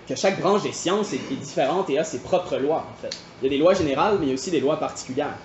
que 0.08 0.14
chaque 0.16 0.40
branche 0.40 0.62
des 0.62 0.72
sciences 0.72 1.12
est, 1.12 1.34
différente 1.34 1.88
et 1.90 1.98
a 1.98 2.04
ses 2.04 2.20
propres 2.20 2.56
lois, 2.58 2.86
en 2.92 3.00
fait. 3.00 3.16
Il 3.40 3.44
y 3.44 3.46
a 3.48 3.50
des 3.50 3.58
lois 3.58 3.74
générales, 3.74 4.16
mais 4.18 4.26
il 4.26 4.28
y 4.30 4.32
a 4.32 4.34
aussi 4.34 4.50
des 4.50 4.60
lois 4.60 4.78
particulières. 4.78 5.36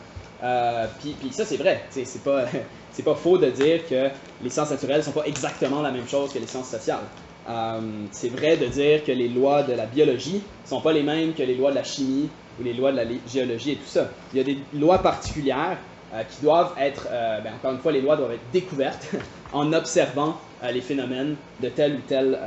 Euh, 0.44 0.88
puis, 1.00 1.32
ça, 1.32 1.46
c'est 1.46 1.58
vrai. 1.58 1.84
C'est 1.90 2.24
pas, 2.24 2.46
pas 3.06 3.16
faux 3.16 3.38
de 3.38 3.50
dire 3.50 3.88
que 3.88 4.10
les 4.42 4.50
sciences 4.50 4.72
naturelles 4.72 5.04
sont 5.04 5.12
pas 5.12 5.26
exactement 5.26 5.82
la 5.82 5.92
même 5.92 6.08
chose 6.08 6.34
que 6.34 6.40
les 6.40 6.48
sciences 6.48 6.70
sociales. 6.70 7.04
Euh, 7.50 8.06
c'est 8.12 8.30
vrai 8.30 8.58
de 8.58 8.68
dire 8.68 9.04
que 9.04 9.12
les 9.12 9.28
lois 9.28 9.64
de 9.64 9.74
la 9.74 9.86
biologie 9.86 10.44
sont 10.66 10.82
pas 10.82 10.94
les 10.94 11.04
mêmes 11.04 11.34
que 11.34 11.42
les 11.42 11.56
lois 11.56 11.72
de 11.72 11.76
la 11.76 11.84
chimie 11.84 12.30
ou 12.60 12.64
les 12.64 12.74
lois 12.74 12.92
de 12.92 12.98
la 12.98 13.06
géologie 13.28 13.72
et 13.72 13.76
tout 13.76 13.88
ça. 13.88 14.10
Il 14.34 14.38
y 14.38 14.42
a 14.42 14.44
des 14.44 14.60
lois 14.74 15.00
particulières 15.00 15.80
euh, 16.14 16.24
qui 16.24 16.42
doivent 16.42 16.74
être, 16.80 17.08
ben, 17.44 17.54
encore 17.56 17.72
une 17.72 17.80
fois, 17.80 17.92
les 17.92 18.02
lois 18.02 18.16
doivent 18.16 18.34
être 18.34 18.52
découvertes 18.52 19.08
en 19.54 19.74
observant 19.74 20.38
les 20.72 20.82
phénomènes 20.82 21.36
de 21.60 21.70
telle 21.70 21.96
ou 21.96 22.02
telle 22.08 22.38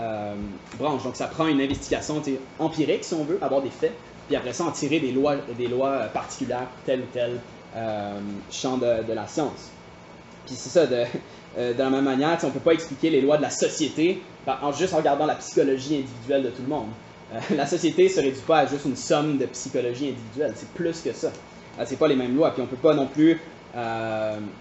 branche. 0.79 1.03
Donc 1.03 1.17
ça 1.17 1.27
prend 1.27 1.47
une 1.47 1.61
investigation 1.61 2.23
empirique, 2.59 3.05
si 3.05 3.15
on 3.15 3.25
veut, 3.25 3.39
avoir 3.43 3.61
des 3.61 3.71
faits, 3.71 3.93
puis 4.27 4.37
après 4.37 4.53
ça, 4.53 4.65
en 4.65 4.71
tirer 4.71 5.01
des 5.01 5.13
lois, 5.13 5.37
des 5.59 5.67
lois 5.67 6.05
particulières, 6.13 6.69
telle 6.87 7.01
ou 7.01 7.07
telle 7.13 7.39
euh, 7.77 8.21
champ 8.51 8.79
de, 8.79 9.13
la 9.13 9.27
science. 9.27 9.71
Puis 10.47 10.55
c'est 10.57 10.71
ça, 10.71 10.87
de, 10.87 11.05
euh, 11.59 11.75
de, 11.75 11.79
la 11.79 11.91
même 11.91 12.05
manière, 12.05 12.39
on 12.43 12.47
ne 12.47 12.53
peut 12.53 12.61
pas 12.61 12.73
expliquer 12.73 13.11
les 13.11 13.21
lois 13.21 13.37
de 13.37 13.43
la 13.43 13.51
société 13.51 14.23
en 14.47 14.73
juste 14.73 14.95
en 14.95 14.99
regardant 14.99 15.27
la 15.27 15.35
psychologie 15.37 15.97
individuelle 15.97 16.45
de 16.45 16.51
tout 16.51 16.63
le 16.63 16.69
monde. 16.69 16.89
Euh, 17.35 17.41
la 17.57 17.67
société 17.67 18.05
ne 18.05 18.09
se 18.09 18.21
réduit 18.21 18.43
pas 18.47 18.61
à 18.61 18.67
juste 18.67 18.85
une 18.87 18.97
somme 18.97 19.39
de 19.39 19.47
psychologie 19.47 20.11
individuelle, 20.11 20.53
c'est 20.55 20.69
plus 20.71 21.01
que 21.01 21.13
ça. 21.13 21.33
c'est 21.85 21.99
pas 21.99 22.09
les 22.09 22.17
mêmes 22.17 22.37
lois, 22.37 22.53
puis 22.53 22.63
on 22.63 22.65
ne 22.65 22.71
peut 22.71 22.77
pas 22.77 22.95
non 22.95 23.07
plus 23.07 23.41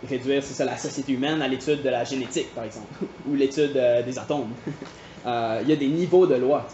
réduire 0.10 0.43
ça, 0.43 0.65
la 0.65 0.78
société 0.78 1.13
humaine 1.13 1.41
à 1.41 1.47
l'étude 1.47 1.82
de 1.84 1.89
la 1.89 2.04
génétique, 2.04 2.54
par 2.56 2.63
exemple, 2.63 2.88
ou 3.30 3.36
l'étude 3.36 3.73
des 3.73 4.19
atomes. 4.19 4.54
Il 5.26 5.69
y 5.69 5.73
a 5.73 5.76
des 5.76 5.88
niveaux 5.88 6.26
de 6.28 6.36
lois 6.36 6.67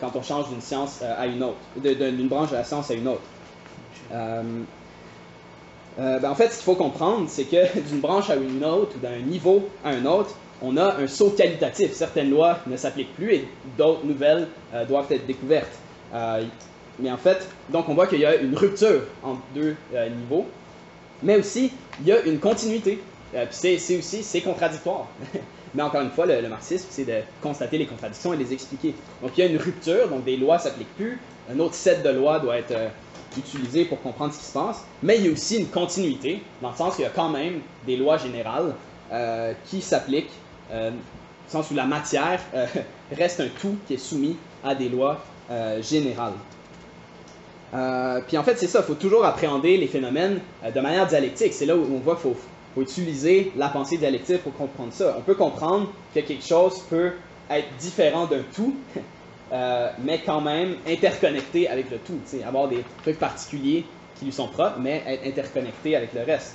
quand 0.00 0.16
on 0.16 0.22
change 0.22 0.48
d'une 0.48 0.62
science 0.62 1.02
à 1.02 1.26
une 1.26 1.42
autre, 1.42 1.58
d'une 1.76 2.28
branche 2.28 2.50
de 2.50 2.56
la 2.56 2.64
science 2.64 2.90
à 2.90 2.94
une 2.94 3.08
autre. 3.08 3.22
Euh, 5.98 6.18
ben, 6.18 6.30
en 6.30 6.34
fait, 6.34 6.48
ce 6.48 6.56
qu'il 6.56 6.64
faut 6.64 6.74
comprendre, 6.74 7.26
c'est 7.28 7.44
que 7.44 7.78
d'une 7.88 8.00
branche 8.00 8.30
à 8.30 8.36
une 8.36 8.64
autre 8.64 8.96
ou 8.96 8.98
d'un 8.98 9.18
niveau 9.18 9.68
à 9.84 9.90
un 9.90 10.04
autre, 10.06 10.34
on 10.62 10.76
a 10.76 10.96
un 10.96 11.06
saut 11.06 11.30
qualitatif. 11.30 11.92
Certaines 11.92 12.30
lois 12.30 12.58
ne 12.66 12.76
s'appliquent 12.76 13.14
plus 13.14 13.34
et 13.34 13.48
d'autres 13.76 14.04
nouvelles 14.04 14.48
euh, 14.74 14.84
doivent 14.86 15.10
être 15.10 15.26
découvertes. 15.26 15.78
Euh, 16.14 16.44
mais 16.98 17.10
en 17.10 17.16
fait, 17.16 17.46
donc 17.70 17.88
on 17.88 17.94
voit 17.94 18.06
qu'il 18.06 18.20
y 18.20 18.26
a 18.26 18.36
une 18.36 18.54
rupture 18.54 19.02
entre 19.22 19.40
deux 19.54 19.74
niveaux, 20.18 20.46
mais 21.22 21.36
aussi 21.36 21.72
il 22.00 22.06
y 22.06 22.12
a 22.12 22.20
une 22.22 22.38
continuité. 22.38 23.02
c'est 23.50 23.76
aussi 23.76 24.22
c'est 24.22 24.40
contradictoire. 24.40 25.06
mais 25.74 25.82
encore 25.82 26.02
une 26.02 26.10
fois, 26.10 26.26
le, 26.26 26.48
marxisme, 26.48 26.86
c'est 26.90 27.04
de 27.04 27.20
constater 27.40 27.78
les 27.78 27.86
contradictions 27.86 28.34
et 28.34 28.36
les 28.36 28.52
expliquer. 28.52 28.94
Donc 29.22 29.32
il 29.36 29.44
y 29.44 29.46
a 29.46 29.50
une 29.50 29.56
rupture, 29.56 30.08
donc 30.08 30.24
des 30.24 30.36
lois 30.36 30.58
s'appliquent 30.58 30.94
plus. 30.96 31.18
Un 31.50 31.58
autre 31.58 31.74
set 31.74 32.02
de 32.02 32.10
lois 32.10 32.38
doit 32.40 32.58
être 32.58 32.74
utilisé 33.36 33.84
pour 33.84 34.00
comprendre 34.02 34.32
ce 34.32 34.38
qui 34.38 34.44
se 34.44 34.52
passe, 34.52 34.84
mais 35.02 35.18
il 35.18 35.26
y 35.26 35.28
a 35.28 35.32
aussi 35.32 35.58
une 35.58 35.68
continuité, 35.68 36.42
dans 36.60 36.70
le 36.70 36.76
sens 36.76 36.96
qu'il 36.96 37.04
y 37.04 37.06
a 37.06 37.10
quand 37.10 37.28
même 37.28 37.60
des 37.86 37.96
lois 37.96 38.18
générales 38.18 38.74
euh, 39.12 39.52
qui 39.66 39.80
s'appliquent, 39.80 40.30
euh, 40.70 40.90
dans 40.90 40.96
le 40.96 41.62
sens 41.62 41.70
où 41.70 41.74
la 41.74 41.84
matière 41.84 42.40
euh, 42.54 42.66
reste 43.12 43.40
un 43.40 43.48
tout 43.60 43.76
qui 43.86 43.94
est 43.94 43.98
soumis 43.98 44.36
à 44.64 44.74
des 44.74 44.88
lois 44.88 45.24
générales. 45.82 46.32
Puis 48.26 48.38
en 48.38 48.42
fait, 48.42 48.56
c'est 48.58 48.66
ça, 48.66 48.80
il 48.80 48.84
faut 48.84 48.94
toujours 48.94 49.24
appréhender 49.24 49.76
les 49.76 49.86
phénomènes 49.86 50.40
de 50.74 50.80
manière 50.80 51.06
dialectique. 51.06 51.54
C'est 51.54 51.66
là 51.66 51.76
où 51.76 51.86
on 51.90 51.98
voit 51.98 52.14
qu'il 52.14 52.30
faut, 52.30 52.36
faut, 52.74 52.82
utiliser 52.82 53.52
la 53.56 53.68
pensée 53.68 53.96
dialectique 53.96 54.42
pour 54.42 54.54
comprendre 54.54 54.92
ça. 54.92 55.16
On 55.18 55.22
peut 55.22 55.34
comprendre 55.34 55.88
que 56.14 56.20
quelque 56.20 56.44
chose 56.44 56.80
peut 56.90 57.12
être 57.50 57.68
différent 57.78 58.26
d'un 58.26 58.42
tout, 58.54 58.74
Euh, 59.52 59.90
mais 60.02 60.20
quand 60.24 60.40
même 60.40 60.76
interconnecté 60.88 61.68
avec 61.68 61.90
le 61.90 61.98
tout, 61.98 62.18
avoir 62.46 62.68
des 62.68 62.82
trucs 63.02 63.18
particuliers 63.18 63.84
qui 64.18 64.24
lui 64.24 64.32
sont 64.32 64.48
propres, 64.48 64.78
mais 64.78 65.02
être 65.06 65.26
interconnecté 65.26 65.94
avec 65.94 66.14
le 66.14 66.22
reste. 66.22 66.54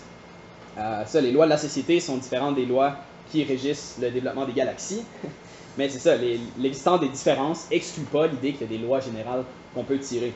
Euh, 0.80 1.06
ça, 1.06 1.22
les 1.22 1.32
lois 1.32 1.46
de 1.46 1.52
la 1.52 1.60
société 1.60 2.00
sont 2.00 2.18
différentes 2.18 2.56
des 2.56 2.66
lois 2.66 2.96
qui 3.32 3.44
régissent 3.44 3.98
le 4.02 4.10
développement 4.10 4.46
des 4.46 4.54
galaxies, 4.54 5.04
mais 5.78 5.90
c'est 5.90 6.00
ça, 6.00 6.16
l'existence 6.58 7.00
des 7.00 7.10
différences 7.10 7.68
exclut 7.70 8.06
pas 8.06 8.26
l'idée 8.26 8.54
qu'il 8.54 8.62
y 8.62 8.76
a 8.76 8.78
des 8.78 8.84
lois 8.84 9.00
générales 9.00 9.44
qu'on 9.76 9.84
peut 9.84 10.00
tirer. 10.00 10.34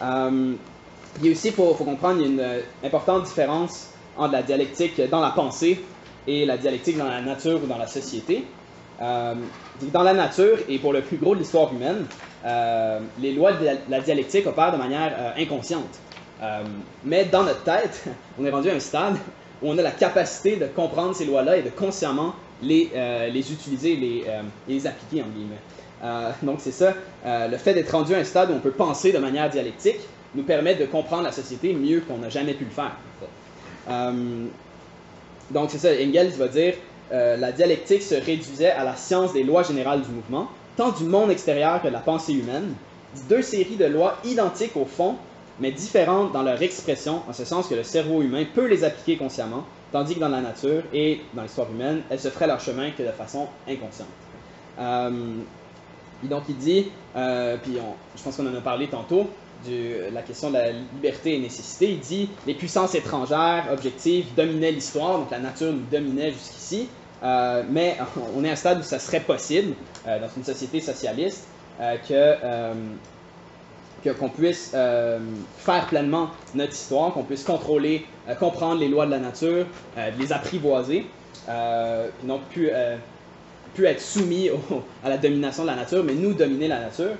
Euh, 0.00 0.54
il 1.20 1.26
y 1.26 1.28
a 1.28 1.32
aussi, 1.32 1.48
il 1.48 1.54
faut, 1.54 1.74
comprendre, 1.74 2.20
il 2.20 2.36
y 2.36 2.40
a 2.40 2.56
une 2.56 2.62
importante 2.84 3.24
différence 3.24 3.90
entre 4.16 4.32
la 4.32 4.42
dialectique 4.42 5.00
dans 5.10 5.20
la 5.20 5.30
pensée 5.30 5.84
et 6.26 6.46
la 6.46 6.56
dialectique 6.56 6.96
dans 6.96 7.08
la 7.08 7.20
nature 7.20 7.60
ou 7.62 7.66
dans 7.66 7.78
la 7.78 7.86
société. 7.86 8.44
Euh, 9.00 9.34
dans 9.92 10.02
la 10.02 10.14
nature 10.14 10.58
et 10.68 10.78
pour 10.78 10.92
le 10.92 11.00
plus 11.00 11.16
gros 11.16 11.34
de 11.34 11.40
l'histoire 11.40 11.72
humaine, 11.72 12.06
euh, 12.44 13.00
les 13.20 13.32
lois 13.32 13.52
de 13.52 13.66
la, 13.88 14.00
dialectique 14.00 14.46
opèrent 14.46 14.72
de 14.72 14.76
manière 14.76 15.12
euh, 15.18 15.42
inconsciente. 15.42 15.98
mais 17.04 17.24
dans 17.24 17.42
notre 17.42 17.62
tête, 17.62 18.04
on 18.38 18.44
est 18.44 18.50
rendu 18.50 18.70
à 18.70 18.74
un 18.74 18.80
stade 18.80 19.16
où 19.60 19.70
on 19.70 19.78
a 19.78 19.82
la 19.82 19.90
capacité 19.90 20.56
de 20.56 20.66
comprendre 20.66 21.14
ces 21.14 21.24
lois-là 21.24 21.56
et 21.56 21.62
de 21.62 21.70
consciemment 21.70 22.34
les, 22.62 22.90
les 23.32 23.52
utiliser, 23.52 23.96
les, 23.96 24.24
les 24.68 24.86
appliquer, 24.86 25.22
en 25.22 25.26
guillemets. 25.26 25.60
donc 26.42 26.58
c'est 26.58 26.72
ça, 26.72 26.94
le 27.24 27.56
fait 27.56 27.74
d'être 27.74 27.90
rendu 27.90 28.14
à 28.14 28.18
un 28.18 28.24
stade 28.24 28.50
où 28.50 28.54
on 28.54 28.60
peut 28.60 28.72
penser 28.72 29.12
de 29.12 29.18
manière 29.18 29.48
dialectique 29.50 30.00
nous 30.34 30.42
permet 30.42 30.74
de 30.74 30.86
comprendre 30.86 31.24
la 31.24 31.32
société 31.32 31.72
mieux 31.74 32.00
qu'on 32.00 32.18
n'a 32.18 32.28
jamais 32.28 32.54
pu 32.54 32.64
le 32.64 32.70
faire. 32.70 32.96
donc 35.50 35.70
c'est 35.70 35.78
ça, 35.78 35.90
Engels 35.90 36.32
va 36.32 36.48
dire 36.48 36.74
euh, 37.12 37.36
la 37.36 37.52
dialectique 37.52 38.02
se 38.02 38.14
réduisait 38.14 38.70
à 38.70 38.84
la 38.84 38.96
science 38.96 39.34
des 39.34 39.42
lois 39.42 39.62
générales 39.62 40.00
du 40.00 40.10
mouvement, 40.10 40.48
tant 40.76 40.92
du 40.92 41.04
monde 41.04 41.30
extérieur 41.30 41.82
que 41.82 41.88
de 41.88 41.92
la 41.92 41.98
pensée 41.98 42.32
humaine, 42.32 42.74
deux 43.28 43.42
séries 43.42 43.76
de 43.76 43.84
lois 43.84 44.16
identiques 44.24 44.76
au 44.76 44.86
fond, 44.86 45.16
mais 45.60 45.72
différentes 45.72 46.32
dans 46.32 46.42
leur 46.42 46.62
expression, 46.62 47.20
en 47.28 47.34
ce 47.34 47.44
sens 47.44 47.68
que 47.68 47.74
le 47.74 47.82
cerveau 47.82 48.22
humain 48.22 48.44
peut 48.54 48.66
les 48.66 48.82
appliquer 48.82 49.18
consciemment, 49.18 49.64
tandis 49.92 50.14
que 50.14 50.20
dans 50.20 50.30
la 50.30 50.40
nature 50.40 50.82
et 50.94 51.20
dans 51.34 51.42
l'histoire 51.42 51.70
humaine, 51.70 52.00
elles 52.08 52.18
se 52.18 52.28
feraient 52.28 52.46
leur 52.46 52.60
chemin 52.60 52.90
que 52.92 53.02
de 53.02 53.10
façon 53.10 53.46
inconsciente. 53.68 54.08
Euh, 54.78 55.10
et 56.24 56.28
donc 56.28 56.44
il 56.48 56.56
dit, 56.56 56.90
euh, 57.16 57.56
puis 57.62 57.78
je 58.16 58.22
pense 58.22 58.36
qu'on 58.36 58.46
en 58.46 58.54
a 58.54 58.60
parlé 58.60 58.88
tantôt, 58.88 59.28
de 59.66 60.12
la 60.12 60.22
question 60.22 60.48
de 60.48 60.54
la 60.54 60.72
liberté 60.72 61.36
et 61.36 61.38
nécessité, 61.38 61.92
il 61.92 62.00
dit 62.00 62.28
les 62.46 62.54
puissances 62.54 62.96
étrangères, 62.96 63.68
objectives, 63.72 64.26
dominaient 64.36 64.72
l'histoire, 64.72 65.18
donc 65.18 65.30
la 65.30 65.38
nature 65.38 65.72
nous 65.72 65.84
dominait 65.90 66.32
jusqu'ici, 66.32 66.88
euh, 67.22 67.62
mais 67.70 67.96
on 68.36 68.44
est 68.44 68.48
à 68.48 68.52
un 68.52 68.56
stade 68.56 68.80
où 68.80 68.82
ça 68.82 68.98
serait 68.98 69.20
possible, 69.20 69.74
euh, 70.06 70.18
dans 70.18 70.28
une 70.36 70.44
société 70.44 70.80
socialiste, 70.80 71.46
que 72.08 72.36
qu'on 74.18 74.28
puisse 74.28 74.70
faire 74.70 75.86
pleinement 75.88 76.30
notre 76.54 76.72
histoire, 76.72 77.12
qu'on 77.12 77.22
puisse 77.24 77.44
contrôler, 77.44 78.06
comprendre 78.38 78.80
les 78.80 78.88
lois 78.88 79.06
de 79.06 79.12
la 79.12 79.18
nature, 79.18 79.66
les 80.18 80.32
apprivoiser, 80.32 81.06
non 81.48 82.40
plus, 82.50 82.70
plus 83.74 83.86
être 83.86 84.00
soumis 84.00 84.50
à 85.04 85.08
la 85.08 85.18
domination 85.18 85.62
de 85.62 85.68
la 85.68 85.76
nature, 85.76 86.04
mais 86.04 86.14
nous 86.14 86.32
dominer 86.34 86.68
la 86.68 86.80
nature. 86.80 87.12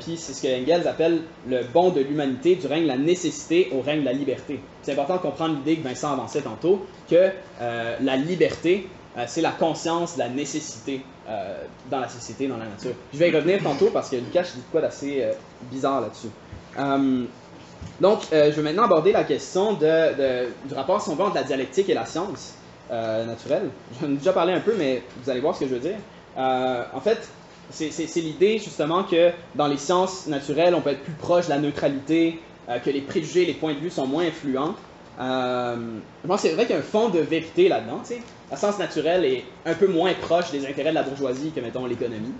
puis 0.00 0.16
c'est 0.16 0.32
ce 0.32 0.42
que 0.42 0.62
Engels 0.62 0.86
appelle 0.86 1.22
le 1.48 1.60
bon 1.72 1.90
de 1.90 2.00
l'humanité, 2.00 2.56
du 2.56 2.66
règne 2.66 2.82
de 2.82 2.88
la 2.88 2.96
nécessité 2.96 3.70
au 3.72 3.80
règne 3.80 4.00
de 4.00 4.04
la 4.04 4.12
liberté. 4.12 4.60
C'est 4.82 4.92
important 4.92 5.16
de 5.16 5.22
comprendre 5.22 5.56
l'idée 5.56 5.76
que 5.76 5.86
Vincent 5.86 6.12
avançait 6.12 6.42
tantôt, 6.42 6.86
que 7.08 7.30
la 7.58 8.16
liberté, 8.16 8.88
euh, 9.16 9.24
c'est 9.26 9.42
la 9.42 9.50
conscience 9.50 10.14
de 10.14 10.20
la 10.20 10.28
nécessité 10.28 11.02
euh, 11.28 11.64
dans 11.90 12.00
la 12.00 12.08
société, 12.08 12.48
dans 12.48 12.56
la 12.56 12.64
nature. 12.64 12.92
Je 13.12 13.18
vais 13.18 13.28
y 13.28 13.34
revenir 13.34 13.62
tantôt 13.62 13.90
parce 13.92 14.08
que 14.08 14.16
Lucas 14.16 14.44
dit 14.54 14.62
quoi 14.70 14.80
d'assez 14.80 15.22
euh, 15.22 15.32
bizarre 15.70 16.00
là-dessus. 16.00 16.30
donc, 18.00 18.20
je 18.32 18.36
vais 18.50 18.62
maintenant 18.62 18.84
aborder 18.84 19.12
la 19.12 19.24
question 19.24 19.74
du 19.74 20.74
rapport, 20.74 21.02
si 21.02 21.10
on 21.10 21.14
veut, 21.14 21.24
entre 21.24 21.34
la 21.34 21.42
dialectique 21.42 21.88
et 21.90 21.94
la 21.94 22.06
science 22.06 22.54
naturelle. 22.92 23.70
J'en 24.00 24.08
ai 24.08 24.16
déjà 24.16 24.32
parlé 24.32 24.52
un 24.52 24.60
peu, 24.60 24.74
mais 24.76 25.02
vous 25.22 25.30
allez 25.30 25.40
voir 25.40 25.54
ce 25.54 25.60
que 25.60 25.66
je 25.66 25.74
veux 25.74 25.80
dire. 25.80 25.96
en 26.36 27.00
fait, 27.00 27.28
c'est 27.70 28.20
l'idée 28.20 28.58
justement 28.58 29.02
que 29.04 29.30
dans 29.54 29.66
les 29.66 29.78
sciences 29.78 30.26
naturelles, 30.26 30.74
on 30.74 30.80
peut 30.80 30.90
être 30.90 31.02
plus 31.02 31.14
proche 31.14 31.46
de 31.46 31.50
la 31.50 31.58
neutralité, 31.58 32.38
que 32.84 32.90
les 32.90 33.00
préjugés, 33.00 33.46
les 33.46 33.54
points 33.54 33.74
de 33.74 33.78
vue 33.78 33.90
sont 33.90 34.06
moins 34.06 34.24
influents. 34.24 34.74
je 35.18 36.26
pense 36.26 36.42
que 36.42 36.48
c'est 36.48 36.54
vrai 36.54 36.66
qu'il 36.66 36.74
y 36.74 36.78
a 36.78 36.80
un 36.80 36.84
fond 36.84 37.08
de 37.08 37.20
vérité 37.20 37.68
là-dedans. 37.68 38.02
La 38.52 38.58
science 38.58 38.78
naturelle 38.78 39.24
est 39.24 39.44
un 39.64 39.72
peu 39.72 39.86
moins 39.86 40.12
proche 40.12 40.50
des 40.50 40.66
intérêts 40.66 40.90
de 40.90 40.94
la 40.96 41.02
bourgeoisie 41.02 41.52
que, 41.52 41.60
mettons, 41.60 41.86
l'économie. 41.86 42.34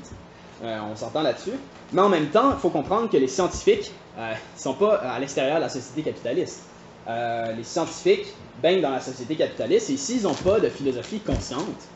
Euh, 0.62 0.78
on 0.92 0.94
s'entend 0.94 1.22
là-dessus. 1.22 1.52
Mais 1.92 2.02
en 2.02 2.10
même 2.10 2.26
temps, 2.26 2.52
il 2.52 2.58
faut 2.58 2.68
comprendre 2.68 3.08
que 3.08 3.16
les 3.16 3.28
scientifiques 3.28 3.90
ne 4.18 4.22
euh, 4.22 4.34
sont 4.54 4.74
pas 4.74 4.96
à 4.96 5.18
l'extérieur 5.18 5.56
de 5.56 5.62
la 5.62 5.68
société 5.70 6.02
capitaliste. 6.02 6.64
Euh, 7.08 7.52
les 7.52 7.64
scientifiques 7.64 8.26
baignent 8.62 8.80
dans 8.80 8.90
la 8.90 9.00
société 9.00 9.34
capitaliste 9.34 9.90
et 9.90 9.96
s'ils 9.96 10.22
n'ont 10.22 10.34
pas 10.34 10.60
de 10.60 10.68
philosophie 10.68 11.18
consciente, 11.18 11.88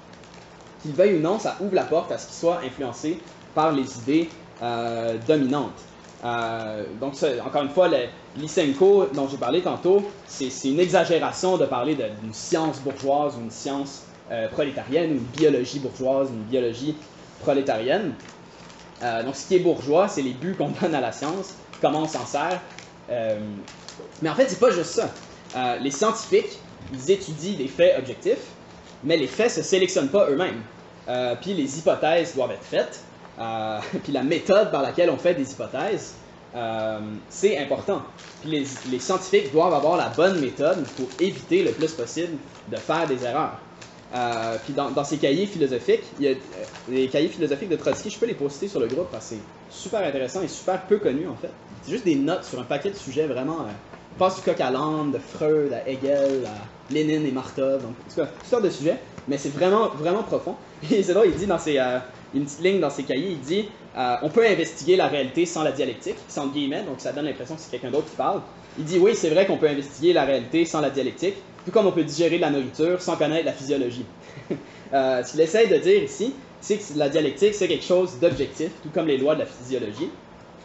qu'ils 0.82 0.92
veuillent 0.92 1.16
ou 1.16 1.20
non, 1.20 1.38
ça 1.38 1.56
ouvre 1.60 1.74
la 1.74 1.84
porte 1.84 2.10
à 2.10 2.18
ce 2.18 2.26
qu'ils 2.26 2.36
soient 2.36 2.60
influencés 2.64 3.18
par 3.54 3.72
les 3.72 3.98
idées 3.98 4.28
dominantes. 5.26 5.78
donc, 7.00 7.14
encore 7.44 7.62
une 7.62 7.68
fois, 7.68 7.88
Lysenko, 8.36 9.06
dont 9.14 9.28
j'ai 9.28 9.36
parlé 9.36 9.60
tantôt, 9.62 10.10
c'est 10.26 10.48
une 10.64 10.80
exagération 10.80 11.56
de 11.56 11.66
parler 11.66 11.94
d'une 11.94 12.32
science 12.32 12.80
bourgeoise 12.80 13.36
ou 13.36 13.42
une 13.42 13.50
science 13.50 14.04
prolétarienne, 14.52 15.10
ou 15.10 15.14
une 15.14 15.20
biologie 15.20 15.78
bourgeoise, 15.78 16.30
une 16.30 16.44
biologie 16.44 16.96
prolétarienne. 17.40 18.12
donc, 19.24 19.36
ce 19.36 19.46
qui 19.46 19.56
est 19.56 19.60
bourgeois, 19.60 20.08
c'est 20.08 20.22
les 20.22 20.32
buts 20.32 20.56
qu'on 20.56 20.72
donne 20.80 20.94
à 20.94 21.00
la 21.00 21.12
science, 21.12 21.54
comment 21.80 22.02
on 22.02 22.08
s'en 22.08 22.26
sert. 22.26 22.60
Mais 24.22 24.28
en 24.28 24.34
fait, 24.34 24.48
c'est 24.48 24.60
pas 24.60 24.70
juste 24.70 24.92
ça. 24.92 25.10
les 25.80 25.90
scientifiques, 25.90 26.58
ils 26.92 27.10
étudient 27.10 27.56
des 27.56 27.68
faits 27.68 27.98
objectifs, 27.98 28.46
mais 29.04 29.16
les 29.16 29.26
faits 29.26 29.50
se 29.50 29.62
sélectionnent 29.62 30.08
pas 30.08 30.28
eux-mêmes. 30.30 30.62
Euh, 31.08 31.34
puis 31.40 31.54
les 31.54 31.78
hypothèses 31.78 32.34
doivent 32.34 32.52
être 32.52 32.64
faites. 32.64 33.00
Euh, 33.38 33.78
puis 34.02 34.12
la 34.12 34.22
méthode 34.22 34.70
par 34.70 34.82
laquelle 34.82 35.10
on 35.10 35.16
fait 35.16 35.34
des 35.34 35.50
hypothèses, 35.50 36.14
euh, 36.54 36.98
c'est 37.28 37.58
important. 37.58 38.02
Puis 38.42 38.66
les, 38.90 38.98
scientifiques 38.98 39.52
doivent 39.52 39.74
avoir 39.74 39.96
la 39.96 40.08
bonne 40.08 40.40
méthode 40.40 40.84
pour 40.96 41.06
éviter 41.20 41.62
le 41.62 41.72
plus 41.72 41.92
possible 41.92 42.36
de 42.68 42.76
faire 42.76 43.06
des 43.06 43.24
erreurs. 43.24 43.58
puis 44.64 44.72
dans, 44.72 45.04
ces 45.04 45.18
cahiers 45.18 45.46
philosophiques, 45.46 46.04
il 46.18 46.26
y 46.26 46.32
a 46.32 46.34
les 46.88 47.08
cahiers 47.08 47.28
philosophiques 47.28 47.68
de 47.68 47.76
Trotsky, 47.76 48.10
je 48.10 48.18
peux 48.18 48.26
les 48.26 48.34
poster 48.34 48.68
sur 48.68 48.80
le 48.80 48.86
groupe 48.86 49.08
parce 49.10 49.30
que 49.30 49.34
c'est 49.34 49.78
super 49.78 50.00
intéressant 50.00 50.42
et 50.42 50.48
super 50.48 50.80
peu 50.86 50.98
connu 50.98 51.28
en 51.28 51.36
fait. 51.36 51.50
C'est 51.86 51.92
juste 51.92 52.04
des 52.04 52.16
notes 52.16 52.42
sur 52.42 52.58
un 52.58 52.64
paquet 52.64 52.90
de 52.90 52.96
sujets 52.96 53.26
vraiment 53.26 53.58
passe 54.18 54.36
du 54.36 54.42
coq 54.42 54.60
à 54.60 54.70
l'âne, 54.70 55.12
de 55.12 55.18
Freud 55.18 55.72
à 55.72 55.88
Hegel, 55.88 56.44
à 56.44 56.92
Lénine 56.92 57.24
et 57.26 57.30
Martov, 57.30 57.82
donc 57.82 57.92
tout 58.08 58.16
cas, 58.16 58.26
toutes 58.26 58.50
sortes 58.50 58.64
de 58.64 58.70
sujets, 58.70 58.96
mais 59.28 59.38
c'est 59.38 59.50
vraiment, 59.50 59.88
vraiment 59.90 60.24
profond. 60.24 60.56
Et 60.90 61.04
c'est 61.04 61.14
il 61.24 61.34
dit 61.34 61.46
dans 61.46 61.58
ses, 61.58 61.78
euh, 61.78 61.98
une 62.34 62.44
petite 62.44 62.60
ligne 62.60 62.80
dans 62.80 62.90
ses 62.90 63.04
cahiers, 63.04 63.30
il 63.30 63.40
dit 63.40 63.68
euh, 63.96 64.16
on 64.22 64.30
peut 64.30 64.44
investiguer 64.44 64.96
la 64.96 65.06
réalité 65.06 65.46
sans 65.46 65.62
la 65.62 65.70
dialectique, 65.70 66.16
sans 66.28 66.48
guillemets, 66.48 66.82
donc 66.82 66.96
ça 66.98 67.12
donne 67.12 67.26
l'impression 67.26 67.54
que 67.54 67.60
c'est 67.60 67.70
quelqu'un 67.70 67.90
d'autre 67.90 68.10
qui 68.10 68.16
parle. 68.16 68.40
Il 68.78 68.84
dit 68.84 68.98
oui, 68.98 69.12
c'est 69.14 69.30
vrai 69.30 69.46
qu'on 69.46 69.56
peut 69.56 69.68
investiguer 69.68 70.12
la 70.12 70.24
réalité 70.24 70.64
sans 70.64 70.80
la 70.80 70.90
dialectique, 70.90 71.34
tout 71.64 71.70
comme 71.70 71.86
on 71.86 71.92
peut 71.92 72.04
digérer 72.04 72.36
de 72.36 72.42
la 72.42 72.50
nourriture 72.50 73.00
sans 73.00 73.16
connaître 73.16 73.46
la 73.46 73.52
physiologie. 73.52 74.04
euh, 74.92 75.22
ce 75.22 75.30
qu'il 75.30 75.40
essaye 75.40 75.68
de 75.68 75.76
dire 75.76 76.02
ici, 76.02 76.34
c'est 76.60 76.78
que 76.78 76.98
la 76.98 77.08
dialectique, 77.08 77.54
c'est 77.54 77.68
quelque 77.68 77.84
chose 77.84 78.18
d'objectif, 78.20 78.70
tout 78.82 78.90
comme 78.92 79.06
les 79.06 79.18
lois 79.18 79.34
de 79.34 79.40
la 79.40 79.46
physiologie. 79.46 80.10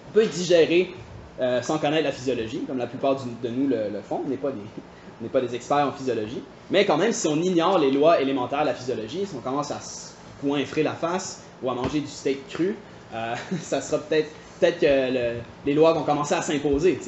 On 0.09 0.13
peut 0.13 0.25
digérer 0.25 0.93
euh, 1.41 1.59
sans 1.63 1.79
connaître 1.79 2.03
la 2.03 2.11
physiologie, 2.11 2.61
comme 2.67 2.77
la 2.77 2.85
plupart 2.85 3.15
de 3.15 3.49
nous 3.49 3.67
le, 3.67 3.99
font. 4.07 4.21
On 4.23 4.29
n'est 4.29 4.37
pas, 4.37 4.51
pas 5.33 5.41
des 5.41 5.55
experts 5.55 5.87
en 5.87 5.91
physiologie. 5.91 6.43
Mais 6.69 6.85
quand 6.85 6.97
même, 6.97 7.13
si 7.13 7.27
on 7.27 7.37
ignore 7.37 7.79
les 7.79 7.89
lois 7.89 8.21
élémentaires 8.21 8.61
de 8.61 8.67
la 8.67 8.75
physiologie, 8.75 9.25
si 9.25 9.35
on 9.35 9.39
commence 9.39 9.71
à 9.71 9.79
se 9.79 10.11
coinfrer 10.39 10.83
la 10.83 10.93
face 10.93 11.41
ou 11.63 11.71
à 11.71 11.73
manger 11.73 12.01
du 12.01 12.07
steak 12.07 12.47
cru, 12.47 12.75
euh, 13.15 13.35
ça 13.61 13.81
sera 13.81 13.97
peut-être 13.97 14.29
que 14.79 15.35
les 15.65 15.73
lois 15.73 15.93
vont 15.93 16.03
commencer 16.03 16.35
à 16.35 16.43
s'imposer. 16.43 16.99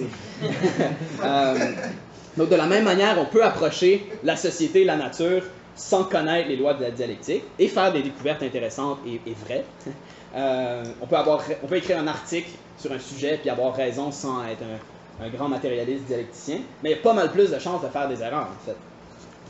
euh, 1.24 1.56
donc 2.36 2.50
de 2.50 2.56
la 2.56 2.66
même 2.66 2.86
manière, 2.86 3.20
on 3.20 3.26
peut 3.26 3.44
approcher 3.44 4.10
la 4.24 4.36
société, 4.36 4.84
la 4.84 4.96
nature, 4.96 5.44
sans 5.76 6.06
connaître 6.06 6.50
les 6.50 6.56
lois 6.56 6.74
de 6.74 6.82
la 6.82 6.90
dialectique 6.90 7.44
et 7.60 7.68
faire 7.68 7.94
des 7.94 8.02
découvertes 8.02 8.42
intéressantes 8.42 8.98
et, 9.06 9.20
vraies. 9.46 9.64
On 10.36 11.68
peut 11.68 11.78
écrire 11.78 12.00
un 12.00 12.08
article 12.08 12.50
sur 12.78 12.92
un 12.92 13.00
sujet 13.00 13.38
puis 13.38 13.50
avoir 13.50 13.76
raison 13.76 14.12
sans 14.12 14.46
être 14.46 14.64
un, 14.64 15.30
grand 15.30 15.48
matérialiste 15.48 16.06
dialecticien, 16.06 16.60
mais 16.82 16.90
il 16.90 16.96
y 16.96 17.00
a 17.00 17.02
pas 17.02 17.14
mal 17.14 17.32
plus 17.32 17.50
de 17.50 17.60
chances 17.60 17.82
de 17.82 17.88
faire 17.88 18.10
des 18.10 18.22
erreurs, 18.22 18.48
en 18.48 18.66
fait. 18.66 18.76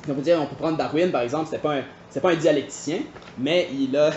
On 0.08 0.14
peut 0.14 0.22
dire, 0.22 0.40
on 0.40 0.46
peut 0.46 0.56
prendre 0.56 0.78
Darwin, 0.78 1.12
par 1.12 1.22
exemple, 1.22 1.46
c'était 1.46 1.62
pas 1.62 1.78
pas 2.22 2.32
un 2.32 2.36
dialecticien, 2.36 3.00
mais 3.40 3.70
il 3.74 3.96
a, 3.98 4.12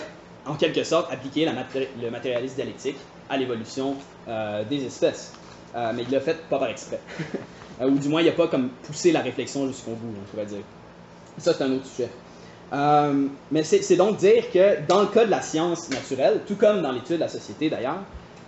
en 0.45 0.55
quelque 0.55 0.85
sorte, 0.85 1.11
appliqué 1.11 1.47
le 1.47 2.11
matérialisme 2.11 2.57
dialectique 2.57 2.97
à 3.31 3.37
l'évolution 3.37 3.95
euh, 4.29 4.65
des 4.65 4.85
espèces. 4.85 5.33
Euh, 5.75 5.93
mais 5.95 6.03
il 6.03 6.11
l'a 6.11 6.21
fait 6.21 6.39
pas 6.49 6.59
par 6.59 6.69
exprès. 6.69 7.01
Ou 7.81 7.99
du 7.99 8.09
moins, 8.09 8.23
il 8.23 8.27
n'a 8.27 8.33
pas 8.33 8.49
comme 8.49 8.71
poussé 8.83 9.13
la 9.13 9.21
réflexion 9.21 9.67
jusqu'au 9.67 9.93
bout, 9.93 10.15
on 10.19 10.31
pourrait 10.31 10.47
dire. 10.47 10.63
Ça, 11.39 11.53
c'est 11.55 11.65
un 11.65 11.73
autre 11.73 11.87
sujet. 11.87 12.11
Euh, 12.73 13.27
mais 13.53 13.63
c'est 13.63 13.97
donc 13.97 14.17
dire 14.17 14.51
que 14.51 14.79
dans 14.89 15.01
le 15.03 15.07
cas 15.07 15.25
de 15.25 15.31
la 15.31 15.41
science 15.41 15.89
naturelle, 15.91 16.41
tout 16.47 16.57
comme 16.57 16.83
dans 16.83 16.91
l'étude 16.91 17.17
de 17.17 17.21
la 17.21 17.29
société 17.29 17.71
d'ailleurs, 17.71 18.01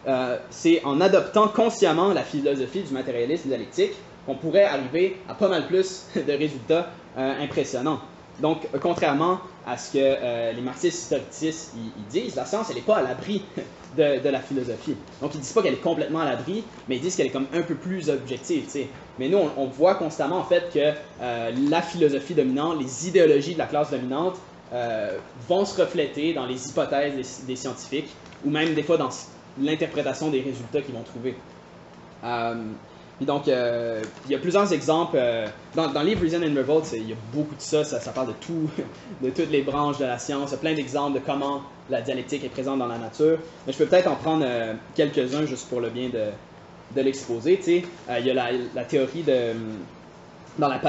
euh, 0.09 0.39
c'est 0.51 0.83
en 0.85 1.01
adoptant 1.01 1.49
consciemment 1.49 2.13
la 2.13 2.23
philosophie 2.23 2.83
du 2.83 2.93
matérialisme 2.93 3.49
dialectique 3.49 3.93
qu'on 4.27 4.35
pourrait 4.35 4.65
arriver 4.65 5.17
à 5.29 5.35
pas 5.35 5.49
mal 5.49 5.67
plus 5.67 6.07
de 6.17 6.33
résultats 6.33 6.89
euh, 7.17 7.43
impressionnants. 7.43 8.01
Donc, 8.41 8.69
contrairement 8.81 9.41
à 9.67 9.77
ce 9.77 9.93
que 9.93 10.55
les 10.55 10.63
marxistes 10.63 11.03
historicistes 11.03 11.75
ils, 11.77 12.05
disent, 12.05 12.37
la 12.37 12.47
science, 12.47 12.73
n'est 12.73 12.81
pas 12.81 12.99
à 12.99 13.03
l'abri 13.03 13.43
de, 13.97 14.29
la 14.29 14.41
philosophie. 14.41 14.95
Donc, 15.21 15.35
ils 15.35 15.41
disent 15.41 15.53
pas 15.53 15.63
qu'elle 15.63 15.75
est 15.75 15.83
complètement 15.83 16.21
à 16.21 16.25
l'abri, 16.25 16.63
mais 16.89 16.97
ils 16.97 17.01
disent 17.01 17.17
qu'elle 17.17 17.27
est 17.27 17.31
comme 17.31 17.49
un 17.53 17.63
peu 17.63 17.75
plus 17.75 18.11
objective. 18.11 18.65
Mais 19.19 19.29
nous, 19.29 19.39
on, 19.57 19.67
voit 19.67 19.97
constamment 19.97 20.39
en 20.39 20.45
fait 20.45 20.71
que 20.73 20.93
euh, 21.21 21.51
la 21.69 21.83
philosophie 21.83 22.35
dominante, 22.35 22.81
les 22.81 23.09
idéologies 23.09 23.55
de 23.55 23.59
la 23.59 23.67
classe 23.67 23.91
dominante 23.91 24.37
euh, 24.73 25.17
vont 25.49 25.65
se 25.65 25.81
refléter 25.81 26.35
dans 26.35 26.47
les 26.47 26.69
hypothèses 26.69 27.45
des, 27.47 27.57
scientifiques, 27.57 28.11
ou 28.45 28.51
même 28.51 28.75
des 28.75 28.83
fois 28.83 28.97
dans 28.97 29.11
l'interprétation 29.61 30.31
des 30.31 30.41
résultats 30.41 30.81
qu'ils 30.83 30.95
vont 30.95 31.03
trouver. 31.03 31.35
Euh, 32.25 32.55
donc, 33.21 33.49
il 33.49 34.31
y 34.31 34.35
a 34.35 34.39
plusieurs 34.39 34.73
exemples. 34.73 35.19
dans, 35.75 35.89
dans, 35.89 36.03
le 36.03 36.09
livre 36.09 36.23
Reason 36.23 36.41
and 36.41 36.55
Revolt, 36.57 36.89
il 36.93 37.09
y 37.09 37.13
a 37.13 37.17
beaucoup 37.33 37.57
de 37.57 37.61
ça, 37.61 37.83
ça, 37.83 38.13
parle 38.13 38.29
de 38.29 38.33
tout, 38.35 38.71
de 39.23 39.31
toutes 39.31 39.51
les 39.51 39.63
branches 39.63 39.99
de 39.99 40.05
la 40.05 40.19
science. 40.19 40.51
Il 40.51 40.53
y 40.53 40.55
a 40.55 40.59
plein 40.59 40.75
d'exemples 40.75 41.19
de 41.19 41.25
comment 41.25 41.63
la 41.91 42.01
dialectique 42.01 42.45
est 42.45 42.49
présente 42.49 42.79
dans 42.79 42.87
la 42.87 42.99
nature. 42.99 43.39
Mais 43.67 43.73
je 43.73 43.79
peux 43.79 43.87
peut-être 43.87 44.11
en 44.11 44.17
prendre 44.17 44.45
euh, 44.47 44.75
quelques-uns 44.95 45.47
juste 45.47 45.69
pour 45.69 45.81
le 45.81 45.91
bien 45.91 46.09
de, 46.09 47.01
l'exposer. 47.01 47.61
Euh, 47.69 48.19
il 48.19 48.27
y 48.27 48.31
a 48.31 48.35
la, 48.75 48.85
théorie 48.85 49.23
de. 49.23 49.53
Dans 50.59 50.69
la 50.69 50.81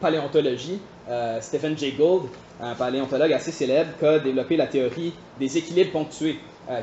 paléontologie, 0.00 0.80
euh, 1.08 1.38
Stephen 1.42 1.76
Jay 1.76 1.92
Gould, 1.92 2.22
un 2.62 2.74
paléontologue 2.74 3.32
assez 3.32 3.52
célèbre, 3.52 3.90
qui 3.98 4.06
a 4.06 4.18
développé 4.18 4.56
la 4.56 4.66
théorie 4.66 5.12
des 5.38 5.58
équilibres 5.58 5.92
ponctués, 5.92 6.38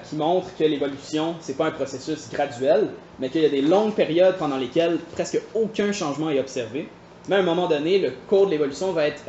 qui 0.10 0.16
montre 0.16 0.48
que 0.58 0.64
l'évolution, 0.64 1.36
c'est 1.42 1.56
pas 1.56 1.68
un 1.68 1.72
processus 1.72 2.30
graduel, 2.32 2.90
mais 3.20 3.30
qu'il 3.30 3.42
y 3.42 3.46
a 3.46 3.50
des 3.50 3.62
longues 3.62 3.94
périodes 3.94 4.36
pendant 4.38 4.58
lesquelles 4.58 4.98
presque 5.14 5.40
aucun 5.54 5.92
changement 5.92 6.32
est 6.32 6.40
observé. 6.40 6.90
Mais 7.28 7.36
à 7.36 7.40
un 7.40 7.44
moment 7.44 7.68
donné, 7.68 8.00
le 8.00 8.12
cours 8.28 8.48
de 8.48 8.52
l'évolution 8.52 8.94
va 8.94 9.08
être 9.08 9.24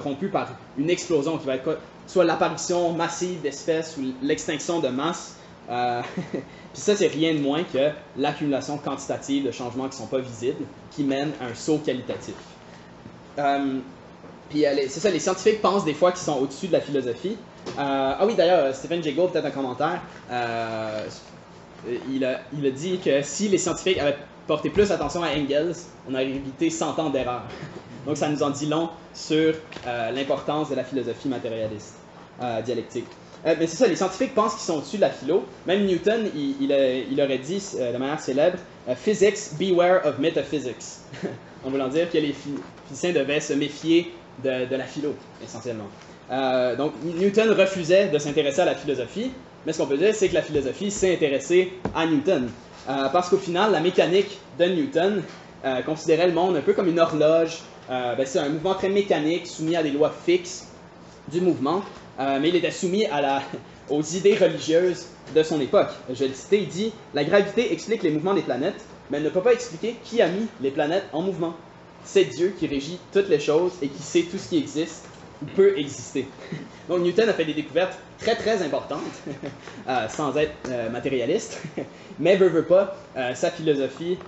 rompu 0.00 0.28
par 0.28 0.48
une 0.78 0.90
explosion 0.90 1.38
qui 1.38 1.46
va 1.46 1.56
être 1.56 1.78
soit 2.06 2.24
l'apparition 2.24 2.92
massive 2.92 3.40
d'espèces 3.40 3.96
ou 3.98 4.02
l'extinction 4.22 4.80
de 4.80 4.88
masse. 4.88 5.36
Euh, 5.70 6.02
puis 6.32 6.42
ça, 6.74 6.96
c'est 6.96 7.06
rien 7.06 7.34
de 7.34 7.40
moins 7.40 7.62
que 7.64 7.90
l'accumulation 8.16 8.78
quantitative 8.78 9.46
de 9.46 9.50
changements 9.50 9.84
qui 9.84 9.96
ne 9.96 10.02
sont 10.02 10.06
pas 10.06 10.18
visibles, 10.18 10.64
qui 10.90 11.04
mène 11.04 11.32
à 11.40 11.46
un 11.46 11.54
saut 11.54 11.78
qualitatif. 11.78 12.34
Euh, 13.38 13.78
puis 14.50 14.64
c'est 14.88 15.00
ça, 15.00 15.10
les 15.10 15.18
scientifiques 15.18 15.62
pensent 15.62 15.84
des 15.84 15.94
fois 15.94 16.12
qu'ils 16.12 16.20
sont 16.20 16.38
au-dessus 16.38 16.68
de 16.68 16.72
la 16.72 16.80
philosophie. 16.80 17.36
Euh, 17.66 17.72
ah 17.78 18.26
oui, 18.26 18.34
d'ailleurs, 18.34 18.74
Stephen 18.74 19.02
Jay 19.02 19.12
peut-être 19.12 19.46
un 19.46 19.50
commentaire, 19.50 20.00
il 22.10 22.24
a, 22.24 22.40
il, 22.56 22.66
a, 22.66 22.70
dit 22.70 22.98
que 22.98 23.22
si 23.22 23.48
les 23.48 23.58
scientifiques 23.58 23.98
avaient 23.98 24.16
porté 24.46 24.70
plus 24.70 24.90
attention 24.90 25.22
à 25.22 25.28
Engels, 25.28 25.74
on 26.08 26.14
aurait 26.14 26.28
évité 26.28 26.70
100 26.70 26.98
ans 26.98 27.10
d'erreur. 27.10 27.42
Donc 28.06 28.16
ça 28.16 28.28
nous 28.28 28.42
en 28.42 28.50
dit 28.50 28.66
long 28.66 28.90
sur 29.14 29.54
euh, 29.86 30.10
l'importance 30.10 30.70
de 30.70 30.74
la 30.74 30.84
philosophie 30.84 31.28
matérialiste 31.28 31.94
euh, 32.42 32.60
dialectique. 32.60 33.06
Euh, 33.46 33.54
mais 33.58 33.66
c'est 33.66 33.76
ça, 33.76 33.86
les 33.86 33.96
scientifiques 33.96 34.34
pensent 34.34 34.54
qu'ils 34.54 34.64
sont 34.64 34.78
au-dessus 34.78 34.96
de 34.96 35.02
la 35.02 35.10
philo. 35.10 35.44
Même 35.66 35.86
Newton, 35.86 36.30
il, 36.34 36.56
il, 36.60 37.20
aurait 37.20 37.38
dit 37.38 37.62
de 37.78 37.96
manière 37.96 38.20
célèbre 38.20 38.58
Physics, 38.96 39.56
beware 39.58 40.04
of 40.04 40.18
metaphysics. 40.18 41.00
en 41.64 41.70
voulant 41.70 41.88
dire 41.88 42.10
que 42.10 42.18
les 42.18 42.34
physiciens 42.88 43.12
devaient 43.12 43.40
se 43.40 43.54
méfier 43.54 44.14
de, 44.42 44.66
de 44.66 44.76
la 44.76 44.84
philo, 44.84 45.14
essentiellement. 45.42 45.88
Donc 46.30 46.92
Newton 47.02 47.50
refusait 47.50 48.08
de 48.08 48.18
s'intéresser 48.18 48.60
à 48.60 48.64
la 48.64 48.74
philosophie, 48.74 49.30
mais 49.66 49.72
ce 49.72 49.78
qu'on 49.78 49.86
peut 49.86 49.98
dire, 49.98 50.14
c'est 50.14 50.28
que 50.28 50.34
la 50.34 50.42
philosophie 50.42 50.90
s'est 50.90 51.14
intéressée 51.14 51.72
à 51.94 52.06
Newton. 52.06 52.48
parce 52.86 53.28
qu'au 53.28 53.36
final, 53.36 53.72
la 53.72 53.80
mécanique 53.80 54.38
de 54.58 54.64
Newton 54.64 55.22
considérait 55.84 56.26
le 56.26 56.32
monde 56.32 56.56
un 56.56 56.60
peu 56.60 56.72
comme 56.72 56.88
une 56.88 57.00
horloge 57.00 57.58
euh, 57.90 58.14
ben, 58.14 58.24
c'est 58.26 58.38
un 58.38 58.48
mouvement 58.48 58.74
très 58.74 58.88
mécanique, 58.88 59.46
soumis 59.46 59.76
à 59.76 59.82
des 59.82 59.90
lois 59.90 60.14
fixes 60.24 60.68
du 61.30 61.40
mouvement, 61.40 61.82
euh, 62.18 62.38
mais 62.40 62.48
il 62.48 62.56
était 62.56 62.70
soumis 62.70 63.06
aux 63.90 64.02
idées 64.02 64.36
religieuses 64.36 65.06
de 65.34 65.42
son 65.42 65.60
époque. 65.60 65.90
Je 66.08 66.14
vais 66.14 66.28
le 66.28 66.34
citer, 66.34 66.60
il 66.60 66.68
dit 66.68 66.92
La 67.12 67.24
gravité 67.24 67.72
explique 67.72 68.02
les 68.02 68.10
mouvements 68.10 68.34
des 68.34 68.42
planètes, 68.42 68.84
mais 69.10 69.18
elle 69.18 69.24
ne 69.24 69.28
peut 69.28 69.42
pas 69.42 69.52
expliquer 69.52 69.96
qui 70.04 70.22
a 70.22 70.28
mis 70.28 70.46
les 70.62 70.70
planètes 70.70 71.04
en 71.12 71.22
mouvement. 71.22 71.54
C'est 72.04 72.24
Dieu 72.24 72.54
qui 72.58 72.66
régit 72.66 72.98
toutes 73.12 73.28
les 73.28 73.40
choses 73.40 73.72
et 73.82 73.88
qui 73.88 74.02
sait 74.02 74.22
tout 74.22 74.38
ce 74.38 74.48
qui 74.48 74.58
existe 74.58 75.04
peut 75.54 75.78
exister. 75.78 76.26
Donc 76.88 77.00
Newton 77.00 77.28
a 77.28 77.32
fait 77.32 77.44
des 77.44 77.54
découvertes 77.54 77.98
très 78.18 78.36
très 78.36 78.62
importantes, 78.62 79.00
euh, 79.88 80.08
sans 80.08 80.36
être 80.36 80.52
matérialiste, 80.90 81.62
mais 82.18 82.36
veut, 82.36 82.62
pas, 82.64 82.96
sa 83.34 83.50
philosophie 83.50 84.18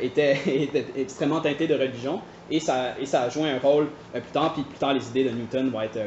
était, 0.00 0.38
extrêmement 0.96 1.40
teintée 1.40 1.66
de 1.66 1.74
religion, 1.74 2.20
et 2.50 2.60
ça, 2.60 2.94
et 3.00 3.06
ça 3.06 3.22
a 3.22 3.28
joué 3.28 3.50
un 3.50 3.58
rôle 3.58 3.88
euh, 4.14 4.20
plus 4.20 4.32
tard, 4.32 4.52
puis 4.52 4.62
plus 4.62 4.78
tard 4.78 4.92
les 4.92 5.06
idées 5.08 5.24
de 5.24 5.30
Newton 5.30 5.70
vont 5.70 5.80
être 5.80 5.96
euh, 5.96 6.06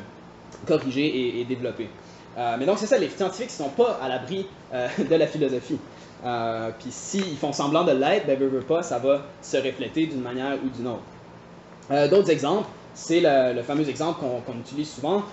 corrigées 0.65 1.39
et, 1.39 1.45
développées. 1.45 1.89
mais 2.59 2.65
donc, 2.65 2.77
c'est 2.77 2.85
ça, 2.85 2.97
les 2.97 3.09
scientifiques 3.09 3.47
ne 3.47 3.65
sont 3.65 3.69
pas 3.69 3.99
à 4.01 4.07
l'abri 4.07 4.45
de 4.71 5.15
la 5.15 5.27
philosophie. 5.27 5.77
Puis 6.79 6.91
s'ils 6.91 7.37
font 7.37 7.51
semblant 7.51 7.83
de 7.83 7.91
l'être, 7.91 8.25
ben, 8.27 8.81
ça 8.81 8.99
va 8.99 9.25
se 9.41 9.57
refléter 9.57 10.07
d'une 10.07 10.21
manière 10.21 10.57
ou 10.63 10.69
d'une 10.69 10.87
autre. 10.87 12.09
D'autres 12.09 12.29
exemples, 12.29 12.67
c'est 12.97 13.21
le, 13.21 13.61
fameux 13.61 13.87
exemple 13.87 14.19
qu'on 14.19 14.59
utilise 14.59 14.89
souvent. 14.89 15.23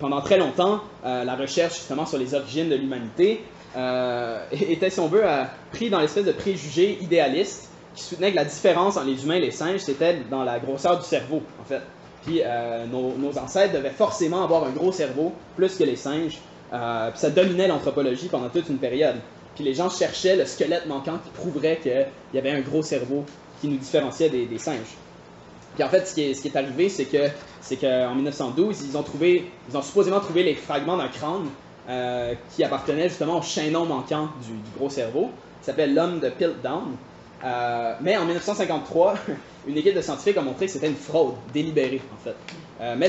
pendant 0.00 0.20
très 0.20 0.38
longtemps, 0.38 0.80
la 1.04 1.36
recherche 1.36 1.76
justement 1.76 2.04
sur 2.04 2.18
les 2.18 2.34
origines 2.34 2.68
de 2.68 2.74
l'humanité 2.74 3.44
était, 4.52 4.90
si 4.90 5.00
on 5.00 5.08
veut, 5.08 5.22
pris 5.70 5.88
dans 5.88 6.00
l'espèce 6.00 6.24
de 6.24 6.32
préjugé 6.32 6.98
idéaliste 7.00 7.70
qui 7.94 8.02
soutenait 8.02 8.30
que 8.30 8.36
la 8.36 8.44
différence 8.44 8.96
entre 8.96 9.06
les 9.06 9.22
humains 9.24 9.36
et 9.36 9.40
les 9.40 9.50
singes, 9.50 9.80
c'était 9.80 10.18
dans 10.30 10.44
la 10.44 10.58
grosseur 10.58 10.98
du 10.98 11.04
cerveau, 11.04 11.42
en 11.60 11.64
fait. 11.64 11.82
Puis 12.24 12.40
euh, 12.44 12.86
nos, 12.86 13.38
ancêtres 13.38 13.74
devaient 13.74 13.90
forcément 13.90 14.44
avoir 14.44 14.64
un 14.64 14.70
gros 14.70 14.92
cerveau, 14.92 15.32
plus 15.56 15.76
que 15.76 15.84
les 15.84 15.96
singes. 15.96 16.38
Euh, 16.72 17.10
puis 17.10 17.18
ça 17.18 17.30
dominait 17.30 17.68
l'anthropologie 17.68 18.28
pendant 18.28 18.48
toute 18.48 18.68
une 18.68 18.78
période. 18.78 19.16
Puis 19.54 19.64
les 19.64 19.74
gens 19.74 19.90
cherchaient 19.90 20.36
le 20.36 20.46
squelette 20.46 20.86
manquant 20.86 21.18
qui 21.22 21.30
prouverait 21.30 21.78
qu'il 21.82 22.06
y 22.32 22.38
avait 22.38 22.52
un 22.52 22.60
gros 22.60 22.82
cerveau 22.82 23.24
qui 23.60 23.68
nous 23.68 23.76
différenciait 23.76 24.30
des, 24.30 24.58
singes. 24.58 24.96
Puis 25.74 25.84
en 25.84 25.88
fait, 25.88 26.06
ce 26.06 26.14
qui 26.14 26.22
est, 26.22 26.34
ce 26.34 26.42
qui 26.42 26.48
est 26.48 26.56
arrivé, 26.56 26.88
c'est 26.88 27.06
que 27.06 27.28
c'est 27.60 27.76
qu'en 27.76 28.14
1912, 28.14 28.84
ils 28.88 28.96
ont 28.96 29.02
trouvé, 29.02 29.50
ils 29.70 29.76
ont 29.76 29.82
supposément 29.82 30.20
trouvé 30.20 30.42
les 30.42 30.54
fragments 30.54 30.96
d'un 30.96 31.08
crâne 31.08 31.48
euh, 31.88 32.34
qui 32.54 32.62
appartenait 32.64 33.08
justement 33.08 33.38
au 33.38 33.42
chaînon 33.42 33.86
manquant 33.86 34.28
du, 34.46 34.52
du 34.52 34.70
gros 34.76 34.90
cerveau. 34.90 35.30
Il 35.62 35.64
s'appelle 35.64 35.94
l'homme 35.94 36.20
de 36.20 36.28
Piltdown. 36.28 36.96
Euh, 37.44 37.94
mais 38.00 38.16
en 38.16 38.24
1953, 38.24 39.14
une 39.66 39.76
équipe 39.78 39.94
de 39.94 40.00
scientifiques 40.00 40.36
a 40.36 40.42
montré 40.42 40.66
que 40.66 40.72
c'était 40.72 40.88
une 40.88 40.96
fraude 40.96 41.34
délibérée, 41.52 42.02
en 42.14 42.22
fait. 42.22 42.36
Euh, 42.80 42.94
mais 42.98 43.08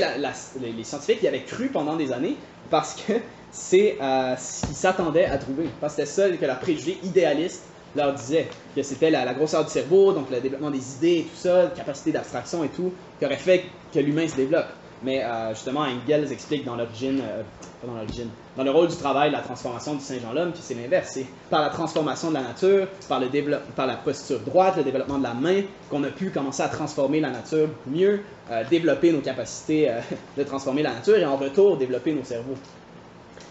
les, 0.60 0.84
scientifiques 0.84 1.22
y 1.22 1.28
avaient 1.28 1.42
cru 1.42 1.68
pendant 1.68 1.96
des 1.96 2.12
années 2.12 2.36
parce 2.70 2.94
que 2.94 3.12
c'est 3.50 3.96
ce 4.00 4.66
qu'ils 4.66 4.74
s'attendaient 4.74 5.26
à 5.26 5.38
trouver. 5.38 5.68
Parce 5.80 5.94
que 5.94 6.04
c'était 6.04 6.30
ça 6.30 6.36
que 6.36 6.44
leur 6.44 6.58
préjugé 6.58 6.98
idéaliste 7.04 7.64
leur 7.96 8.12
disait, 8.14 8.48
que 8.74 8.82
c'était 8.82 9.10
la, 9.10 9.32
grosseur 9.34 9.64
du 9.64 9.70
cerveau, 9.70 10.12
donc 10.12 10.30
le 10.30 10.40
développement 10.40 10.70
des 10.70 10.94
idées 10.96 11.18
et 11.18 11.22
tout 11.22 11.36
ça, 11.36 11.72
capacité 11.74 12.12
d'abstraction 12.12 12.64
et 12.64 12.68
tout, 12.68 12.92
qui 13.18 13.24
aurait 13.24 13.36
fait 13.36 13.64
que 13.92 14.00
l'humain 14.00 14.28
se 14.28 14.36
développe. 14.36 14.66
Mais 15.02 15.22
euh, 15.22 15.50
justement, 15.50 15.82
Engels 15.82 16.32
explique 16.32 16.64
dans 16.64 16.76
l'origine, 16.76 17.20
euh, 17.20 17.42
dans 17.86 17.94
l'origine, 17.94 18.28
dans 18.56 18.64
le 18.64 18.70
rôle 18.70 18.88
du 18.88 18.96
travail, 18.96 19.30
la 19.30 19.40
transformation 19.40 19.94
du 19.94 20.00
singe 20.00 20.24
en 20.28 20.32
l'homme, 20.32 20.52
puis 20.52 20.62
c'est 20.62 20.74
l'inverse. 20.74 21.10
C'est 21.12 21.26
par 21.50 21.60
la 21.60 21.68
transformation 21.68 22.30
de 22.30 22.34
la 22.34 22.42
nature, 22.42 22.86
par, 23.08 23.20
le 23.20 23.28
par 23.76 23.86
la 23.86 23.96
posture 23.96 24.40
droite, 24.40 24.76
le 24.78 24.82
développement 24.82 25.18
de 25.18 25.24
la 25.24 25.34
main, 25.34 25.62
qu'on 25.90 26.02
a 26.04 26.08
pu 26.08 26.30
commencer 26.30 26.62
à 26.62 26.68
transformer 26.68 27.20
la 27.20 27.30
nature 27.30 27.68
mieux, 27.86 28.20
euh, 28.50 28.64
développer 28.70 29.12
nos 29.12 29.20
capacités 29.20 29.90
de 30.38 30.42
transformer 30.42 30.82
la 30.82 30.94
nature 30.94 31.16
et 31.16 31.26
en 31.26 31.36
retour 31.36 31.76
développer 31.76 32.12
nos 32.12 32.24
cerveaux. 32.24 32.56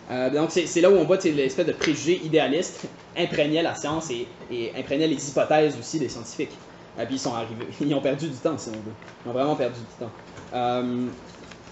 Donc 0.09 0.51
c'est 0.51 0.81
là 0.81 0.89
où 0.89 0.95
on 0.95 1.05
voit 1.05 1.17
l'espèce 1.17 1.65
de 1.65 1.71
préjugé 1.71 2.21
idéaliste 2.23 2.85
imprégnait 3.17 3.63
la 3.63 3.75
science 3.75 4.09
et, 4.11 4.27
et 4.51 4.71
imprégnait 4.77 5.07
les 5.07 5.29
hypothèses 5.29 5.77
aussi 5.79 5.99
des 5.99 6.09
scientifiques. 6.09 6.51
puis 6.97 7.07
ils 7.11 7.19
sont 7.19 7.33
arrivés, 7.33 7.67
ils 7.81 7.93
ont 7.93 8.01
perdu 8.01 8.27
du 8.27 8.37
temps 8.37 8.57
si 8.57 8.69
on 8.69 8.73
veut. 8.73 8.93
Ils 9.25 9.29
ont 9.29 9.33
vraiment 9.33 9.55
perdu 9.55 9.79
du 9.79 10.05
temps. 10.05 10.11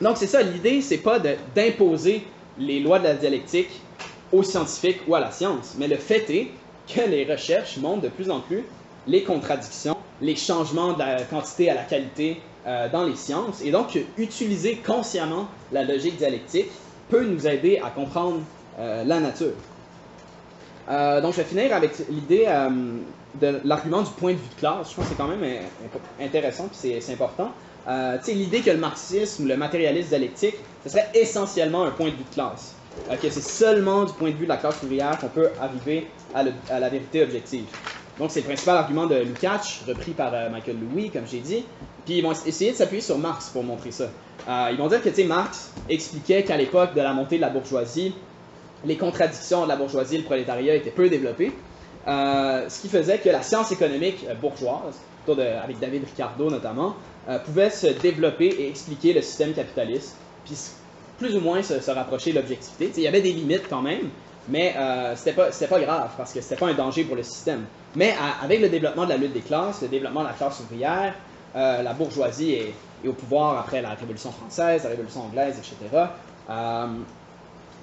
Donc 0.01 0.17
c'est 0.17 0.27
ça, 0.27 0.41
l'idée, 0.41 0.81
c'est 0.81 0.97
pas 0.97 1.19
d'imposer 1.19 2.23
les 2.57 2.79
lois 2.79 2.99
de 2.99 3.03
la 3.03 3.13
dialectique 3.13 3.69
aux 4.31 4.43
scientifiques 4.43 5.01
ou 5.07 5.15
à 5.15 5.19
la 5.19 5.31
science, 5.31 5.75
mais 5.77 5.87
le 5.87 5.97
fait 5.97 6.29
est 6.29 6.47
que 6.87 7.01
les 7.01 7.25
recherches 7.25 7.77
montrent 7.77 8.01
de 8.01 8.09
plus 8.09 8.29
en 8.29 8.39
plus 8.39 8.63
les 9.07 9.23
contradictions, 9.23 9.97
les 10.21 10.35
changements 10.35 10.93
de 10.93 10.99
la 10.99 11.23
quantité 11.23 11.69
à 11.69 11.75
la 11.75 11.83
qualité 11.83 12.41
euh, 12.65 12.89
dans 12.89 13.03
les 13.03 13.15
sciences, 13.15 13.61
et 13.63 13.71
donc 13.71 13.97
utiliser 14.17 14.75
consciemment 14.75 15.47
la 15.71 15.83
logique 15.83 16.17
dialectique 16.17 16.69
peut 17.11 17.25
nous 17.25 17.45
aider 17.45 17.79
à 17.83 17.89
comprendre 17.89 18.39
euh, 18.79 19.03
la 19.03 19.19
nature. 19.19 19.53
Euh, 20.89 21.21
donc 21.21 21.33
je 21.33 21.37
vais 21.37 21.43
finir 21.43 21.75
avec 21.75 21.91
l'idée 22.09 22.47
de 23.39 23.59
l'argument 23.63 24.01
du 24.01 24.09
point 24.11 24.31
de 24.31 24.37
vue 24.37 24.49
de 24.55 24.59
classe. 24.59 24.89
Je 24.89 24.95
pense 24.95 25.05
que 25.05 25.11
c'est 25.11 25.17
quand 25.17 25.27
même 25.27 25.43
intéressant 26.19 26.69
et 26.83 26.99
c'est 27.01 27.13
important. 27.13 27.51
Euh, 27.87 28.17
l'idée 28.27 28.61
que 28.61 28.71
le 28.71 28.77
marxisme 28.77 29.43
ou 29.43 29.47
le 29.47 29.57
matérialisme 29.57 30.09
dialectique, 30.09 30.55
ce 30.83 30.89
serait 30.89 31.09
essentiellement 31.13 31.83
un 31.83 31.91
point 31.91 32.07
de 32.07 32.15
vue 32.15 32.23
de 32.29 32.33
classe. 32.33 32.75
que 33.21 33.29
c'est 33.29 33.43
seulement 33.43 34.05
du 34.05 34.13
point 34.13 34.29
de 34.29 34.35
vue 34.35 34.45
de 34.45 34.49
la 34.49 34.57
classe 34.57 34.81
ouvrière 34.81 35.17
qu'on 35.19 35.27
peut 35.27 35.49
arriver 35.59 36.07
à, 36.33 36.43
la 36.79 36.89
vérité 36.89 37.23
objective. 37.23 37.65
Donc, 38.21 38.31
c'est 38.31 38.41
le 38.41 38.45
principal 38.45 38.77
argument 38.77 39.07
de 39.07 39.15
Lukács, 39.15 39.81
repris 39.87 40.11
par 40.11 40.33
euh, 40.33 40.49
Michael 40.49 40.77
Louis, 40.79 41.09
comme 41.09 41.27
j'ai 41.29 41.39
dit. 41.39 41.65
Puis, 42.05 42.19
ils 42.19 42.21
vont 42.21 42.31
essayer 42.31 42.71
de 42.71 42.77
s'appuyer 42.77 43.01
sur 43.01 43.17
Marx 43.17 43.49
pour 43.49 43.63
montrer 43.63 43.91
ça. 43.91 44.11
Euh, 44.47 44.69
ils 44.71 44.77
vont 44.77 44.87
dire 44.87 45.01
que 45.01 45.23
Marx 45.23 45.73
expliquait 45.89 46.43
qu'à 46.43 46.55
l'époque 46.55 46.93
de 46.93 47.01
la 47.01 47.11
montée 47.11 47.37
de 47.37 47.41
la 47.41 47.49
bourgeoisie, 47.49 48.13
les 48.85 48.95
contradictions 48.95 49.63
de 49.63 49.69
la 49.69 49.75
bourgeoisie 49.75 50.15
et 50.15 50.19
le 50.19 50.23
prolétariat 50.23 50.75
étaient 50.75 50.91
peu 50.91 51.09
développées. 51.09 51.51
ce 52.05 52.81
qui 52.81 52.89
faisait 52.89 53.17
que 53.17 53.29
la 53.29 53.41
science 53.41 53.71
économique 53.71 54.25
bourgeoise, 54.39 54.95
avec 55.27 55.79
David 55.79 56.03
Ricardo 56.05 56.49
notamment, 56.49 56.95
euh, 57.29 57.37
pouvait 57.39 57.69
se 57.69 57.87
développer 57.87 58.47
et 58.47 58.69
expliquer 58.69 59.13
le 59.13 59.21
système 59.21 59.53
capitaliste, 59.53 60.15
puis 60.45 60.55
plus 61.19 61.35
ou 61.35 61.39
moins 61.39 61.61
se, 61.61 61.91
rapprocher 61.91 62.31
de 62.31 62.37
l'objectivité. 62.37 62.91
Il 62.97 63.03
y 63.03 63.07
avait 63.07 63.21
des 63.21 63.31
limites 63.31 63.67
quand 63.69 63.81
même, 63.81 64.09
mais 64.49 64.73
euh, 64.75 65.15
c'était 65.15 65.33
pas, 65.33 65.79
grave 65.79 66.09
parce 66.17 66.33
que 66.33 66.41
c'était 66.41 66.55
pas 66.55 66.67
un 66.67 66.73
danger 66.73 67.03
pour 67.03 67.15
le 67.15 67.23
système. 67.23 67.65
Mais 67.95 68.15
avec 68.41 68.61
le 68.61 68.69
développement 68.69 69.05
de 69.05 69.09
la 69.09 69.17
lutte 69.17 69.33
des 69.33 69.41
classes, 69.41 69.81
le 69.81 69.87
développement 69.87 70.21
de 70.21 70.27
la 70.27 70.33
classe 70.33 70.59
ouvrière, 70.61 71.13
euh, 71.55 71.81
la 71.81 71.93
bourgeoisie 71.93 72.53
est, 72.53 72.73
au 73.07 73.13
pouvoir 73.13 73.59
après 73.59 73.81
la 73.81 73.89
Révolution 73.89 74.31
française, 74.31 74.83
la 74.83 74.89
Révolution 74.89 75.23
anglaise, 75.23 75.57
etc. 75.57 76.05
Euh, 76.49 76.87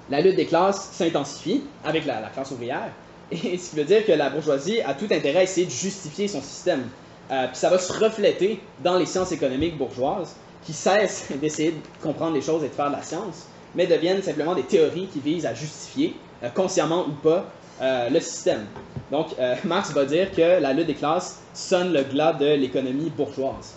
la 0.09 0.21
lutte 0.21 0.35
des 0.35 0.45
classes 0.45 0.89
s'intensifie 0.91 1.63
avec 1.83 2.05
la, 2.05 2.21
la, 2.21 2.29
classe 2.29 2.51
ouvrière, 2.51 2.91
et 3.31 3.57
ce 3.57 3.69
qui 3.69 3.75
veut 3.75 3.83
dire 3.83 4.05
que 4.05 4.11
la 4.11 4.29
bourgeoisie 4.29 4.81
a 4.81 4.93
tout 4.93 5.07
intérêt 5.11 5.39
à 5.39 5.43
essayer 5.43 5.67
de 5.67 5.71
justifier 5.71 6.27
son 6.27 6.41
système. 6.41 6.87
Euh, 7.31 7.45
puis 7.47 7.57
ça 7.57 7.69
va 7.69 7.77
se 7.77 7.93
refléter 7.93 8.59
dans 8.83 8.97
les 8.97 9.05
sciences 9.05 9.31
économiques 9.31 9.77
bourgeoises 9.77 10.35
qui 10.63 10.73
cessent 10.73 11.27
d'essayer 11.41 11.71
de 11.71 11.77
comprendre 12.01 12.33
les 12.33 12.41
choses 12.41 12.63
et 12.63 12.69
de 12.69 12.73
faire 12.73 12.89
de 12.89 12.95
la 12.95 13.03
science, 13.03 13.45
mais 13.75 13.85
deviennent 13.85 14.23
simplement 14.23 14.55
des 14.55 14.63
théories 14.63 15.07
qui 15.07 15.19
visent 15.19 15.45
à 15.45 15.53
justifier, 15.53 16.15
consciemment 16.53 17.05
ou 17.07 17.11
pas, 17.11 17.45
euh, 17.81 18.09
le 18.09 18.19
système. 18.19 18.65
Donc, 19.11 19.27
Marx 19.63 19.91
va 19.91 20.05
dire 20.05 20.31
que 20.31 20.61
la 20.61 20.73
lutte 20.73 20.87
des 20.87 20.95
classes 20.95 21.41
sonne 21.53 21.93
le 21.93 22.03
glas 22.03 22.33
de 22.33 22.45
l'économie 22.45 23.09
bourgeoise. 23.09 23.75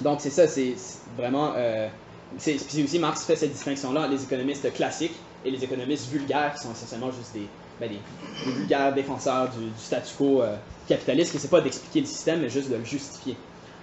donc, 0.00 0.20
c'est 0.20 0.30
ça, 0.30 0.46
c'est 0.46 0.74
vraiment. 1.16 1.54
c'est 2.38 2.56
aussi, 2.56 2.98
Marx 2.98 3.24
fait 3.24 3.36
cette 3.36 3.52
distinction-là 3.52 4.08
les 4.08 4.22
économistes 4.22 4.72
classiques 4.72 5.16
et 5.44 5.50
les 5.50 5.62
économistes 5.62 6.10
vulgaires, 6.10 6.52
qui 6.54 6.62
sont 6.62 6.72
essentiellement 6.72 7.10
juste 7.12 7.32
des, 7.32 7.48
ben, 7.80 7.90
des, 7.90 8.52
vulgaires 8.52 8.94
défenseurs 8.94 9.50
du, 9.50 9.68
statu 9.78 10.14
quo 10.16 10.42
euh, 10.42 10.56
capitaliste, 10.88 11.32
qui 11.32 11.38
c'est 11.38 11.50
pas 11.50 11.60
d'expliquer 11.60 12.00
le 12.00 12.06
système, 12.06 12.40
mais 12.40 12.48
juste 12.48 12.70
de 12.70 12.76
le 12.76 12.84
justifier. 12.84 13.36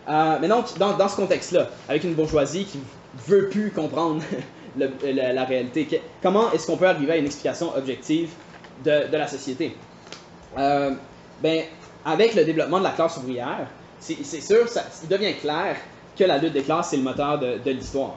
Euh, 0.10 0.38
mais 0.42 0.48
donc, 0.48 0.78
dans, 0.78 1.08
ce 1.08 1.16
contexte-là, 1.16 1.70
avec 1.88 2.04
une 2.04 2.16
bourgeoisie 2.16 2.66
qui 2.66 2.80
veut 3.28 3.50
plus 3.50 3.72
comprendre 3.72 4.22
la, 4.78 5.46
réalité, 5.46 6.02
comment 6.22 6.52
est-ce 6.52 6.68
qu'on 6.68 6.78
peut 6.78 6.88
arriver 6.88 7.14
à 7.14 7.18
une 7.18 7.26
explication 7.26 7.76
objective 7.76 8.32
de, 8.84 9.16
la 9.16 9.28
société? 9.28 9.76
Euh, 10.58 10.92
ben, 11.42 11.64
Avec 12.06 12.36
le 12.36 12.46
développement 12.46 12.80
de 12.80 12.84
la 12.84 12.92
classe 12.92 13.18
ouvrière, 13.18 13.68
c'est 14.00 14.42
sûr, 14.42 14.68
ça, 14.68 14.84
il 15.04 15.10
devient 15.10 15.34
clair 15.36 15.78
que 16.18 16.24
la 16.24 16.38
lutte 16.38 16.54
des 16.54 16.64
classes, 16.64 16.90
c'est 16.90 16.98
le 16.98 17.04
moteur 17.04 17.40
de, 17.40 17.72
l'histoire. 17.72 18.16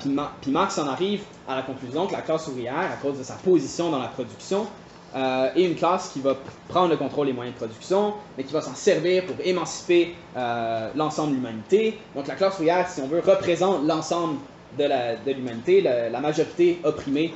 puis, 0.00 0.50
Marx 0.50 0.78
en 0.78 0.88
arrive 0.88 1.22
à 1.48 1.56
la 1.56 1.62
conclusion 1.62 2.06
que 2.06 2.12
la 2.12 2.22
classe 2.22 2.46
ouvrière, 2.48 2.90
à 2.92 2.96
cause 3.02 3.18
de 3.18 3.24
sa 3.24 3.34
position 3.34 3.90
dans 3.90 3.98
la 3.98 4.08
production, 4.08 4.66
euh, 5.14 5.48
et 5.56 5.64
une 5.64 5.76
classe 5.76 6.10
qui 6.10 6.20
va 6.20 6.36
prendre 6.68 6.90
le 6.90 6.96
contrôle 6.96 7.28
des 7.28 7.32
moyens 7.32 7.54
de 7.54 7.58
production, 7.58 8.14
mais 8.36 8.44
qui 8.44 8.52
va 8.52 8.60
s'en 8.60 8.74
servir 8.74 9.24
pour 9.24 9.36
émanciper 9.42 10.14
euh, 10.36 10.90
l'ensemble 10.94 11.30
de 11.30 11.34
l'humanité. 11.36 11.98
Donc 12.14 12.26
la 12.26 12.34
classe 12.34 12.54
ouvrière, 12.54 12.88
si 12.88 13.00
on 13.00 13.06
veut, 13.06 13.22
représente 13.24 13.86
l'ensemble 13.86 14.38
de 14.78 15.32
l'humanité, 15.32 15.80
la, 15.80 16.20
majorité 16.20 16.78
opprimée 16.84 17.32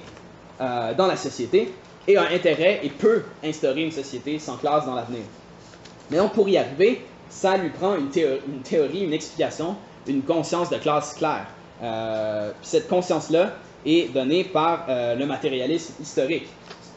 euh, 0.61 0.95
dans 0.95 1.07
la 1.07 1.17
société, 1.17 1.73
et 2.09 2.17
a 2.17 2.29
intérêt 2.31 2.81
et 2.83 2.89
peut 2.89 3.23
instaurer 3.45 3.83
une 3.83 3.93
société 3.93 4.39
sans 4.39 4.57
classe 4.57 4.87
dans 4.87 4.95
l'avenir. 4.95 5.23
Mais 6.11 6.17
donc 6.17 6.33
pour 6.33 6.49
y 6.49 6.57
arriver, 6.57 7.05
ça 7.29 7.57
lui 7.57 7.71
prend 7.71 7.97
une, 7.97 8.09
théorie, 8.09 9.05
une 9.05 9.13
explication, 9.13 9.77
une 10.07 10.23
conscience 10.23 10.71
de 10.71 10.79
classe 10.79 11.15
claire. 11.15 11.47
cette 12.63 12.89
conscience-là 12.89 13.53
est 13.87 14.13
donnée 14.13 14.45
par 14.45 14.87
le 14.89 15.25
matérialisme 15.25 15.95
historique. 16.03 16.49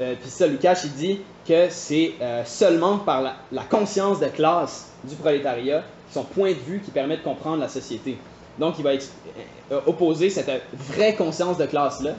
Euh, 0.01 0.15
puis 0.19 0.29
ça, 0.29 0.47
Lucas, 0.47 0.81
il 0.85 0.93
dit 0.93 1.21
que 1.47 1.67
c'est 1.69 2.13
euh, 2.21 2.43
seulement 2.45 2.99
par 2.99 3.21
la, 3.21 3.63
conscience 3.63 4.19
de 4.19 4.27
classe 4.27 4.91
du 5.03 5.15
prolétariat, 5.15 5.83
son 6.11 6.23
point 6.23 6.49
de 6.49 6.59
vue, 6.59 6.81
qui 6.83 6.91
permet 6.91 7.17
de 7.17 7.21
comprendre 7.21 7.57
la 7.57 7.69
société. 7.69 8.17
Donc, 8.59 8.75
il 8.77 8.83
va 8.83 8.91
euh, 8.91 9.79
opposer 9.85 10.29
cette 10.29 10.49
vraie 10.73 11.15
conscience 11.15 11.57
de 11.57 11.65
classe-là, 11.65 12.11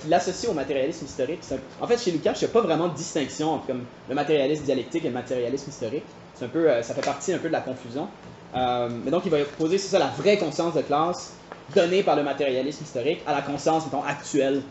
qu'il 0.00 0.14
associe 0.14 0.50
au 0.50 0.54
matérialisme 0.54 1.04
historique. 1.04 1.40
En 1.80 1.86
fait, 1.86 1.98
chez 1.98 2.12
Lucas, 2.12 2.34
il 2.36 2.44
n'y 2.44 2.50
a 2.50 2.52
pas 2.52 2.60
vraiment 2.60 2.88
de 2.88 2.94
distinction 2.94 3.54
entre 3.54 3.72
le 4.08 4.14
matérialisme 4.14 4.64
dialectique 4.64 5.04
et 5.04 5.08
le 5.08 5.14
matérialisme 5.14 5.68
historique. 5.68 6.04
Un 6.42 6.48
peu, 6.48 6.68
ça 6.80 6.94
fait 6.94 7.04
partie 7.04 7.34
un 7.34 7.38
peu 7.38 7.48
de 7.48 7.52
la 7.52 7.60
confusion. 7.60 8.08
mais 8.54 9.10
donc, 9.10 9.22
il 9.24 9.30
va 9.30 9.40
opposer, 9.40 9.78
c'est 9.78 9.88
ça, 9.88 9.98
la 9.98 10.06
vraie 10.06 10.38
conscience 10.38 10.74
de 10.74 10.80
classe 10.80 11.34
donnée 11.74 12.02
par 12.02 12.16
le 12.16 12.22
matérialisme 12.22 12.84
historique 12.84 13.20
à 13.26 13.32
la 13.34 13.42
conscience, 13.42 13.84
mettons, 13.84 14.04
actuelle 14.04 14.62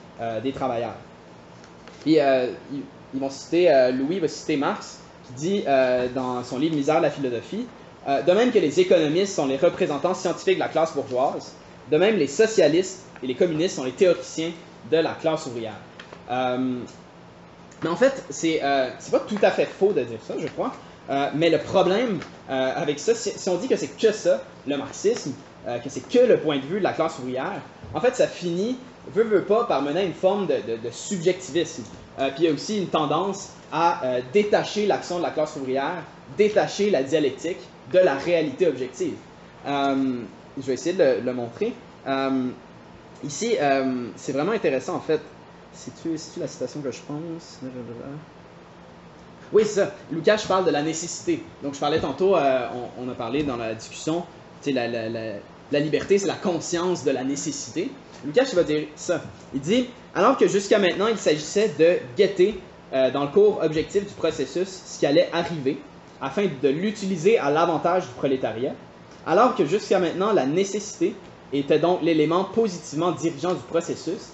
des 0.42 0.54
travailleurs. 0.54 0.96
Puis, 2.02 2.14
ils, 2.14 3.20
vont 3.20 3.30
citer, 3.30 3.92
Louis 3.92 4.20
va 4.20 4.30
citer 4.30 4.56
Marx, 4.56 5.00
qui 5.28 5.34
dit 5.34 5.64
dans 6.16 6.46
son 6.46 6.60
livre 6.60 6.76
Misère 6.76 6.98
de 6.98 7.04
la 7.04 7.12
philosophie, 7.12 7.68
de 8.26 8.32
même 8.32 8.52
que 8.52 8.60
les 8.60 8.80
économistes 8.80 9.36
sont 9.36 9.46
les 9.46 9.58
représentants 9.58 10.14
scientifiques 10.14 10.56
de 10.56 10.60
la 10.60 10.68
classe 10.68 10.94
bourgeoise, 10.94 11.54
de 11.92 11.98
même 11.98 12.18
les 12.18 12.28
socialistes 12.28 13.04
et 13.22 13.28
les 13.28 13.36
communistes 13.36 13.76
sont 13.76 13.84
les 13.84 13.92
théoriciens 13.92 14.52
de 14.90 14.98
la 14.98 15.14
classe 15.14 15.46
ouvrière. 15.46 15.80
mais 16.30 17.90
en 17.90 17.96
fait, 17.96 18.24
c'est 18.30 18.60
pas 18.62 19.20
tout 19.28 19.40
à 19.42 19.52
fait 19.52 19.66
faux 19.66 19.94
de 19.94 20.02
dire 20.02 20.20
ça, 20.26 20.36
je 20.40 20.48
crois. 20.48 20.74
Euh, 21.10 21.30
mais 21.34 21.50
le 21.50 21.58
problème 21.58 22.20
euh, 22.50 22.72
avec 22.76 23.00
ça, 23.00 23.16
si, 23.16 23.32
on 23.50 23.56
dit 23.56 23.68
que 23.68 23.76
c'est 23.76 23.98
que 23.98 24.12
ça, 24.12 24.44
le 24.68 24.78
marxisme, 24.78 25.34
euh, 25.68 25.80
que 25.80 25.90
c'est 25.90 26.08
que 26.08 26.20
le 26.20 26.38
point 26.38 26.58
de 26.58 26.66
vue 26.66 26.80
de 26.80 26.84
la 26.84 26.94
classe 26.94 27.18
ouvrière, 27.20 27.62
en 27.94 28.00
fait, 28.00 28.16
ça 28.16 28.28
finit, 28.28 28.78
veut, 29.14 29.24
veut 29.24 29.44
pas, 29.44 29.64
par 29.66 29.82
mener 29.82 30.02
à 30.02 30.04
une 30.04 30.14
forme 30.14 30.46
de, 30.46 30.90
subjectivisme. 30.92 31.84
puis 32.18 32.32
il 32.40 32.44
y 32.46 32.48
a 32.48 32.52
aussi 32.52 32.78
une 32.78 32.88
tendance 32.88 33.50
à 33.72 34.02
détacher 34.34 34.86
l'action 34.86 35.18
de 35.18 35.24
la 35.24 35.32
classe 35.32 35.56
ouvrière, 35.56 36.04
détacher 36.38 36.92
la 36.92 37.02
dialectique 37.02 37.60
de 37.92 38.00
la 38.00 38.16
réalité 38.16 38.68
objective. 38.68 39.16
je 39.66 40.64
vais 40.66 40.74
essayer 40.74 40.96
de 40.96 41.22
le, 41.24 41.34
montrer. 41.34 41.74
ici, 43.24 43.56
c'est 44.16 44.32
vraiment 44.32 44.52
intéressant, 44.52 44.96
en 44.96 45.02
fait. 45.02 45.22
C'est-tu 45.74 46.10
la 46.40 46.48
citation 46.48 46.82
que 46.82 46.92
je 46.92 47.00
pense? 47.08 47.60
Oui, 49.52 49.64
c'est 49.66 49.82
ça. 49.82 49.96
Lucas, 50.12 50.38
je 50.38 50.48
parle 50.48 50.66
de 50.66 50.72
la 50.72 50.84
nécessité. 50.84 51.42
Donc, 51.64 51.74
je 51.74 51.80
parlais 51.80 52.00
tantôt, 52.00 52.36
euh, 52.36 52.68
on, 53.00 53.10
a 53.10 53.14
parlé 53.14 53.44
dans 53.44 53.58
la 53.58 53.74
discussion, 53.74 54.24
tu 54.62 54.72
sais, 54.72 54.90
la, 55.72 55.80
liberté, 55.80 56.20
c'est 56.20 56.28
la 56.28 56.36
conscience 56.36 57.04
de 57.04 57.12
la 57.12 57.24
nécessité. 57.24 57.90
Lucas, 58.26 58.46
il 58.52 58.56
va 58.56 58.64
dire 58.64 58.88
ça. 58.96 59.22
Il 59.54 59.62
dit 59.62 59.88
Alors 60.14 60.38
que 60.38 60.48
jusqu'à 60.48 60.78
maintenant, 60.78 61.08
il 61.08 61.18
s'agissait 61.18 61.74
de 61.80 61.98
guetter 62.16 62.60
euh, 62.94 63.10
dans 63.12 63.24
le 63.24 63.30
cours 63.30 63.60
objectif 63.64 64.06
du 64.06 64.14
processus 64.14 64.84
ce 64.86 65.00
qui 65.00 65.06
allait 65.06 65.30
arriver, 65.32 65.80
afin 66.22 66.48
de 66.62 66.70
l'utiliser 66.70 67.38
à 67.38 67.50
l'avantage 67.50 68.08
du 68.08 68.14
prolétariat, 68.14 68.74
alors 69.26 69.56
que 69.56 69.66
jusqu'à 69.66 70.00
maintenant, 70.00 70.34
la 70.34 70.46
nécessité 70.46 71.16
était 71.54 71.80
donc 71.80 72.02
l'élément 72.02 72.44
positivement 72.44 73.12
dirigeant 73.12 73.54
du 73.54 73.62
processus, 73.62 74.30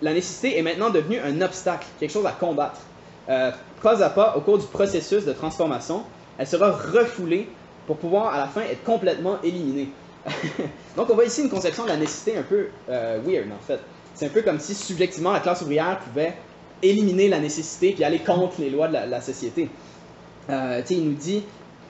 la 0.00 0.12
nécessité 0.12 0.58
est 0.58 0.62
maintenant 0.62 0.90
devenue 0.90 1.18
un 1.20 1.40
obstacle, 1.40 1.86
quelque 2.00 2.12
chose 2.12 2.26
à 2.26 2.32
combattre. 2.32 2.80
Euh, 3.28 3.52
pas 3.82 4.02
à 4.02 4.10
pas, 4.10 4.36
au 4.36 4.40
cours 4.40 4.58
du 4.58 4.66
processus 4.66 5.24
de 5.24 5.32
transformation, 5.32 6.02
elle 6.38 6.46
sera 6.46 6.72
refoulée 6.72 7.48
pour 7.86 7.96
pouvoir 7.96 8.34
à 8.34 8.38
la 8.38 8.46
fin 8.46 8.62
être 8.62 8.82
complètement 8.84 9.38
éliminée. 9.42 9.88
Donc 10.96 11.10
on 11.10 11.14
voit 11.14 11.24
ici 11.24 11.42
une 11.42 11.50
conception 11.50 11.84
de 11.84 11.88
la 11.88 11.96
nécessité 11.96 12.36
un 12.36 12.42
peu 12.42 12.68
euh, 12.88 13.20
weird 13.24 13.46
en 13.50 13.64
fait. 13.64 13.80
C'est 14.14 14.26
un 14.26 14.30
peu 14.30 14.42
comme 14.42 14.60
si 14.60 14.74
subjectivement 14.74 15.32
la 15.32 15.40
classe 15.40 15.62
ouvrière 15.62 15.98
pouvait 15.98 16.34
éliminer 16.82 17.28
la 17.28 17.38
nécessité 17.38 17.92
puis 17.92 18.04
aller 18.04 18.18
contre 18.18 18.60
les 18.60 18.70
lois 18.70 18.88
de 18.88 18.94
la, 18.94 19.20
société. 19.20 19.68
Euh, 20.50 20.82
il 20.90 21.04
nous 21.04 21.14
dit, 21.14 21.44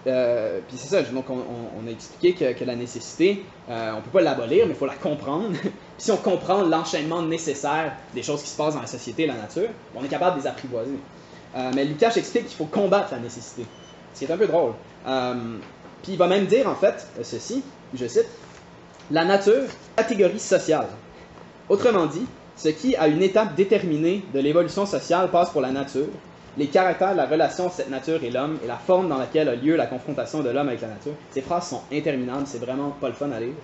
euh, 0.06 0.60
puis 0.68 0.76
c'est 0.76 0.88
ça, 0.88 1.02
donc 1.02 1.26
on, 1.30 1.86
a 1.86 1.90
expliqué 1.90 2.54
que, 2.54 2.64
la 2.64 2.74
nécessité, 2.74 3.44
on 3.68 3.96
ne 3.96 4.00
peut 4.00 4.10
pas 4.12 4.20
l'abolir, 4.20 4.66
mais 4.66 4.72
il 4.72 4.78
faut 4.78 4.86
la 4.86 4.94
comprendre. 4.94 5.52
puis 5.60 5.70
si 5.98 6.10
on 6.10 6.16
comprend 6.16 6.62
l'enchaînement 6.62 7.22
nécessaire 7.22 7.92
des 8.14 8.22
choses 8.22 8.42
qui 8.42 8.48
se 8.48 8.56
passent 8.56 8.74
dans 8.74 8.80
la 8.80 8.86
société 8.86 9.24
et 9.24 9.26
la 9.26 9.34
nature, 9.34 9.68
on 9.94 10.04
est 10.04 10.08
capable 10.08 10.36
de 10.38 10.42
les 10.42 10.48
apprivoiser. 10.48 10.98
Euh, 11.56 11.70
mais 11.74 11.84
Lucas 11.84 12.12
explique 12.16 12.46
qu'il 12.46 12.56
faut 12.56 12.64
combattre 12.64 13.12
la 13.12 13.18
nécessité. 13.18 13.66
C'est 14.14 14.30
un 14.30 14.36
peu 14.36 14.46
drôle. 14.46 14.72
Euh, 15.06 15.34
puis 16.02 16.12
il 16.12 16.18
va 16.18 16.26
même 16.26 16.46
dire, 16.46 16.68
en 16.68 16.74
fait, 16.74 17.06
ceci, 17.22 17.62
je 17.94 18.06
cite, 18.06 18.26
La 19.10 19.24
nature, 19.24 19.64
catégorie 19.96 20.38
sociale. 20.38 20.88
Autrement 21.68 22.06
dit, 22.06 22.26
ce 22.56 22.68
qui, 22.68 22.96
à 22.96 23.08
une 23.08 23.22
étape 23.22 23.54
déterminée 23.54 24.24
de 24.32 24.40
l'évolution 24.40 24.86
sociale, 24.86 25.30
passe 25.30 25.50
pour 25.50 25.60
la 25.60 25.70
nature, 25.70 26.08
les 26.58 26.66
caractères, 26.66 27.14
la 27.14 27.26
relation 27.26 27.70
cette 27.70 27.90
nature 27.90 28.22
et 28.22 28.30
l'homme, 28.30 28.58
et 28.62 28.66
la 28.66 28.76
forme 28.76 29.08
dans 29.08 29.18
laquelle 29.18 29.48
a 29.48 29.54
lieu 29.54 29.76
la 29.76 29.86
confrontation 29.86 30.40
de 30.40 30.50
l'homme 30.50 30.68
avec 30.68 30.80
la 30.82 30.88
nature. 30.88 31.12
Ces 31.30 31.40
phrases 31.40 31.68
sont 31.68 31.82
interminables, 31.92 32.44
c'est 32.46 32.60
vraiment 32.60 32.90
pas 33.00 33.08
le 33.08 33.14
fun 33.14 33.30
à 33.30 33.40
lire. 33.40 33.54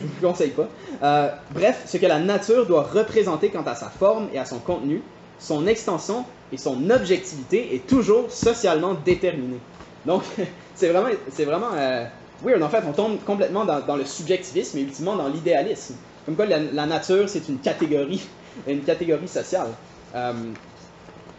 Je 0.00 0.06
vous 0.06 0.26
conseille 0.26 0.50
pas. 0.50 0.68
Euh, 1.02 1.30
bref, 1.50 1.84
ce 1.86 1.96
que 1.96 2.06
la 2.06 2.18
nature 2.18 2.66
doit 2.66 2.82
représenter 2.82 3.48
quant 3.48 3.62
à 3.62 3.74
sa 3.74 3.88
forme 3.88 4.28
et 4.32 4.38
à 4.38 4.44
son 4.44 4.58
contenu, 4.58 5.02
son 5.38 5.66
extension 5.66 6.24
et 6.52 6.56
son 6.56 6.90
objectivité 6.90 7.74
est 7.74 7.86
toujours 7.86 8.30
socialement 8.30 8.94
déterminée. 9.04 9.60
Donc, 10.04 10.22
c'est 10.74 10.88
vraiment, 10.88 11.08
c'est 11.32 11.44
vraiment 11.44 11.70
euh, 11.74 12.04
weird. 12.44 12.62
En 12.62 12.68
fait, 12.68 12.82
on 12.86 12.92
tombe 12.92 13.18
complètement 13.24 13.64
dans, 13.64 13.96
le 13.96 14.04
subjectivisme 14.04 14.78
et 14.78 14.82
ultimement 14.82 15.16
dans 15.16 15.28
l'idéalisme. 15.28 15.94
Comme 16.24 16.36
quoi, 16.36 16.46
la, 16.46 16.86
nature, 16.86 17.28
c'est 17.28 17.48
une 17.48 17.58
catégorie, 17.58 18.26
une 18.68 18.82
catégorie 18.82 19.28
sociale. 19.28 19.68
Euh, 20.14 20.32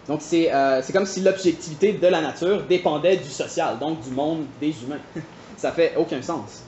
donc, 0.08 0.22
euh, 0.34 0.82
c'est 0.84 0.94
comme 0.94 1.06
si 1.06 1.22
l'objectivité 1.22 1.94
de 1.94 2.08
la 2.08 2.22
nature 2.22 2.64
dépendait 2.64 3.18
du 3.18 3.30
social, 3.30 3.78
donc 3.80 4.02
du 4.02 4.12
monde 4.12 4.46
des 4.62 4.74
humains. 4.84 5.02
Ça 5.58 5.72
fait 5.72 5.94
aucun 5.98 6.22
sens. 6.22 6.64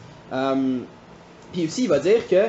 puis 1.53 1.65
aussi, 1.65 1.83
il 1.83 1.89
va 1.89 1.99
dire 1.99 2.27
que 2.27 2.47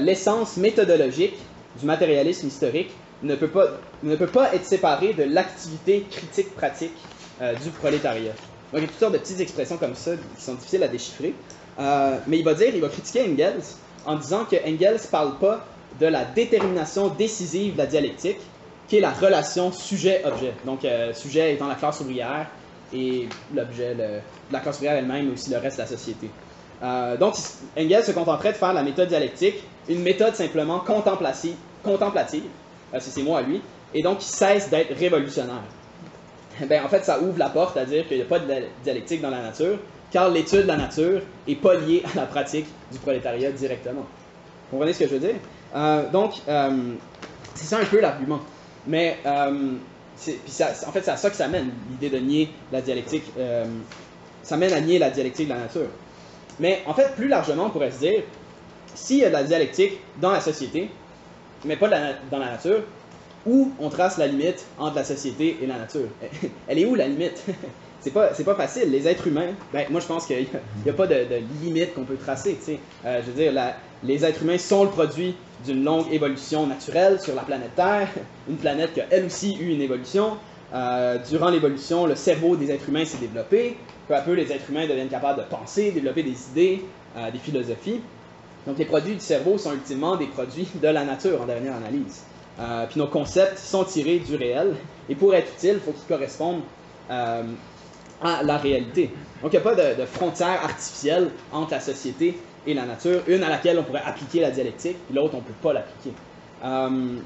l'essence 0.00 0.56
méthodologique 0.56 1.36
du 1.78 1.86
matérialisme 1.86 2.48
historique 2.48 2.90
ne 3.22 3.34
peut 3.36 3.48
pas, 3.48 3.66
ne 4.02 4.16
peut 4.16 4.26
pas 4.26 4.54
être 4.54 4.64
séparé 4.64 5.14
de 5.14 5.24
l'activité 5.24 6.04
critique 6.10 6.54
pratique 6.54 6.94
euh, 7.40 7.54
du 7.54 7.70
prolétariat. 7.70 8.32
Donc 8.72 8.80
il 8.80 8.82
y 8.82 8.84
a 8.84 8.88
toutes 8.88 8.98
sortes 8.98 9.12
de 9.12 9.18
petites 9.18 9.40
expressions 9.40 9.76
comme 9.76 9.94
ça 9.94 10.12
qui 10.36 10.42
sont 10.42 10.54
difficiles 10.54 10.82
à 10.82 10.88
déchiffrer. 10.88 11.34
Euh, 11.78 12.18
mais 12.26 12.38
il 12.38 12.44
va 12.44 12.54
dire, 12.54 12.74
il 12.74 12.80
va 12.80 12.88
critiquer 12.88 13.22
Engels 13.22 13.62
en 14.04 14.16
disant 14.16 14.44
que 14.44 14.56
Engels 14.56 15.00
ne 15.02 15.10
parle 15.10 15.38
pas 15.38 15.64
de 16.00 16.06
la 16.06 16.24
détermination 16.24 17.08
décisive 17.08 17.74
de 17.74 17.78
la 17.78 17.86
dialectique, 17.86 18.38
qui 18.92 19.00
la 19.00 19.10
relation 19.10 19.72
sujet-objet. 19.72 20.52
Donc 20.66 20.84
euh, 20.84 21.14
sujet 21.14 21.54
étant 21.54 21.68
la 21.68 21.76
classe 21.76 22.00
ouvrière 22.00 22.46
et 22.92 23.26
l'objet, 23.54 23.96
la 24.50 24.60
classe 24.60 24.76
ouvrière 24.76 24.96
elle-même, 24.96 25.26
mais 25.26 25.32
aussi 25.32 25.50
le 25.50 25.56
reste 25.56 25.78
de 25.78 25.82
la 25.82 25.88
société. 25.88 26.28
donc 27.18 27.34
Engels 27.78 28.04
se 28.04 28.12
contenterait 28.12 28.52
de 28.52 28.58
faire 28.58 28.74
la 28.74 28.82
méthode 28.82 29.08
dialectique, 29.08 29.62
une 29.88 30.02
méthode 30.02 30.34
simplement 30.34 30.80
contemplative, 30.80 31.54
contemplative 31.82 32.44
euh, 32.94 32.98
c'est 33.00 33.22
moi 33.22 33.38
à 33.38 33.42
lui, 33.42 33.62
et 33.94 34.02
donc 34.02 34.22
il 34.22 34.28
cesse 34.28 34.68
d'être 34.68 34.94
révolutionnaire. 34.98 35.62
Ben, 36.68 36.84
en 36.84 36.88
fait, 36.88 37.02
ça 37.04 37.18
ouvre 37.20 37.38
la 37.38 37.48
porte 37.48 37.76
à 37.78 37.86
dire 37.86 38.06
qu'il 38.06 38.18
n'y 38.18 38.22
a 38.22 38.26
pas 38.26 38.38
de 38.38 38.46
dialectique 38.84 39.22
dans 39.22 39.30
la 39.30 39.40
nature, 39.40 39.78
car 40.10 40.28
l'étude 40.28 40.62
de 40.62 40.68
la 40.68 40.76
nature 40.76 41.22
n'est 41.48 41.54
pas 41.54 41.74
liée 41.74 42.02
à 42.12 42.14
la 42.14 42.26
pratique 42.26 42.66
du 42.90 42.98
prolétariat 42.98 43.50
directement. 43.50 44.02
Vous 44.02 44.76
comprenez 44.76 44.92
ce 44.92 45.00
que 45.00 45.06
je 45.06 45.14
veux 45.14 45.20
dire? 45.20 45.36
Euh, 45.74 46.10
donc, 46.10 46.34
euh, 46.46 46.70
c'est 47.54 47.64
ça 47.64 47.78
un 47.78 47.84
peu 47.86 48.00
l'argument. 48.00 48.40
Mais, 48.86 49.18
en 49.24 49.52
fait, 50.16 51.02
c'est 51.02 51.10
à 51.10 51.16
ça 51.16 51.30
que 51.30 51.36
ça 51.36 51.48
mène, 51.48 51.70
l'idée 51.90 52.10
de 52.10 52.22
nier 52.22 52.50
la 52.70 52.80
dialectique. 52.80 53.24
ça 54.42 54.56
mène 54.56 54.72
à 54.72 54.80
nier 54.80 54.98
la 54.98 55.10
dialectique 55.10 55.48
de 55.48 55.54
la 55.54 55.60
nature. 55.60 55.88
Mais, 56.60 56.82
en 56.86 56.94
fait, 56.94 57.14
plus 57.16 57.28
largement, 57.28 57.66
on 57.66 57.70
pourrait 57.70 57.90
se 57.90 58.00
dire, 58.00 58.22
s'il 58.94 59.18
y 59.18 59.24
a 59.24 59.28
de 59.28 59.32
la 59.32 59.44
dialectique 59.44 59.98
dans 60.20 60.32
la 60.32 60.40
société, 60.40 60.90
mais 61.64 61.76
pas 61.76 61.88
dans 61.88 62.38
la 62.38 62.50
nature, 62.50 62.82
où 63.46 63.72
on 63.78 63.88
trace 63.88 64.18
la 64.18 64.26
limite 64.26 64.64
entre 64.78 64.96
la 64.96 65.04
société 65.04 65.58
et 65.60 65.66
la 65.66 65.78
nature? 65.78 66.08
Elle 66.68 66.78
est 66.78 66.86
où 66.86 66.94
la 66.94 67.08
limite? 67.08 67.42
C'est 68.00 68.10
pas, 68.10 68.28
pas 68.30 68.54
facile. 68.56 68.90
Les 68.90 69.06
êtres 69.06 69.28
humains, 69.28 69.50
ben, 69.72 69.86
moi 69.90 70.00
je 70.00 70.06
pense 70.06 70.26
qu'il 70.26 70.44
n'y 70.84 70.90
a, 70.90 70.92
pas 70.92 71.06
de, 71.06 71.24
limite 71.62 71.94
qu'on 71.94 72.02
peut 72.02 72.16
tracer. 72.16 72.58
Euh, 73.04 73.20
je 73.24 73.30
veux 73.30 73.36
dire, 73.36 73.52
les 74.04 74.24
êtres 74.24 74.42
humains 74.42 74.58
sont 74.58 74.84
le 74.84 74.90
produit 74.90 75.34
d'une 75.64 75.84
longue 75.84 76.12
évolution 76.12 76.66
naturelle 76.66 77.20
sur 77.20 77.34
la 77.34 77.42
planète 77.42 77.74
Terre, 77.76 78.08
une 78.48 78.56
planète 78.56 78.94
qui 78.94 79.00
a 79.00 79.06
elle 79.10 79.26
aussi 79.26 79.56
eu 79.56 79.70
une 79.70 79.80
évolution. 79.80 80.36
Euh, 80.74 81.18
durant 81.28 81.50
l'évolution, 81.50 82.06
le 82.06 82.16
cerveau 82.16 82.56
des 82.56 82.70
êtres 82.70 82.88
humains 82.88 83.04
s'est 83.04 83.18
développé. 83.18 83.76
Peu 84.08 84.14
à 84.14 84.22
peu, 84.22 84.32
les 84.32 84.50
êtres 84.50 84.70
humains 84.70 84.86
deviennent 84.86 85.08
capables 85.08 85.38
de 85.40 85.44
penser, 85.44 85.92
développer 85.92 86.22
des 86.22 86.36
idées, 86.50 86.82
euh, 87.16 87.30
des 87.30 87.38
philosophies. 87.38 88.00
Donc 88.66 88.78
les 88.78 88.84
produits 88.84 89.14
du 89.14 89.20
cerveau 89.20 89.58
sont 89.58 89.72
ultimement 89.72 90.16
des 90.16 90.26
produits 90.26 90.68
de 90.80 90.88
la 90.88 91.04
nature 91.04 91.42
en 91.42 91.46
dernière 91.46 91.76
analyse. 91.76 92.22
Euh, 92.58 92.86
puis 92.88 92.98
nos 92.98 93.06
concepts 93.06 93.58
sont 93.58 93.84
tirés 93.84 94.18
du 94.18 94.36
réel, 94.36 94.74
et 95.08 95.14
pour 95.14 95.34
être 95.34 95.52
utiles, 95.54 95.74
il 95.74 95.80
faut 95.80 95.92
qu'ils 95.92 96.08
correspondent 96.08 96.62
à 97.10 98.42
la 98.42 98.56
réalité. 98.56 99.10
Donc 99.42 99.52
il 99.52 99.58
n'y 99.60 99.66
a 99.66 99.70
pas 99.70 99.74
de, 99.74 100.06
frontière 100.06 100.64
artificielle 100.64 101.30
entre 101.52 101.72
la 101.72 101.80
société 101.80 102.38
et 102.66 102.74
la 102.74 102.84
nature, 102.84 103.22
une 103.26 103.42
à 103.42 103.48
laquelle 103.48 103.78
on 103.78 103.82
pourrait 103.82 104.02
appliquer 104.04 104.40
la 104.40 104.50
dialectique, 104.50 104.96
puis 105.06 105.14
l'autre 105.14 105.34
on 105.34 105.38
ne 105.38 105.42
peut 105.42 105.52
pas 105.62 105.72
l'appliquer. 105.72 106.14
Euh, 106.64 107.16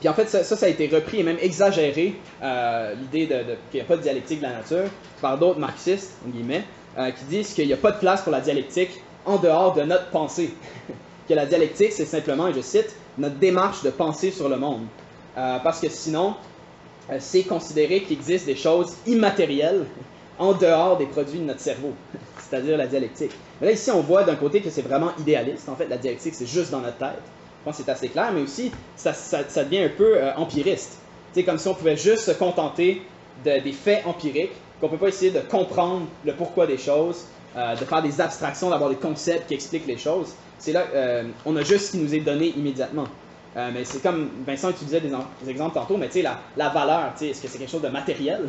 puis 0.00 0.08
en 0.08 0.14
fait, 0.14 0.28
ça, 0.28 0.42
ça, 0.42 0.66
a 0.66 0.68
été 0.68 0.86
repris 0.88 1.20
et 1.20 1.22
même 1.22 1.38
exagéré, 1.42 2.14
l'idée 2.42 3.26
de, 3.26 3.56
qu'il 3.70 3.74
n'y 3.74 3.80
a 3.80 3.84
pas 3.84 3.96
de 3.96 4.02
dialectique 4.02 4.38
de 4.38 4.44
la 4.44 4.52
nature, 4.52 4.84
par 5.20 5.36
d'autres 5.36 5.58
marxistes, 5.58 6.12
en 6.26 6.30
guillemets, 6.30 6.64
qui 6.96 7.24
disent 7.28 7.52
qu'il 7.52 7.66
n'y 7.66 7.74
a 7.74 7.76
pas 7.76 7.92
de 7.92 7.98
place 7.98 8.22
pour 8.22 8.32
la 8.32 8.40
dialectique 8.40 9.02
en 9.26 9.36
dehors 9.36 9.74
de 9.74 9.82
notre 9.82 10.08
pensée. 10.08 10.54
que 11.30 11.34
la 11.34 11.46
dialectique, 11.46 11.92
c'est 11.92 12.06
simplement, 12.06 12.48
et 12.48 12.54
je 12.54 12.60
cite, 12.60 12.96
notre 13.16 13.36
démarche 13.36 13.84
de 13.84 13.90
penser 13.90 14.32
sur 14.32 14.48
le 14.48 14.56
monde. 14.56 14.82
Euh, 15.38 15.58
parce 15.62 15.80
que 15.80 15.88
sinon, 15.88 16.34
euh, 17.08 17.16
c'est 17.20 17.44
considérer 17.44 18.02
qu'il 18.02 18.18
existe 18.18 18.46
des 18.46 18.56
choses 18.56 18.96
immatérielles 19.06 19.86
en 20.38 20.54
dehors 20.54 20.96
des 20.96 21.06
produits 21.06 21.38
de 21.38 21.44
notre 21.44 21.60
cerveau, 21.60 21.92
c'est-à-dire 22.38 22.76
la 22.76 22.88
dialectique. 22.88 23.30
Mais 23.60 23.68
là, 23.68 23.72
ici, 23.72 23.90
on 23.90 24.00
voit 24.00 24.24
d'un 24.24 24.36
côté 24.36 24.60
que 24.60 24.70
c'est 24.70 24.82
vraiment 24.82 25.12
idéaliste. 25.18 25.68
En 25.68 25.76
fait, 25.76 25.86
la 25.86 25.98
dialectique, 25.98 26.34
c'est 26.34 26.46
juste 26.46 26.70
dans 26.70 26.80
notre 26.80 26.98
tête. 26.98 27.22
Je 27.60 27.64
pense 27.64 27.76
que 27.76 27.82
c'est 27.84 27.90
assez 27.90 28.08
clair, 28.08 28.30
mais 28.32 28.42
aussi, 28.42 28.72
ça, 28.96 29.12
devient 29.64 29.84
un 29.84 29.90
peu 29.90 30.16
euh, 30.16 30.34
empiriste. 30.36 30.98
C'est 31.32 31.44
comme 31.44 31.58
si 31.58 31.68
on 31.68 31.74
pouvait 31.74 31.96
juste 31.96 32.24
se 32.24 32.32
contenter 32.32 33.02
de, 33.44 33.62
des 33.62 33.72
faits 33.72 34.06
empiriques, 34.06 34.52
qu'on 34.80 34.86
ne 34.86 34.92
peut 34.92 34.98
pas 34.98 35.08
essayer 35.08 35.30
de 35.30 35.40
comprendre 35.40 36.06
le 36.24 36.32
pourquoi 36.34 36.66
des 36.66 36.78
choses, 36.78 37.26
euh, 37.56 37.74
de 37.74 37.84
faire 37.84 38.02
des 38.02 38.20
abstractions, 38.20 38.70
d'avoir 38.70 38.90
des 38.90 38.96
concepts 38.96 39.48
qui 39.48 39.54
expliquent 39.54 39.86
les 39.86 39.98
choses. 39.98 40.34
C'est 40.58 40.72
là, 40.72 40.84
euh, 40.94 41.24
on 41.44 41.56
a 41.56 41.62
juste 41.62 41.86
ce 41.86 41.90
qui 41.92 41.98
nous 41.98 42.14
est 42.14 42.20
donné 42.20 42.48
immédiatement. 42.56 43.06
Euh, 43.56 43.70
mais 43.74 43.84
c'est 43.84 44.00
comme 44.00 44.30
Vincent 44.46 44.70
utilisait 44.70 45.00
des, 45.00 45.08
des, 45.42 45.50
exemples 45.50 45.74
tantôt, 45.74 45.96
mais 45.96 46.06
tu 46.06 46.14
sais, 46.14 46.22
la, 46.22 46.38
la, 46.56 46.68
valeur, 46.68 47.12
est-ce 47.20 47.42
que 47.42 47.48
c'est 47.48 47.58
quelque 47.58 47.70
chose 47.70 47.82
de 47.82 47.88
matériel? 47.88 48.48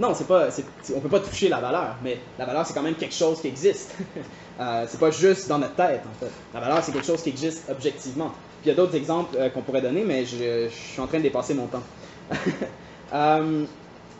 Non, 0.00 0.14
c'est 0.14 0.26
pas, 0.28 0.48
on 0.94 1.00
peut 1.00 1.08
pas 1.08 1.20
toucher 1.20 1.48
la 1.48 1.60
valeur, 1.60 1.96
mais 2.04 2.18
la 2.38 2.46
valeur 2.46 2.64
c'est 2.64 2.72
quand 2.72 2.82
même 2.82 2.94
quelque 2.94 3.14
chose 3.14 3.40
qui 3.40 3.48
existe. 3.48 3.96
euh, 4.60 4.84
c'est 4.88 5.00
pas 5.00 5.10
juste 5.10 5.48
dans 5.48 5.58
notre 5.58 5.74
tête 5.74 6.02
en 6.08 6.24
fait. 6.24 6.30
La 6.54 6.60
valeur 6.60 6.82
c'est 6.82 6.92
quelque 6.92 7.06
chose 7.06 7.22
qui 7.22 7.30
existe 7.30 7.68
objectivement. 7.68 8.32
Puis 8.60 8.66
il 8.66 8.68
y 8.68 8.72
a 8.72 8.74
d'autres 8.74 8.94
exemples 8.94 9.36
qu'on 9.52 9.62
pourrait 9.62 9.82
donner, 9.82 10.04
mais 10.04 10.24
je, 10.24 10.68
suis 10.68 11.00
en 11.00 11.06
train 11.06 11.18
de 11.18 11.24
dépasser 11.24 11.54
mon 11.54 11.66
temps. 11.66 11.82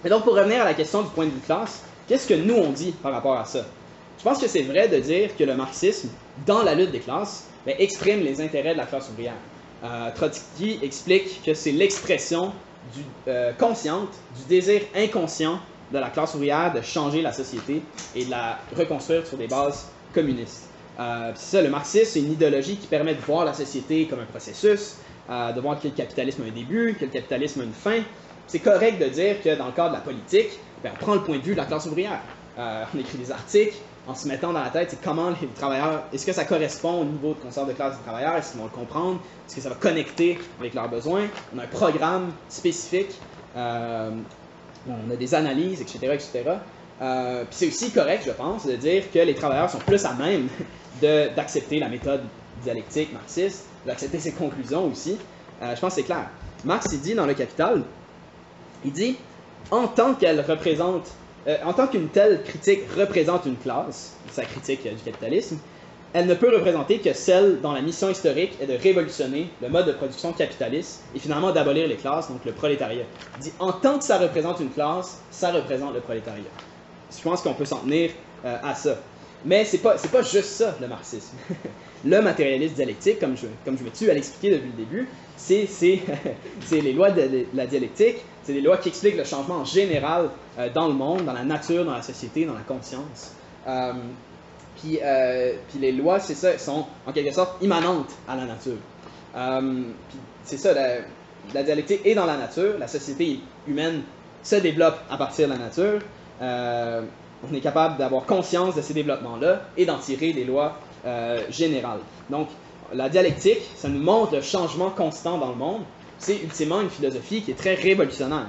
et 0.05 0.09
donc 0.09 0.24
pour 0.24 0.35
revenir 0.35 0.62
à 0.62 0.64
la 0.64 0.74
question 0.74 1.03
du 1.03 1.11
point 1.11 1.26
de 1.26 1.31
vue 1.31 1.41
classe, 1.41 1.83
qu'est-ce 2.09 2.26
que 2.26 2.35
nous 2.35 2.55
on 2.55 2.70
dit 2.70 2.93
par 2.93 3.12
rapport 3.12 3.37
à 3.37 3.45
ça? 3.45 3.64
Je 4.18 4.24
pense 4.24 4.39
que 4.39 4.49
c'est 4.49 4.62
vrai 4.62 4.89
de 4.89 4.99
dire 4.99 5.37
que 5.37 5.45
le 5.45 5.55
marxisme, 5.55 6.09
dans 6.45 6.62
la 6.62 6.74
lutte 6.74 6.91
des 6.91 6.99
classes, 6.99 7.47
ben, 7.64 7.76
exprime 7.79 8.20
les 8.20 8.41
intérêts 8.41 8.72
de 8.72 8.79
la 8.79 8.87
classe 8.87 9.09
ouvrière. 9.11 9.37
Euh, 9.85 10.11
Trotsky 10.14 10.81
explique 10.83 11.41
que 11.45 11.55
c'est 11.55 11.70
l'expression 11.70 12.53
euh, 13.26 13.53
consciente 13.53 14.11
du 14.36 14.45
désir 14.49 14.82
inconscient 14.95 15.61
de 15.93 15.99
la 15.99 16.11
classe 16.11 16.34
ouvrière 16.34 16.72
de 16.72 16.80
changer 16.80 17.22
la 17.22 17.32
société 17.32 17.82
et 18.14 18.24
de 18.24 18.30
la 18.30 18.59
reconstruire 18.76 19.26
sur 19.26 19.36
des 19.36 19.47
bases 19.47 19.89
communistes. 20.14 20.68
Euh, 20.99 21.32
c'est 21.34 21.57
ça, 21.57 21.62
le 21.62 21.70
marxisme, 21.70 22.11
c'est 22.12 22.20
une 22.20 22.32
idéologie 22.32 22.76
qui 22.76 22.86
permet 22.86 23.14
de 23.14 23.20
voir 23.20 23.45
la 23.45 23.55
société 23.55 24.07
comme 24.07 24.20
un 24.20 24.26
processus, 24.26 24.97
euh, 25.30 25.53
de 25.53 25.61
voir 25.61 25.80
que 25.80 25.89
le 25.89 25.95
capitalisme 25.95 26.43
a 26.43 26.47
un 26.47 26.51
début, 26.51 26.95
que 26.99 27.05
le 27.05 27.11
capitalisme 27.11 27.61
a 27.61 27.64
une 27.64 27.72
fin. 27.72 28.01
C'est 28.47 28.61
correct 28.61 29.01
de 29.01 29.09
dire 29.09 29.43
que 29.43 29.57
dans 29.57 29.66
le 29.66 29.72
cadre 29.72 29.91
de 29.91 29.95
la 29.95 30.01
politique, 30.01 30.59
ben, 30.82 30.91
on 30.95 31.05
prend 31.05 31.14
le 31.14 31.22
point 31.22 31.39
de 31.39 31.43
vue 31.43 31.53
de 31.53 31.59
la 31.59 31.66
classe 31.66 31.86
ouvrière. 31.86 32.20
on 32.57 32.99
écrit 32.99 33.18
des 33.18 33.30
articles, 33.30 33.76
en 34.09 34.15
se 34.15 34.27
mettant 34.27 34.55
dans 34.55 34.63
la 34.63 34.71
tête, 34.71 34.89
c'est 34.91 35.03
comment 35.03 35.31
les 35.41 35.47
travailleurs, 35.49 36.05
est-ce 36.13 36.25
que 36.25 36.33
ça 36.33 36.45
correspond 36.45 37.03
au 37.03 37.05
niveau 37.05 37.35
de 37.35 37.41
concert 37.41 37.67
de 37.67 37.75
classe 37.75 37.99
des 37.99 38.03
travailleurs, 38.03 38.37
est-ce 38.37 38.53
qu'ils 38.53 38.61
vont 38.61 38.67
le 38.67 38.71
comprendre, 38.71 39.21
est-ce 39.47 39.57
que 39.57 39.61
ça 39.61 39.69
va 39.69 39.75
connecter 39.75 40.39
avec 40.59 40.73
leurs 40.73 40.89
besoins? 40.89 41.27
On 41.55 41.59
a 41.59 41.65
un 41.65 41.67
programme 41.67 42.33
spécifique, 42.49 43.21
euh, 43.55 44.11
on 44.89 45.11
a 45.11 45.17
des 45.17 45.35
analyses, 45.35 45.83
etc. 45.83 45.99
etc. 46.15 46.45
Euh, 47.03 47.45
puis 47.45 47.51
c'est 47.51 47.69
aussi 47.69 47.91
correct, 47.93 48.23
je 48.27 48.33
pense, 48.33 48.67
de 48.67 48.77
dire 48.77 49.11
que 49.13 49.19
les 49.19 49.35
travailleurs 49.35 49.71
sont 49.71 49.79
plus 49.79 50.05
à 50.07 50.15
même 50.15 50.49
d'accepter 51.03 51.79
la 51.79 51.91
méthode 51.91 52.23
dialectique 52.65 53.13
marxiste, 53.13 53.67
d'accepter 53.87 54.19
ses 54.19 54.33
conclusions 54.33 54.87
aussi. 54.87 55.19
Euh, 55.63 55.77
je 55.77 55.81
pense 55.81 55.91
que 55.95 56.01
c'est 56.01 56.07
clair. 56.07 56.31
Marx, 56.65 56.89
il 56.93 57.01
dit 57.01 57.15
dans 57.15 57.27
Le 57.27 57.35
Capital, 57.35 57.83
il 58.85 58.93
dit, 58.93 59.17
en 59.71 59.87
tant 59.87 60.15
qu'elle 60.15 60.41
représente 60.41 61.09
euh, 61.47 61.57
en 61.64 61.72
tant 61.72 61.86
qu'une 61.86 62.09
telle 62.09 62.43
critique 62.43 62.80
représente 62.97 63.47
une 63.47 63.57
classe, 63.57 64.16
sa 64.30 64.45
critique 64.45 64.82
du 64.82 65.03
capitalisme, 65.03 65.59
elle 66.14 66.26
ne 66.26 66.34
peut 66.34 66.55
représenter 66.55 66.99
que 66.99 67.12
celle 67.12 67.61
dont 67.61 67.72
la 67.72 67.82
mission 67.82 68.11
historique 68.11 68.53
est 68.61 68.66
de 68.66 68.76
révolutionner 68.76 69.51
le 69.61 69.68
mode 69.68 69.86
de 69.86 69.93
production 69.93 70.32
capitaliste 70.32 71.03
et 71.14 71.18
finalement 71.18 71.53
d'abolir 71.53 71.86
les 71.86 71.97
classes, 71.97 72.30
donc 72.30 72.45
le 72.47 72.53
prolétariat. 72.53 73.05
Dit 73.41 73.53
en 73.59 73.72
tant 73.72 73.99
que 73.99 74.05
ça 74.05 74.18
représente 74.18 74.61
une 74.61 74.70
classe, 74.70 75.20
ça 75.30 75.53
représente 75.53 75.95
le 75.95 76.01
prolétariat. 76.01 76.43
Je 77.16 77.22
pense 77.22 77.43
qu'on 77.43 77.55
peut 77.55 77.66
s'en 77.66 77.78
tenir 77.78 78.11
euh, 78.45 78.57
à 78.62 78.74
ça. 78.74 78.97
Mais 79.45 79.64
c'est 79.64 79.78
pas, 79.78 79.97
pas 80.11 80.22
juste 80.22 80.51
ça, 80.51 80.76
le 80.80 80.89
marxisme. 80.89 81.36
le 82.05 82.20
matérialisme 82.22 82.74
dialectique, 82.74 83.20
comme 83.20 83.36
je, 83.36 83.47
comme 83.64 83.78
je 83.78 83.84
me 83.84 83.91
tue 83.91 84.11
à 84.11 84.14
l'expliquer 84.14 84.57
depuis 84.57 84.70
le 84.70 84.84
début, 84.84 85.09
c'est 85.36 85.68
les 86.72 86.93
lois 86.93 87.11
de 87.11 87.47
la 87.55 87.66
dialectique, 87.66 88.16
c'est 88.49 88.55
des 88.55 88.63
lois 88.63 88.79
qui 88.79 88.89
expliquent 88.89 89.19
le 89.19 89.25
changement 89.25 89.57
en 89.57 89.65
général 89.67 90.31
euh, 90.59 90.71
dans 90.73 90.89
le 90.89 90.95
monde, 90.95 91.27
dans 91.27 91.35
la 91.35 91.45
nature, 91.45 91.85
dans 91.85 91.93
la 91.93 92.01
société, 92.01 92.47
dans 92.47 92.55
la 92.55 92.63
conscience. 92.63 93.35
Euh, 93.67 93.93
puis, 94.81 94.99
euh, 95.03 95.53
puis, 95.69 95.79
les 95.79 95.93
lois, 95.93 96.19
c'est 96.19 96.35
ça, 96.35 96.57
sont 96.57 96.87
en 97.07 97.13
quelque 97.13 97.35
sorte 97.35 97.63
immanentes 97.63 98.11
à 98.27 98.37
la 98.37 98.47
nature. 98.47 98.79
c'est 100.45 100.57
ça, 100.57 100.73
la, 100.73 100.95
la, 101.53 101.63
dialectique 101.63 102.01
est 102.07 102.15
dans 102.15 102.25
la 102.25 102.39
nature, 102.39 102.79
la 102.79 102.89
société 102.89 103.41
humaine 103.67 104.01
se 104.43 104.57
développe 104.57 104.97
à 105.11 105.19
partir 105.19 105.47
de 105.47 105.53
la 105.53 105.59
nature. 105.59 106.01
on 106.41 107.55
est 107.55 107.61
capable 107.61 107.99
d'avoir 107.99 108.25
conscience 108.25 108.75
de 108.75 108.81
ces 108.81 108.95
développements-là 108.95 109.61
et 109.77 109.85
d'en 109.85 109.99
tirer 109.99 110.33
des 110.33 110.45
lois 110.45 110.79
générales. 111.51 112.01
Donc, 112.31 112.49
la 112.95 113.11
dialectique, 113.11 113.61
ça 113.77 113.91
nous 113.91 114.01
montre 114.01 114.37
le 114.37 114.41
changement 114.41 114.89
constant 114.89 115.37
dans 115.37 115.51
le 115.51 115.57
monde, 115.57 115.83
c'est 116.19 116.43
ultimement 116.43 116.81
une 116.81 116.91
philosophie 116.91 117.43
qui 117.43 117.53
est 117.53 117.59
très 117.59 117.75
révolutionnaire. 117.75 118.47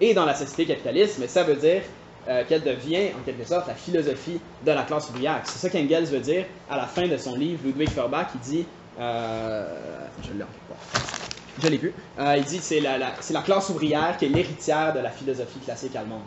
Et 0.00 0.14
dans 0.14 0.24
la 0.24 0.34
société 0.34 0.66
capitaliste, 0.66 1.26
ça 1.28 1.42
veut 1.42 1.56
dire 1.56 1.82
euh, 2.28 2.44
qu'elle 2.48 2.62
devient 2.62 3.08
en 3.18 3.24
quelque 3.24 3.46
sorte 3.46 3.66
la 3.66 3.74
philosophie 3.74 4.40
de 4.64 4.70
la 4.70 4.82
classe 4.82 5.08
ouvrière. 5.10 5.40
C'est 5.44 5.58
ça 5.58 5.70
qu'Engels 5.70 6.04
veut 6.04 6.20
dire 6.20 6.44
à 6.70 6.76
la 6.76 6.86
fin 6.86 7.08
de 7.08 7.16
son 7.16 7.34
livre, 7.34 7.60
Ludwig 7.64 7.90
Feuerbach, 7.90 8.28
il 8.34 8.40
dit, 8.40 8.66
euh, 9.00 9.66
je 10.22 10.32
l'ai 10.32 10.44
je 11.60 11.66
l'ai 11.66 11.76
vu, 11.76 11.92
euh, 12.20 12.36
il 12.36 12.44
dit 12.44 12.60
c'est 12.62 12.78
la, 12.78 12.98
c'est 13.20 13.34
la 13.34 13.42
classe 13.42 13.68
ouvrière 13.70 14.16
qui 14.16 14.26
est 14.26 14.28
l'héritière 14.28 14.94
de 14.94 15.00
la 15.00 15.10
philosophie 15.10 15.58
classique 15.58 15.96
allemande. 15.96 16.20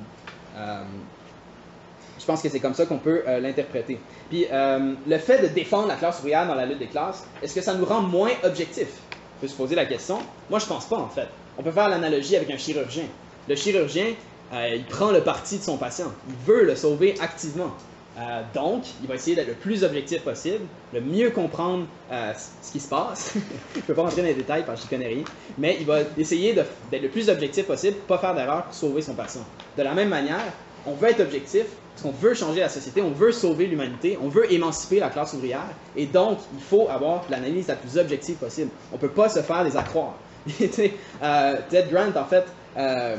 je 2.20 2.26
pense 2.26 2.42
que 2.42 2.50
c'est 2.50 2.60
comme 2.60 2.74
ça 2.74 2.86
qu'on 2.86 2.98
peut 2.98 3.24
l'interpréter. 3.39 3.98
Puis 4.30 4.48
le 4.52 5.18
fait 5.20 5.42
de 5.42 5.48
défendre 5.48 5.88
la 5.88 5.96
classe 5.96 6.20
ouvrière 6.20 6.46
dans 6.48 6.56
la 6.56 6.66
lutte 6.66 6.80
des 6.80 6.88
classes, 6.88 7.26
est-ce 7.42 7.56
que 7.56 7.62
ça 7.62 7.76
nous 7.76 7.86
rend 7.86 8.02
moins 8.02 8.32
objectifs? 8.44 9.00
Peut 9.42 9.48
se 9.48 9.56
poser 9.56 9.76
la 9.76 9.86
question. 9.86 10.20
Moi, 10.50 10.60
je 10.60 10.66
pense 10.66 10.86
pas, 10.86 10.98
en 10.98 11.10
fait. 11.10 11.28
On 11.58 11.64
peut 11.64 11.72
faire 11.72 11.89
l'analogie 11.89 12.36
avec 12.36 12.50
un 12.52 12.58
chirurgien. 12.58 13.06
Le 13.50 13.56
chirurgien, 13.56 14.14
euh, 14.54 14.76
il 14.76 14.86
prend 14.86 15.12
le 15.12 15.22
parti 15.22 15.58
de 15.58 15.64
son 15.64 15.78
patient. 15.78 16.12
Il 16.30 16.36
veut 16.46 16.64
le 16.64 16.76
sauver 16.76 17.16
activement. 17.20 17.72
Euh, 18.18 18.42
donc, 18.54 18.84
il 19.02 19.08
va 19.08 19.16
essayer 19.16 19.36
d'être 19.36 19.48
le 19.48 19.54
plus 19.54 19.84
objectif 19.84 20.22
possible, 20.22 20.66
le 20.94 21.02
mieux 21.02 21.30
comprendre 21.30 21.86
euh, 22.12 22.34
ce 22.62 22.72
qui 22.72 22.80
se 22.80 22.89
passe. 22.89 23.34
je 23.74 23.80
ne 23.80 23.84
peux 23.84 23.94
pas 23.94 24.04
rentrer 24.04 24.22
dans 24.22 24.28
les 24.28 24.34
détails 24.34 24.64
parce 24.66 24.82
que 24.82 24.86
je 24.86 24.89
connais 24.89 25.08
rien, 25.08 25.24
mais 25.58 25.78
il 25.80 25.86
va 25.86 26.00
essayer 26.18 26.54
d'être 26.54 27.02
le 27.02 27.10
plus 27.10 27.30
objectif 27.30 27.66
possible, 27.66 27.98
pas 28.08 28.18
faire 28.18 28.36
d'erreur 28.36 28.66
pour 28.66 28.74
sauver 28.74 29.02
son 29.02 29.16
patient. 29.16 29.46
De 29.78 29.84
la 29.84 29.94
même 29.94 30.10
manière, 30.10 30.44
on 30.86 30.94
veut 30.94 31.10
être 31.10 31.22
objectif, 31.22 31.66
parce 31.94 32.04
qu'on 32.04 32.12
veut 32.12 32.34
changer 32.34 32.62
la 32.62 32.70
société, 32.70 33.02
on 33.02 33.12
veut 33.12 33.32
sauver 33.32 33.68
l'humanité, 33.68 34.18
on 34.22 34.30
veut 34.30 34.52
émanciper 34.52 35.00
la 35.00 35.10
classe 35.10 35.34
ouvrière, 35.34 35.68
et 35.96 36.06
donc 36.06 36.39
il 36.54 36.62
faut 36.62 36.88
avoir 36.89 37.26
l'analyse 37.30 37.68
la 37.68 37.76
plus 37.76 37.98
objective 37.98 38.36
possible. 38.36 38.72
On 38.92 38.96
ne 38.96 39.02
peut 39.02 39.10
pas 39.10 39.30
se 39.30 39.42
faire 39.42 39.64
des 39.64 39.76
accroires. 39.76 40.16
euh, 40.62 41.56
Ted 41.70 41.88
Grant, 41.92 42.20
en 42.20 42.26
fait, 42.26 42.46
euh, 42.78 43.18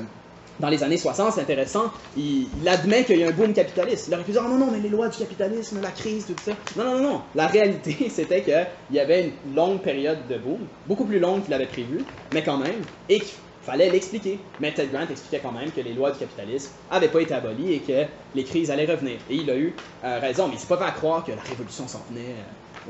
dans 0.59 0.69
les 0.69 0.83
années 0.83 0.97
60, 0.97 1.35
c'est 1.35 1.41
intéressant, 1.41 1.91
il, 2.17 2.47
admet 2.67 3.05
qu'il 3.05 3.19
y 3.19 3.25
a 3.25 3.29
un 3.29 3.33
boom 3.33 3.53
capitaliste. 3.53 4.07
Il 4.09 4.15
aurait 4.15 4.23
pu 4.23 4.33
dire, 4.33 4.43
oh 4.45 4.49
non, 4.49 4.59
non, 4.59 4.69
mais 4.71 4.81
les 4.81 4.89
lois 4.89 5.09
du 5.09 5.19
capitalisme, 5.19 5.81
la 5.83 5.91
crise, 5.91 6.27
tout 6.27 6.35
ça. 6.45 6.53
Non, 6.77 6.85
non, 6.85 6.99
non, 6.99 7.11
non. 7.11 7.23
La 7.35 7.47
réalité, 7.47 8.09
c'était 8.15 8.43
qu'il 8.43 8.67
y 8.93 9.01
avait 9.01 9.25
une 9.25 9.55
longue 9.55 9.81
période 9.81 10.19
de 10.29 10.39
boom, 10.39 10.61
beaucoup 10.87 11.05
plus 11.05 11.19
longue 11.19 11.45
qu'il 11.45 11.55
avait 11.55 11.67
prévu, 11.67 12.05
mais 12.33 12.43
quand 12.43 12.59
même, 12.59 12.83
et 13.09 13.23
fallait 13.63 13.91
l'expliquer. 13.91 14.39
Mais 14.61 14.73
Ted 14.73 14.91
Grant 14.93 15.07
expliquait 15.11 15.41
quand 15.41 15.53
même 15.53 15.71
que 15.71 15.81
les 15.81 15.95
lois 15.95 16.11
du 16.11 16.19
capitalisme 16.19 16.73
n'avaient 16.91 17.09
pas 17.09 17.21
été 17.21 17.35
abolies 17.35 17.75
et 17.75 17.79
que 17.81 18.05
les 18.35 18.45
crises 18.45 18.71
allaient 18.71 18.91
revenir. 18.91 19.19
Et 19.31 19.37
il 19.37 19.51
a 19.51 19.57
eu 19.57 19.75
euh, 20.05 20.19
raison, 20.21 20.49
mais 20.49 20.57
c'est 20.59 20.69
pas 20.69 20.85
à 20.85 20.91
croire 20.91 21.25
que 21.25 21.33
la 21.33 21.43
révolution 21.43 21.87
s'en 21.89 22.03
venait 22.11 22.35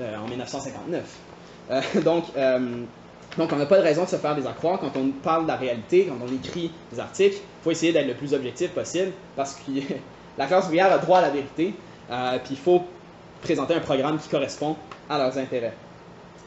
euh, 0.01 0.17
en 0.17 0.29
1959. 0.29 1.03
Euh, 1.71 1.81
donc, 3.39 3.51
on 3.51 3.57
n'a 3.57 3.65
pas 3.65 3.79
de 3.79 3.83
raison 3.83 4.05
de 4.05 4.09
se 4.09 4.17
faire 4.17 4.35
des 4.35 4.43
quand 4.43 4.97
on 4.97 5.09
parle 5.23 5.45
de 5.45 5.49
la 5.49 5.57
réalité, 5.57 6.07
quand 6.07 6.19
on 6.23 6.31
écrit 6.31 6.71
des 6.93 7.01
articles. 7.01 7.37
Il 7.37 7.65
faut 7.65 7.71
essayer 7.71 7.91
d'être 7.91 8.09
le 8.09 8.15
plus 8.15 8.35
objectif 8.35 8.73
possible 8.73 9.13
parce 9.37 9.55
que 9.55 9.71
la 10.39 10.47
classe 10.47 10.67
ouvrière 10.67 10.93
a 10.93 10.99
droit 10.99 11.19
à 11.19 11.23
la 11.23 11.31
vérité, 11.31 11.73
puis 12.09 12.51
il 12.51 12.57
faut 12.59 12.85
présenter 13.41 13.75
un 13.75 13.81
programme 13.81 14.19
qui 14.19 14.29
correspond 14.29 14.77
à 15.09 15.17
leurs 15.17 15.39
intérêts. 15.39 15.73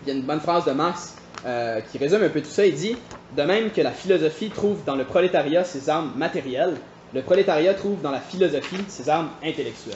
Il 0.03 0.09
y 0.09 0.11
a 0.11 0.19
une 0.19 0.25
bonne 0.25 0.41
phrase 0.41 0.65
de 0.65 0.71
Marx 0.73 1.15
euh, 1.45 1.79
qui 1.91 1.99
résume 1.99 2.23
un 2.23 2.29
peu 2.29 2.41
tout 2.41 2.49
ça. 2.49 2.65
Il 2.65 2.73
dit 2.73 2.97
De 3.37 3.43
même 3.43 3.69
que 3.69 3.81
la 3.81 3.91
philosophie 3.91 4.49
trouve 4.49 4.83
dans 4.83 4.95
le 4.95 5.03
prolétariat 5.03 5.63
ses 5.63 5.89
armes 5.91 6.11
matérielles, 6.15 6.75
le 7.13 7.21
prolétariat 7.21 7.75
trouve 7.75 8.01
dans 8.01 8.09
la 8.09 8.19
philosophie 8.19 8.83
ses 8.87 9.09
armes 9.09 9.29
intellectuelles. 9.43 9.95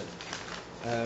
Euh, 0.86 1.06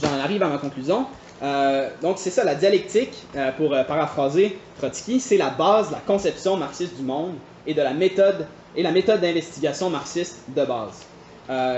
j'en 0.00 0.18
arrive 0.18 0.42
à 0.42 0.48
ma 0.48 0.56
conclusion. 0.56 1.04
Euh, 1.42 1.90
donc, 2.00 2.16
c'est 2.18 2.30
ça, 2.30 2.42
la 2.42 2.54
dialectique, 2.54 3.26
pour 3.58 3.70
paraphraser 3.86 4.56
Trotsky, 4.78 5.20
c'est 5.20 5.36
la 5.36 5.50
base 5.50 5.88
de 5.88 5.92
la 5.92 6.00
conception 6.00 6.56
marxiste 6.56 6.96
du 6.96 7.02
monde 7.02 7.34
et 7.66 7.74
de 7.74 7.82
la 7.82 7.92
méthode 7.92 8.46
et 8.74 8.82
la 8.82 8.92
méthode 8.92 9.20
d'investigation 9.20 9.90
marxiste 9.90 10.38
de 10.48 10.64
base. 10.64 11.04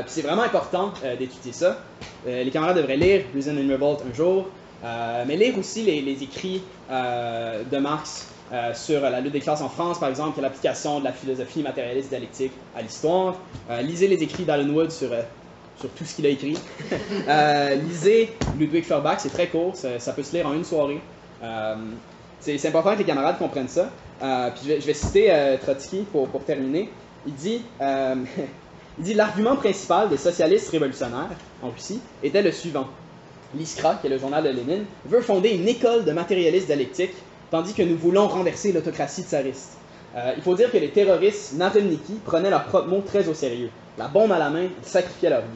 C'est 0.07 0.23
vraiment 0.23 0.43
important 0.43 0.93
d'étudier 1.19 1.53
ça. 1.53 1.79
les 2.27 2.51
camarades 2.51 2.77
devraient 2.77 2.97
lire 2.97 3.25
Reason 3.35 3.57
and 3.57 3.73
Revolt 3.73 4.03
un 4.09 4.15
jour. 4.15 4.47
Euh, 4.85 5.25
mais 5.27 5.37
lire 5.37 5.59
aussi 5.59 5.83
les, 5.83 6.23
écrits 6.23 6.63
euh, 6.91 7.63
de 7.65 7.79
Marx 7.79 8.29
euh, 8.53 8.73
sur 8.75 9.01
la 9.01 9.21
lutte 9.21 9.33
des 9.33 9.41
classes 9.41 9.61
en 9.61 9.69
France, 9.69 9.99
par 9.99 10.09
exemple, 10.09 10.35
qui 10.35 10.39
est 10.39 10.43
l'application 10.43 11.01
de 11.01 11.05
la 11.05 11.13
philosophie 11.13 11.63
matérialiste 11.63 12.11
dialectique 12.11 12.53
à 12.77 12.83
l'histoire. 12.83 13.35
Euh, 13.69 13.83
lisez 13.83 14.07
les 14.07 14.23
écrits 14.23 14.45
d'Alan 14.45 14.69
Wood 14.69 14.93
sur, 14.93 15.13
euh, 15.13 15.23
sur 15.81 15.91
tout 15.91 16.05
ce 16.05 16.15
qu'il 16.15 16.27
a 16.27 16.29
écrit. 16.29 16.57
lisez 17.89 18.33
Ludwig 18.57 18.85
Feuerbach, 18.85 19.19
c'est 19.19 19.33
très 19.33 19.49
court, 19.49 19.75
ça, 19.75 20.13
peut 20.13 20.23
se 20.23 20.37
lire 20.37 20.47
en 20.47 20.55
une 20.55 20.65
soirée. 20.65 21.01
c'est 22.39 22.69
important 22.69 22.93
que 22.93 22.99
les 22.99 23.05
camarades 23.05 23.39
comprennent 23.39 23.69
ça. 23.69 23.91
puis 24.21 24.63
je 24.63 24.69
vais, 24.69 24.81
je 24.81 24.87
vais 24.87 24.95
citer 24.95 25.57
Trotsky 25.63 26.07
pour, 26.13 26.29
pour, 26.29 26.45
terminer. 26.45 26.89
Il 27.27 27.35
dit, 27.35 27.63
il 27.81 29.05
dit 29.05 29.15
l'argument 29.15 29.57
principal 29.57 30.09
des 30.09 30.19
socialistes 30.19 30.71
révolutionnaires 30.71 31.31
en 31.65 31.71
Russie 31.71 32.01
était 32.23 32.43
le 32.43 32.53
suivant. 32.53 32.87
L'Iskra, 33.55 33.97
qui 33.97 34.07
est 34.07 34.11
le 34.11 34.19
journal 34.19 34.45
de 34.45 34.51
Lénine, 34.51 34.85
veut 35.05 35.21
fonder 35.21 35.51
une 35.51 35.69
école 35.69 36.05
de 36.05 36.13
matérialistes 36.13 36.67
dialectiques 36.67 37.15
tandis 37.51 37.75
que 37.75 37.83
nous 37.83 37.97
voulons 37.97 38.27
renverser 38.27 38.73
l'autocratie 38.73 39.23
tsariste. 39.23 39.79
Euh, 40.17 40.33
il 40.37 40.43
faut 40.43 40.55
dire 40.55 40.71
que 40.71 40.79
les 40.79 40.91
terroristes 40.91 41.55
Natemniki 41.55 42.15
prenaient 42.25 42.51
leurs 42.51 42.65
propres 42.65 42.89
mots 42.89 43.03
très 43.07 43.29
au 43.29 43.35
sérieux. 43.35 43.71
La 43.99 44.09
bombe 44.09 44.33
à 44.33 44.39
la 44.39 44.51
main, 44.51 44.65
ils 44.65 44.89
sacrifiaient 44.89 45.31
leur 45.31 45.43
vie. 45.43 45.47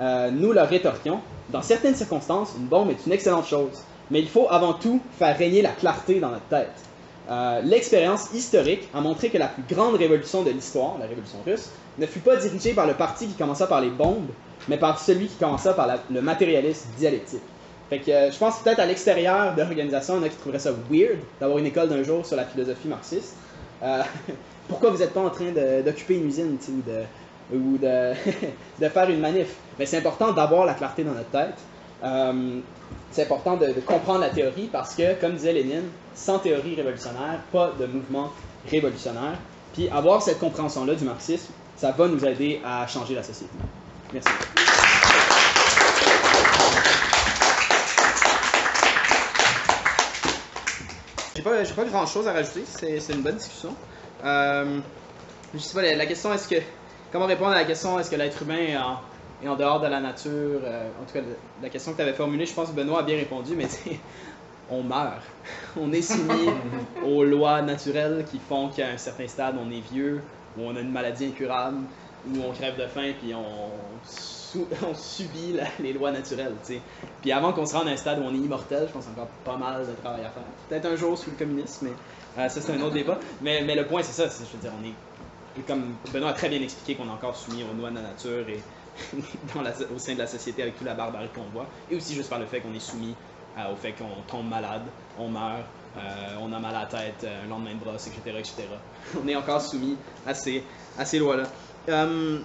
Euh, 0.00 0.30
nous 0.30 0.52
leur 0.52 0.68
rétorquions, 0.68 1.20
dans 1.50 1.62
certaines 1.62 1.94
circonstances, 1.94 2.54
une 2.58 2.66
bombe 2.66 2.90
est 2.90 3.06
une 3.06 3.12
excellente 3.12 3.46
chose, 3.46 3.82
mais 4.10 4.20
il 4.20 4.28
faut 4.28 4.46
avant 4.50 4.74
tout 4.74 5.00
faire 5.18 5.36
régner 5.36 5.62
la 5.62 5.70
clarté 5.70 6.20
dans 6.20 6.30
notre 6.30 6.46
tête. 6.46 6.72
Euh, 7.30 7.62
l'expérience 7.62 8.32
historique 8.34 8.88
a 8.92 9.00
montré 9.00 9.30
que 9.30 9.38
la 9.38 9.46
plus 9.46 9.62
grande 9.68 9.94
révolution 9.94 10.42
de 10.42 10.50
l'histoire, 10.50 10.98
la 10.98 11.06
révolution 11.06 11.38
russe, 11.46 11.70
ne 11.98 12.06
fut 12.06 12.20
pas 12.20 12.36
dirigée 12.36 12.74
par 12.74 12.86
le 12.86 12.94
parti 12.94 13.26
qui 13.26 13.34
commença 13.34 13.66
par 13.66 13.80
les 13.80 13.90
bombes, 13.90 14.28
mais 14.68 14.76
par 14.76 14.98
celui 14.98 15.28
qui 15.28 15.36
commença 15.36 15.72
par 15.72 15.88
le 16.10 16.20
matérialisme 16.20 16.88
dialectique. 16.98 17.42
Fait 17.88 17.98
que 17.98 18.10
euh, 18.10 18.30
je 18.30 18.38
pense 18.38 18.58
peut-être 18.58 18.80
à 18.80 18.86
l'extérieur 18.86 19.54
de 19.54 19.60
l'organisation, 19.60 20.14
il 20.14 20.18
y 20.18 20.20
en 20.20 20.26
a 20.26 20.28
qui 20.28 20.36
trouveraient 20.36 20.58
ça 20.58 20.72
weird 20.90 21.18
d'avoir 21.40 21.58
une 21.58 21.66
école 21.66 21.88
d'un 21.88 22.02
jour 22.02 22.24
sur 22.26 22.36
la 22.36 22.44
philosophie 22.44 22.88
marxiste. 22.88 23.36
Euh, 23.82 24.02
pourquoi 24.68 24.90
vous 24.90 24.98
n'êtes 24.98 25.12
pas 25.12 25.20
en 25.20 25.30
train 25.30 25.50
d'occuper 25.84 26.16
une 26.16 26.26
usine 26.26 26.58
ou, 27.52 27.78
de, 27.78 28.12
de, 28.80 28.88
faire 28.88 29.10
une 29.10 29.20
manif? 29.20 29.54
Mais 29.78 29.86
c'est 29.86 29.98
important 29.98 30.32
d'avoir 30.32 30.66
la 30.66 30.74
clarté 30.74 31.04
dans 31.04 31.12
notre 31.12 31.30
tête. 31.30 31.58
C'est 33.14 33.22
important 33.22 33.56
de, 33.56 33.72
comprendre 33.86 34.18
la 34.22 34.30
théorie 34.30 34.68
parce 34.72 34.96
que, 34.96 35.14
comme 35.20 35.34
disait 35.34 35.52
Lénine, 35.52 35.88
sans 36.16 36.40
théorie 36.40 36.74
révolutionnaire, 36.74 37.38
pas 37.52 37.70
de 37.78 37.86
mouvement 37.86 38.32
révolutionnaire. 38.68 39.38
Puis 39.72 39.88
avoir 39.88 40.20
cette 40.20 40.40
compréhension-là 40.40 40.96
du 40.96 41.04
marxisme, 41.04 41.52
ça 41.76 41.92
va 41.92 42.08
nous 42.08 42.24
aider 42.24 42.60
à 42.64 42.84
changer 42.88 43.14
la 43.14 43.22
société. 43.22 43.52
Merci. 44.12 44.28
J'ai 51.36 51.42
pas, 51.42 51.62
pas 51.62 51.84
grand 51.84 52.06
chose 52.06 52.26
à 52.26 52.32
rajouter, 52.32 52.64
c'est 52.66 53.12
une 53.12 53.22
bonne 53.22 53.36
discussion. 53.36 53.76
Euh, 54.24 54.80
je 55.54 55.60
sais 55.60 55.74
pas, 55.74 55.82
la, 55.82 56.06
question 56.06 56.34
est-ce 56.34 56.48
que. 56.48 56.56
Comment 57.12 57.26
répondre 57.26 57.52
à 57.52 57.58
la 57.58 57.64
question 57.64 57.96
est-ce 58.00 58.10
que 58.10 58.16
l'être 58.16 58.42
humain 58.42 58.58
est 58.58 58.76
en, 59.46 59.52
en, 59.52 59.56
dehors 59.56 59.80
de 59.80 59.86
la 59.86 60.00
nature 60.00 60.60
euh, 60.64 60.88
En 61.00 61.04
tout 61.04 61.14
cas, 61.14 61.24
la 61.62 61.68
question 61.68 61.92
que 61.92 61.96
tu 61.96 62.02
avais 62.02 62.12
formulée, 62.12 62.46
je 62.46 62.54
pense 62.54 62.70
que 62.70 62.74
Benoît 62.74 63.00
a 63.00 63.02
bien 63.02 63.16
répondu, 63.16 63.54
mais 63.56 63.68
on 64.70 64.82
meurt. 64.82 65.22
On 65.80 65.92
est 65.92 66.02
soumis 66.02 66.48
aux 67.04 67.24
lois 67.24 67.62
naturelles 67.62 68.24
qui 68.30 68.38
font 68.38 68.68
qu'à 68.68 68.88
un 68.88 68.96
certain 68.96 69.26
stade, 69.28 69.56
on 69.58 69.70
est 69.70 69.82
vieux, 69.92 70.22
ou 70.56 70.62
on 70.62 70.76
a 70.76 70.80
une 70.80 70.92
maladie 70.92 71.26
incurable, 71.26 71.78
ou 72.28 72.38
on 72.48 72.52
crève 72.52 72.78
de 72.78 72.86
faim, 72.86 73.12
puis 73.20 73.34
on 73.34 73.70
on 74.88 74.94
subit 74.94 75.58
les 75.80 75.92
lois 75.92 76.10
naturelles. 76.10 76.54
sais. 76.62 76.80
Puis 77.22 77.32
avant 77.32 77.52
qu'on 77.52 77.66
se 77.66 77.74
rende 77.74 77.88
à 77.88 77.90
un 77.90 77.96
stade 77.96 78.20
où 78.20 78.22
on 78.22 78.34
est 78.34 78.38
immortel, 78.38 78.86
je 78.88 78.92
pense 78.92 79.06
encore 79.08 79.28
pas 79.44 79.56
mal 79.56 79.86
de 79.86 79.92
travail 79.92 80.20
à 80.20 80.30
faire. 80.30 80.42
Peut-être 80.68 80.86
un 80.86 80.96
jour 80.96 81.18
sous 81.18 81.30
le 81.30 81.36
communisme, 81.36 81.88
mais 81.88 82.42
euh, 82.42 82.48
ça 82.48 82.60
c'est 82.60 82.72
un 82.72 82.80
autre 82.80 82.94
débat. 82.94 83.18
Mais, 83.42 83.62
mais 83.62 83.74
le 83.74 83.86
point 83.86 84.02
c'est 84.02 84.12
ça, 84.12 84.24
je 84.24 84.56
veux 84.56 84.62
dire, 84.62 84.72
on 84.80 84.84
est, 84.86 85.62
comme 85.66 85.94
Benoît 86.12 86.30
a 86.30 86.32
très 86.32 86.48
bien 86.48 86.60
expliqué, 86.60 86.94
qu'on 86.94 87.08
est 87.08 87.12
encore 87.12 87.36
soumis 87.36 87.64
aux 87.64 87.76
lois 87.78 87.90
de 87.90 87.96
la 87.96 88.02
nature 88.02 88.48
et 88.48 88.60
au 89.94 89.98
sein 89.98 90.14
de 90.14 90.18
la 90.18 90.26
société 90.26 90.62
avec 90.62 90.76
toute 90.76 90.86
la 90.86 90.94
barbarie 90.94 91.28
qu'on 91.34 91.48
voit, 91.52 91.66
et 91.90 91.96
aussi 91.96 92.14
juste 92.14 92.30
par 92.30 92.38
le 92.38 92.46
fait 92.46 92.60
qu'on 92.60 92.74
est 92.74 92.80
soumis 92.80 93.14
euh, 93.58 93.72
au 93.72 93.76
fait 93.76 93.92
qu'on 93.92 94.22
tombe 94.26 94.48
malade, 94.48 94.82
on 95.18 95.28
meurt, 95.28 95.64
euh, 95.96 96.00
on 96.40 96.52
a 96.52 96.58
mal 96.58 96.74
à 96.74 96.80
la 96.80 96.86
tête, 96.86 97.26
un 97.44 97.48
lendemain 97.48 97.74
de 97.74 97.78
brosse, 97.78 98.08
etc., 98.08 98.36
etc. 98.38 98.64
On 99.22 99.28
est 99.28 99.36
encore 99.36 99.60
soumis 99.60 99.96
à 100.26 100.34
ces, 100.34 100.64
à 100.98 101.04
ces 101.04 101.20
lois-là. 101.20 101.44
Euh, 101.88 102.40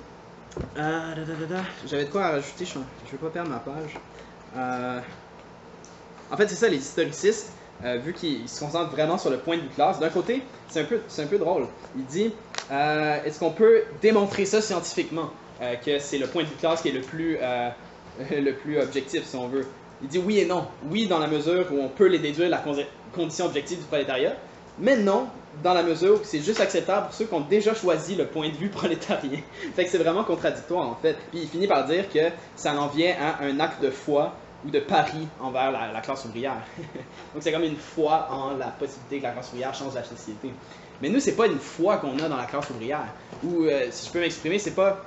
J'avais 1.88 2.06
de 2.06 2.12
quoi 2.12 2.30
rajouter, 2.30 2.66
je, 2.66 2.74
je 3.06 3.12
vais 3.12 3.18
pas 3.18 3.30
perdre 3.30 3.50
ma 3.50 3.58
page. 3.58 3.98
Euh, 4.56 5.00
en 6.32 6.38
fait, 6.38 6.48
c'est 6.48 6.56
ça, 6.56 6.68
les 6.68 6.78
historicistes, 6.78 7.54
euh, 7.84 7.98
vu 7.98 8.14
qu'ils 8.14 8.48
se 8.48 8.60
concentrent 8.60 8.92
vraiment 8.92 9.18
sur 9.18 9.30
le 9.32 9.38
point 9.38 9.58
de 9.58 9.62
vue 9.62 9.70
classe, 9.70 10.00
d'un 10.00 10.10
côté, 10.10 10.44
c'est 10.68 10.82
un, 10.82 10.86
peu, 10.86 11.00
un 11.18 11.26
peu 11.26 11.38
drôle. 11.38 11.66
Il 11.96 12.06
dit 12.06 12.32
euh, 12.72 13.24
est-ce 13.24 13.40
qu'on 13.40 13.52
peut 13.52 13.84
démontrer 14.02 14.46
ça 14.46 14.62
scientifiquement? 14.62 15.32
Que 15.84 16.00
c'est 16.00 16.18
le 16.18 16.28
point 16.28 16.44
de 16.44 16.48
vue 16.48 16.56
classe 16.56 16.82
qui 16.82 16.88
est 16.88 16.94
le 16.94 17.02
plus, 17.02 17.38
le 18.32 18.52
plus 18.52 18.80
objectif, 18.80 19.26
si 19.26 19.36
on 19.36 19.48
veut. 19.48 19.68
Il 20.02 20.08
dit 20.08 20.20
oui 20.20 20.40
et 20.40 20.46
non. 20.46 20.66
Oui, 20.90 21.08
dans 21.08 21.20
la 21.20 21.28
mesure 21.28 21.66
où 21.72 21.80
on 21.82 21.90
peut 21.90 22.08
les 22.08 22.20
déduire 22.20 22.50
la 22.50 22.64
condition 23.14 23.46
objective 23.46 23.80
du 23.80 23.86
prolétariat, 23.86 24.36
mais 24.80 24.96
non, 24.96 25.28
dans 25.64 25.74
la 25.74 25.84
mesure 25.84 26.22
où 26.22 26.24
c'est 26.24 26.42
juste 26.42 26.62
acceptable 26.62 27.08
pour 27.08 27.16
ceux 27.16 27.26
qui 27.26 27.34
ont 27.34 27.42
déjà 27.42 27.74
choisi 27.74 28.16
le 28.16 28.26
point 28.26 28.50
de 28.50 28.56
vue 28.56 28.70
prolétarien. 28.70 29.40
fait 29.76 29.86
que 29.86 29.90
c'est 29.90 29.98
vraiment 29.98 30.24
contradictoire 30.24 30.88
en 30.88 30.96
fait. 30.96 31.18
Puis 31.32 31.42
il 31.44 31.48
finit 31.48 31.68
par 31.68 31.86
dire 31.86 32.10
que 32.10 32.30
ça 32.56 32.74
en 32.80 32.88
vient 32.88 33.16
à 33.20 33.44
un 33.44 33.60
acte 33.60 33.82
de 33.82 33.90
foi 33.90 34.36
ou 34.66 34.70
de 34.70 34.80
pari 34.80 35.28
envers 35.40 35.72
la, 35.72 36.02
classe 36.02 36.26
ouvrière. 36.26 36.62
Donc 37.34 37.42
c'est 37.42 37.52
comme 37.52 37.64
une 37.64 37.78
foi 37.78 38.28
en 38.32 38.58
la 38.58 38.68
possibilité 38.68 39.20
que 39.20 39.24
la 39.24 39.32
classe 39.32 39.50
ouvrière 39.50 39.74
change 39.74 39.96
la 39.96 40.04
société. 40.04 40.52
Mais 41.02 41.08
nous, 41.08 41.22
c'est 41.22 41.36
pas 41.36 41.48
une 41.48 41.60
foi 41.60 41.98
qu'on 41.98 42.18
a 42.20 42.28
dans 42.28 42.36
la 42.36 42.46
classe 42.46 42.70
ouvrière. 42.70 43.06
Ou, 43.44 43.64
euh, 43.64 43.88
si 43.90 44.08
je 44.08 44.12
peux 44.12 44.20
m'exprimer, 44.20 44.60
c'est 44.60 44.76
pas 44.76 45.02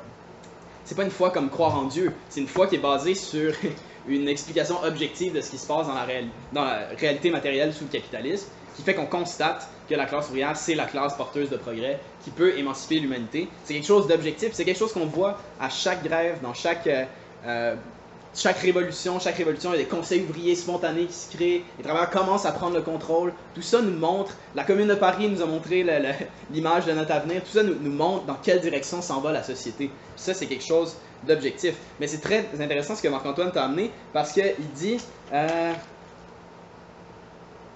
c'est 0.84 0.96
pas 0.96 1.04
une 1.04 1.10
foi 1.10 1.30
comme 1.30 1.50
croire 1.50 1.76
en 1.76 1.84
Dieu. 1.84 2.12
C'est 2.28 2.40
une 2.40 2.48
foi 2.48 2.66
qui 2.66 2.76
est 2.76 2.80
basée 2.80 3.14
sur 3.14 3.52
une 4.08 4.28
explication 4.28 4.82
objective 4.82 5.32
de 5.32 5.40
ce 5.40 5.50
qui 5.50 5.58
se 5.58 5.66
passe 5.66 5.86
dans 5.86 5.94
la, 5.94 6.88
réalité 6.98 7.30
matérielle 7.30 7.72
sous 7.72 7.84
le 7.84 7.90
capitalisme 7.90 8.48
qui 8.76 8.82
fait 8.82 8.94
qu'on 8.94 9.06
constate 9.06 9.68
que 9.88 9.94
la 9.94 10.06
classe 10.06 10.28
ouvrière, 10.28 10.56
c'est 10.56 10.74
la 10.74 10.86
classe 10.86 11.14
porteuse 11.16 11.50
de 11.50 11.56
progrès 11.56 12.00
qui 12.24 12.30
peut 12.30 12.56
émanciper 12.56 13.00
l'humanité. 13.00 13.48
C'est 13.64 13.74
quelque 13.74 13.86
chose 13.86 14.06
d'objectif, 14.06 14.50
c'est 14.52 14.64
quelque 14.64 14.78
chose 14.78 14.92
qu'on 14.92 15.06
voit 15.06 15.38
à 15.60 15.68
chaque 15.68 16.02
grève, 16.02 16.38
dans 16.42 16.54
chaque, 16.54 16.86
euh, 16.86 17.04
euh, 17.44 17.74
chaque 18.34 18.58
révolution. 18.58 19.18
Chaque 19.18 19.36
révolution, 19.36 19.70
il 19.72 19.78
y 19.78 19.80
a 19.80 19.84
des 19.84 19.88
conseils 19.88 20.22
ouvriers 20.22 20.54
spontanés 20.54 21.06
qui 21.06 21.12
se 21.12 21.34
créent, 21.34 21.64
les 21.78 21.84
travailleurs 21.84 22.10
commencent 22.10 22.46
à 22.46 22.52
prendre 22.52 22.74
le 22.74 22.82
contrôle. 22.82 23.32
Tout 23.54 23.62
ça 23.62 23.82
nous 23.82 23.96
montre, 23.96 24.36
la 24.54 24.64
Commune 24.64 24.88
de 24.88 24.94
Paris 24.94 25.28
nous 25.28 25.42
a 25.42 25.46
montré 25.46 25.84
l'image 26.50 26.86
de 26.86 26.92
notre 26.92 27.12
avenir, 27.12 27.42
tout 27.42 27.52
ça 27.52 27.62
nous, 27.62 27.74
montre 27.90 28.24
dans 28.24 28.36
quelle 28.42 28.60
direction 28.60 29.02
s'en 29.02 29.20
va 29.20 29.32
la 29.32 29.42
société. 29.42 29.90
ça, 30.16 30.34
c'est 30.34 30.46
quelque 30.46 30.64
chose 30.64 30.96
d'objectif. 31.26 31.74
Mais 32.00 32.06
c'est 32.06 32.20
très 32.20 32.46
intéressant 32.60 32.96
ce 32.96 33.02
que 33.02 33.08
Marc-Antoine 33.08 33.52
t'a 33.52 33.64
amené, 33.64 33.90
parce 34.12 34.32
qu'il 34.32 34.54
dit... 34.74 34.98
Euh, 35.32 35.72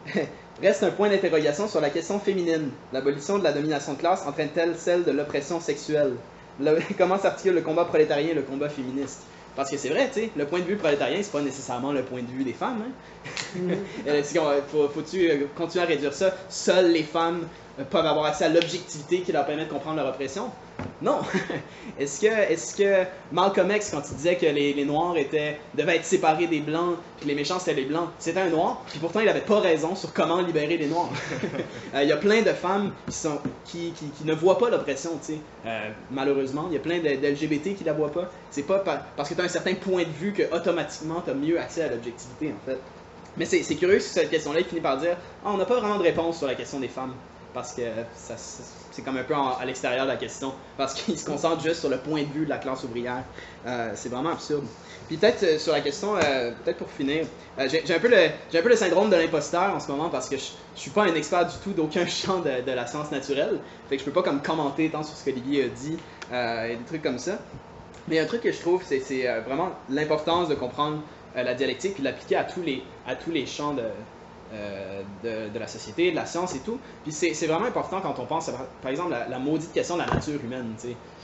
Reste 0.63 0.85
un 0.85 0.91
point 0.91 1.11
d'interrogation 1.11 1.69
sur 1.69 1.83
la 1.83 1.91
question 1.91 2.19
féminine. 2.19 2.71
L'abolition 2.91 3.39
de 3.39 3.45
la 3.45 3.53
domination 3.53 3.93
de 3.93 3.99
classe 3.99 4.27
entraîne-t-elle 4.27 4.75
celle 4.79 5.05
de 5.05 5.11
l'oppression 5.11 5.61
sexuelle? 5.61 6.15
Comment 6.99 7.19
s'articule 7.19 7.57
le 7.57 7.61
combat 7.61 7.85
prolétarien 7.85 8.31
et 8.31 8.35
le 8.35 8.41
combat 8.41 8.71
féministe? 8.71 9.21
Parce 9.57 9.71
que 9.71 9.79
c'est 9.79 9.89
vrai, 9.89 10.09
tu 10.13 10.21
sais, 10.21 10.31
le 10.37 10.45
point 10.47 10.61
de 10.61 10.65
vue 10.65 10.77
prolétarien, 10.77 11.19
c'est 11.23 11.33
pas 11.33 11.41
nécessairement 11.41 11.91
le 11.91 12.03
point 12.03 12.21
de 12.21 12.27
vue 12.27 12.45
des 12.45 12.53
femmes. 12.53 12.83
Hein? 12.87 12.93
Mm. 13.57 13.73
Faut-tu 14.95 15.31
euh, 15.31 15.47
continuer 15.57 15.85
à 15.85 15.87
réduire 15.87 16.13
ça? 16.13 16.35
Seules 16.49 16.93
les 16.93 17.03
femmes 17.03 17.49
peuvent 17.91 18.07
avoir 18.07 18.27
accès 18.27 18.45
à 18.45 18.49
l'objectivité 18.49 19.23
qui 19.23 19.33
leur 19.33 19.47
permet 19.47 19.65
de 19.65 19.71
comprendre 19.71 19.97
leur 19.97 20.09
oppression 20.09 20.51
non. 21.03 21.20
est-ce 21.99 22.20
que, 22.20 22.27
est 22.27 22.77
que 22.77 23.05
Malcolm 23.33 23.70
X, 23.70 23.91
quand 23.91 24.03
il 24.11 24.16
disait 24.16 24.37
que 24.37 24.47
les, 24.47 24.85
Noirs 24.85 25.16
étaient, 25.16 25.59
devaient 25.74 25.97
être 25.97 26.05
séparés 26.05 26.47
des 26.47 26.61
Blancs, 26.61 26.97
que 27.20 27.27
les 27.27 27.35
méchants 27.35 27.59
c'était 27.59 27.74
les 27.74 27.85
Blancs, 27.85 28.09
c'était 28.18 28.41
un 28.41 28.49
Noir, 28.49 28.83
puis 28.87 28.99
pourtant 28.99 29.20
il 29.20 29.27
n'avait 29.27 29.41
pas 29.41 29.61
raison 29.61 29.95
sur 29.95 30.12
comment 30.12 30.41
libérer 30.41 30.77
les 30.77 30.87
Noirs. 30.87 31.11
Euh, 31.95 32.03
il 32.03 32.09
y 32.09 32.12
a 32.12 32.16
plein 32.16 32.43
de 32.43 32.51
femmes 32.51 32.93
qui, 33.07 33.12
sont, 33.12 33.39
qui, 33.64 33.93
qui, 33.93 34.24
ne 34.24 34.35
voient 34.35 34.59
pas 34.59 34.68
l'oppression, 34.70 35.12
tu 35.24 35.35
sais. 35.35 35.39
Euh, 35.64 35.91
malheureusement, 36.11 36.66
il 36.68 36.74
y 36.74 36.77
a 36.77 36.81
plein 36.81 36.99
d'LGBT 36.99 37.74
qui 37.74 37.85
la 37.85 37.93
voient 37.93 38.12
pas. 38.12 38.29
C'est 38.51 38.64
pas 38.64 38.83
parce 39.16 39.29
que 39.29 39.35
tu 39.35 39.41
as 39.41 39.45
un 39.45 39.49
certain 39.49 39.74
point 39.74 40.03
de 40.03 40.11
vue 40.11 40.33
que 40.33 40.43
automatiquement 40.55 41.22
tu 41.22 41.31
as 41.31 41.35
mieux 41.35 41.59
accès 41.59 41.83
à 41.83 41.89
l'objectivité, 41.89 42.53
en 42.53 42.68
fait. 42.68 42.79
Mais 43.37 43.45
c'est 43.45 43.74
curieux 43.77 44.01
sur 44.01 44.12
cette 44.12 44.31
question-là, 44.31 44.61
il 44.61 44.66
finit 44.66 44.81
par 44.81 44.99
dire 44.99 45.16
ah, 45.45 45.51
on 45.53 45.57
n'a 45.57 45.64
pas 45.64 45.79
vraiment 45.79 45.99
de 45.99 46.03
réponse 46.03 46.39
sur 46.39 46.47
la 46.47 46.55
question 46.55 46.81
des 46.81 46.89
femmes 46.89 47.14
parce 47.57 47.73
que 47.73 47.81
c'est 48.91 49.03
comme 49.03 49.17
un 49.17 49.23
peu 49.23 49.35
à 49.35 49.65
l'extérieur 49.65 50.05
de 50.05 50.11
la 50.11 50.19
question, 50.19 50.53
parce 50.77 50.93
qu'il 50.93 51.19
se 51.19 51.25
concentre 51.25 51.63
juste 51.63 51.81
sur 51.81 51.89
le 51.89 51.97
point 51.97 52.23
de 52.23 52.29
vue 52.29 52.45
de 52.45 52.51
la 52.51 52.59
classe 52.59 52.85
ouvrière. 52.85 53.25
Euh, 53.67 53.93
c'est 53.95 54.11
vraiment 54.11 54.29
absurde. 54.29 54.67
Puis 55.09 55.17
peut-être 55.17 55.43
euh, 55.43 55.59
sur 55.59 55.73
la 55.73 55.81
question, 55.81 56.17
euh, 56.17 56.51
peut-être 56.63 56.77
pour 56.77 56.91
finir, 56.91 57.25
j'ai 57.59 57.95
un, 57.95 57.99
peu 57.99 58.11
le, 58.11 58.77
syndrome 58.77 59.09
de 59.09 59.17
l'imposteur 59.17 59.75
en 59.75 59.81
ce 59.81 59.91
moment 59.91 60.11
parce 60.11 60.29
que 60.29 60.37
je, 60.37 60.45
je 60.75 60.81
suis 60.81 60.91
pas 60.91 61.05
un 61.05 61.15
expert 61.15 61.47
du 61.47 61.57
tout 61.65 61.73
d'aucun 61.73 62.05
champ 62.07 62.41
de, 62.41 62.71
la 62.71 62.87
science 62.87 63.11
naturelle. 63.11 63.59
Fait 63.89 63.97
que 63.97 64.03
je 64.03 64.05
peux 64.05 64.13
pas 64.13 64.23
comme 64.23 64.43
commenter 64.43 64.91
tant 64.91 65.03
sur 65.03 65.17
ce 65.17 65.25
qu'Olivier 65.25 65.65
a 65.65 65.69
dit 65.69 65.97
et 66.35 66.77
des 66.77 66.85
trucs 66.87 67.03
comme 67.03 67.19
ça. 67.19 67.39
Mais 68.07 68.19
un 68.19 68.27
truc 68.27 68.43
que 68.43 68.53
je 68.53 68.61
trouve, 68.61 68.83
c'est 68.85 69.27
vraiment 69.47 69.71
l'importance 69.89 70.51
de 70.51 70.55
comprendre 70.55 70.99
la 71.35 71.55
dialectique 71.55 71.95
et 71.97 72.01
de 72.01 72.05
l'appliquer 72.05 72.37
à 72.37 72.45
tous 72.45 72.61
les, 72.61 72.83
à 73.07 73.15
tous 73.15 73.31
les 73.31 73.47
champs 73.47 73.73
de, 73.73 73.85
euh, 74.53 75.03
de, 75.25 75.59
la 75.59 75.67
société, 75.67 76.11
de 76.11 76.17
la 76.17 76.27
science 76.27 76.55
et 76.55 76.61
tout. 76.61 76.79
Puis 77.03 77.13
c'est 77.13 77.47
vraiment 77.47 77.67
important 77.67 78.01
quand 78.01 78.19
on 78.19 78.27
pense, 78.27 78.51
par 78.83 78.91
exemple, 78.91 79.11
la, 79.11 79.29
la 79.29 79.39
maudite 79.39 79.73
question 79.73 79.97
de 79.97 80.03
la 80.03 80.07
nature 80.07 80.43
humaine. 80.43 80.75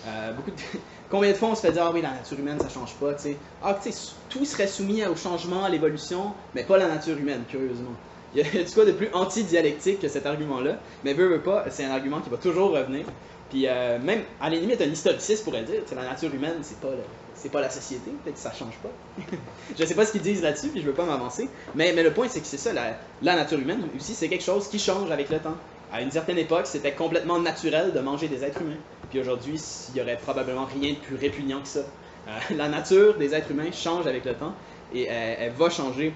Euh, 0.07 0.33
beaucoup 0.33 0.51
de... 0.51 0.57
Combien 1.11 1.31
de 1.31 1.37
fois 1.37 1.51
on 1.51 1.55
se 1.55 1.61
fait 1.61 1.73
dire, 1.73 1.85
ah 1.85 1.91
oui, 1.93 2.01
la 2.01 2.12
nature 2.12 2.39
humaine, 2.39 2.59
ça 2.59 2.68
change 2.68 2.95
pas, 2.95 3.14
tu 3.14 3.23
sais. 3.23 3.37
Ah, 3.62 3.79
tu 3.81 3.93
sais, 3.93 4.12
tout 4.29 4.45
serait 4.45 4.66
soumis 4.66 5.05
au 5.07 5.14
changement, 5.14 5.62
à 5.62 5.68
l'évolution, 5.68 6.33
mais 6.55 6.64
pas 6.64 6.79
la 6.79 6.89
nature 6.89 7.18
humaine, 7.18 7.43
curieusement. 7.49 7.93
Il 8.35 8.41
y 8.55 8.61
a 8.61 8.64
du 8.64 8.73
quoi 8.73 8.87
de 8.87 8.93
plus 8.93 9.09
anti-dialectique 9.12 10.01
que 10.01 10.09
cet 10.09 10.25
argument-là, 10.25 10.79
mais 11.05 11.12
veut, 11.12 11.29
veut 11.29 11.43
pas, 11.43 11.66
c'est 11.70 11.85
un 11.85 11.91
argument 11.91 12.20
qui 12.20 12.31
va 12.31 12.39
toujours 12.39 12.70
revenir. 12.70 13.05
Puis 13.53 13.66
euh, 13.68 13.98
même, 13.98 14.22
à 14.40 14.48
la 14.48 14.57
limite, 14.57 14.80
un 14.80 14.86
historiciste 14.86 15.44
pourrait 15.44 15.64
dire, 15.64 15.82
la 15.94 16.05
nature 16.05 16.34
humaine, 16.34 16.57
c'est 16.62 16.80
pas, 16.80 16.88
c'est 17.34 17.53
pas 17.53 17.61
la 17.61 17.68
société, 17.68 18.11
peut-être 18.24 18.36
que 18.36 18.40
ça 18.40 18.50
change 18.50 18.74
pas. 18.82 18.88
je 19.78 19.84
sais 19.84 19.94
pas 19.94 20.07
ce 20.07 20.12
qu'ils 20.12 20.22
disent 20.22 20.40
là-dessus, 20.40 20.68
puis 20.68 20.80
je 20.80 20.86
veux 20.86 20.94
pas 20.94 21.05
m'avancer. 21.05 21.50
Mais, 21.74 21.92
le 21.92 22.12
point, 22.14 22.28
c'est 22.28 22.40
que 22.40 22.46
c'est 22.46 22.57
ça, 22.57 22.72
la, 22.72 23.36
nature 23.36 23.59
humaine 23.59 23.86
aussi, 23.94 24.14
c'est 24.14 24.30
quelque 24.30 24.42
chose 24.42 24.68
qui 24.68 24.78
change 24.78 25.11
avec 25.11 25.28
le 25.28 25.38
temps. 25.38 25.57
À 25.92 26.00
une 26.00 26.11
certaine 26.11 26.38
époque, 26.38 26.66
c'était 26.66 26.92
complètement 26.92 27.38
naturel 27.38 27.92
de 27.92 28.00
manger 28.00 28.26
des 28.28 28.42
êtres 28.42 28.62
humains. 28.62 28.80
Puis 29.11 29.20
aujourd'hui, 29.20 29.61
il 29.90 29.98
y 29.98 30.00
aurait 30.00 30.16
probablement 30.16 30.64
rien 30.64 30.94
de 30.94 30.98
plus 30.98 31.16
répugnant 31.16 31.61
que 31.61 31.68
ça. 31.68 31.80
Euh, 31.80 32.30
la 32.57 32.70
nature 32.70 33.18
des 33.18 33.34
êtres 33.34 33.50
humains 33.50 33.70
change 33.70 34.07
avec 34.07 34.24
le 34.24 34.32
temps, 34.32 34.55
et 34.94 35.03
elle, 35.05 35.36
elle 35.40 35.53
va 35.53 35.68
changer 35.68 36.14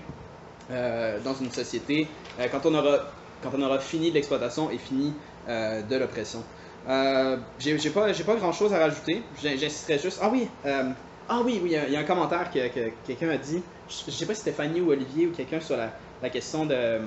euh, 0.70 1.20
dans 1.20 1.34
une 1.34 1.52
société 1.52 2.08
euh, 2.40 2.48
quand, 2.50 2.66
on 2.66 2.74
aura, 2.74 2.98
quand 3.40 3.50
on 3.54 3.78
fini 3.78 4.10
l'exploitation 4.10 4.68
et 4.68 4.78
fini 4.78 5.14
euh, 5.48 5.80
de 5.82 5.94
l'oppression. 5.94 6.42
Euh, 6.88 7.36
j'ai 7.58 7.90
pas, 7.90 8.12
pas 8.12 8.36
grand 8.36 8.52
chose 8.52 8.72
à 8.72 8.78
rajouter. 8.78 9.22
J'insisterai 9.42 9.98
juste. 9.98 10.20
Ah 10.22 10.30
oui, 10.32 10.48
euh, 10.64 10.90
ah 11.28 11.40
oui, 11.44 11.60
oui, 11.62 11.74
il 11.88 11.92
y, 11.92 11.96
a 11.96 11.98
un 11.98 12.04
commentaire 12.04 12.50
que, 12.50 12.68
que 12.68 12.90
quelqu'un 13.06 13.30
a 13.30 13.36
dit. 13.36 13.60
Je, 13.88 14.10
sais 14.10 14.26
pas 14.26 14.34
si 14.34 14.48
Fanny 14.52 14.80
ou 14.80 14.90
Olivier 14.90 15.26
ou 15.26 15.32
quelqu'un 15.32 15.60
sur 15.60 15.76
la, 15.76 16.30
question 16.30 16.66
de, 16.66 16.98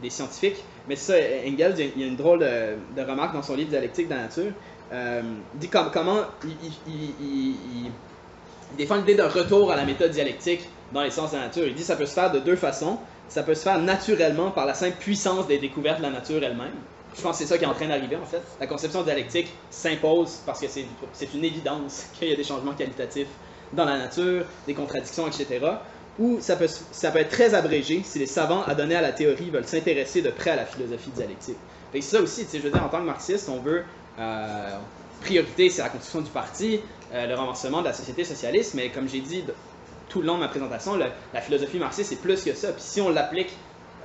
des 0.00 0.10
scientifiques, 0.10 0.62
mais 0.88 0.96
ça, 0.96 1.14
Engels, 1.14 1.74
il 1.78 2.00
y 2.00 2.04
a 2.04 2.06
une 2.06 2.16
drôle 2.16 2.40
de, 2.40 3.02
remarque 3.02 3.34
dans 3.34 3.42
son 3.42 3.56
livre 3.56 3.70
Dialectique 3.70 4.08
de 4.08 4.14
la 4.14 4.22
nature. 4.22 4.52
Euh, 4.92 5.22
dit 5.54 5.68
comme, 5.68 5.90
comment 5.90 6.20
il, 6.44 6.50
il, 6.86 6.92
il, 7.20 7.54
il, 7.84 7.90
défend 8.78 8.96
l'idée 8.96 9.16
d'un 9.16 9.28
retour 9.28 9.72
à 9.72 9.76
la 9.76 9.84
méthode 9.84 10.12
dialectique 10.12 10.68
dans 10.92 11.02
les 11.02 11.10
sciences 11.10 11.32
de 11.32 11.36
la 11.36 11.46
nature. 11.46 11.66
Il 11.66 11.74
dit 11.74 11.80
que 11.80 11.86
ça 11.86 11.96
peut 11.96 12.06
se 12.06 12.14
faire 12.14 12.30
de 12.30 12.38
deux 12.38 12.56
façons. 12.56 12.98
Ça 13.28 13.42
peut 13.42 13.54
se 13.54 13.64
faire 13.64 13.80
naturellement 13.80 14.52
par 14.52 14.66
la 14.66 14.74
simple 14.74 14.96
puissance 15.00 15.48
des 15.48 15.58
découvertes 15.58 15.98
de 15.98 16.04
la 16.04 16.10
nature 16.10 16.42
elle-même. 16.44 16.74
Je 17.14 17.22
pense 17.22 17.38
que 17.38 17.44
c'est 17.44 17.48
ça 17.48 17.58
qui 17.58 17.64
est 17.64 17.68
en 17.68 17.74
train 17.74 17.88
d'arriver 17.88 18.16
en 18.16 18.26
fait. 18.26 18.42
La 18.60 18.66
conception 18.66 19.02
dialectique 19.02 19.52
s'impose 19.70 20.40
parce 20.44 20.60
que 20.60 20.66
c'est 20.68 21.34
une 21.34 21.44
évidence 21.44 22.06
qu'il 22.18 22.28
y 22.28 22.32
a 22.32 22.36
des 22.36 22.44
changements 22.44 22.74
qualitatifs 22.74 23.28
dans 23.72 23.84
la 23.84 23.98
nature, 23.98 24.44
des 24.66 24.74
contradictions, 24.74 25.26
etc. 25.26 25.60
Ou 26.18 26.38
ça 26.40 26.56
peut, 26.56 26.64
être 26.64 27.30
très 27.30 27.54
abrégé 27.54 28.02
si 28.04 28.18
les 28.18 28.26
savants 28.26 28.62
adonnés 28.62 28.94
à 28.94 29.02
la 29.02 29.12
théorie 29.12 29.50
veulent 29.50 29.66
s'intéresser 29.66 30.22
de 30.22 30.30
près 30.30 30.50
à 30.50 30.56
la 30.56 30.64
philosophie 30.64 31.10
dialectique. 31.10 31.58
c'est 31.92 32.00
ça 32.00 32.20
aussi, 32.22 32.46
je 32.50 32.58
veux 32.58 32.70
dire, 32.70 32.82
en 32.82 32.88
tant 32.88 33.00
que 33.00 33.06
marxiste, 33.06 33.48
on 33.50 33.60
veut. 33.60 33.84
Euh, 34.18 34.78
priorité, 35.20 35.68
c'est 35.68 35.82
la 35.82 35.88
construction 35.88 36.20
du 36.20 36.30
parti, 36.30 36.80
euh, 37.12 37.26
le 37.26 37.34
renversement 37.34 37.80
de 37.80 37.86
la 37.86 37.92
société 37.92 38.24
socialiste, 38.24 38.74
mais 38.74 38.90
comme 38.90 39.08
j'ai 39.08 39.20
dit 39.20 39.44
tout 40.08 40.20
le 40.20 40.26
long 40.26 40.34
de 40.34 40.40
ma 40.40 40.48
présentation, 40.48 40.96
la 40.96 41.40
philosophie 41.40 41.78
marxiste, 41.78 42.10
c'est 42.10 42.20
plus 42.20 42.42
que 42.44 42.54
ça. 42.54 42.72
Puis 42.72 42.82
si 42.82 43.00
on 43.00 43.10
l'applique 43.10 43.50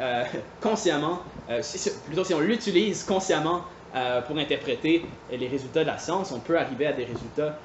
euh, 0.01 0.23
consciemment, 0.61 1.19
euh, 1.49 1.61
plutôt 2.05 2.23
si 2.23 2.33
on 2.33 2.39
l'utilise 2.39 3.03
consciemment 3.03 3.61
euh, 3.95 4.21
pour 4.21 4.35
interpréter 4.37 5.05
les 5.31 5.47
résultats 5.47 5.83
de 5.83 5.87
la 5.87 5.99
science, 5.99 6.31
on 6.31 6.39
peut 6.39 6.57
arriver 6.57 6.87
à 6.87 6.93
des 6.93 7.05
résultats 7.05 7.57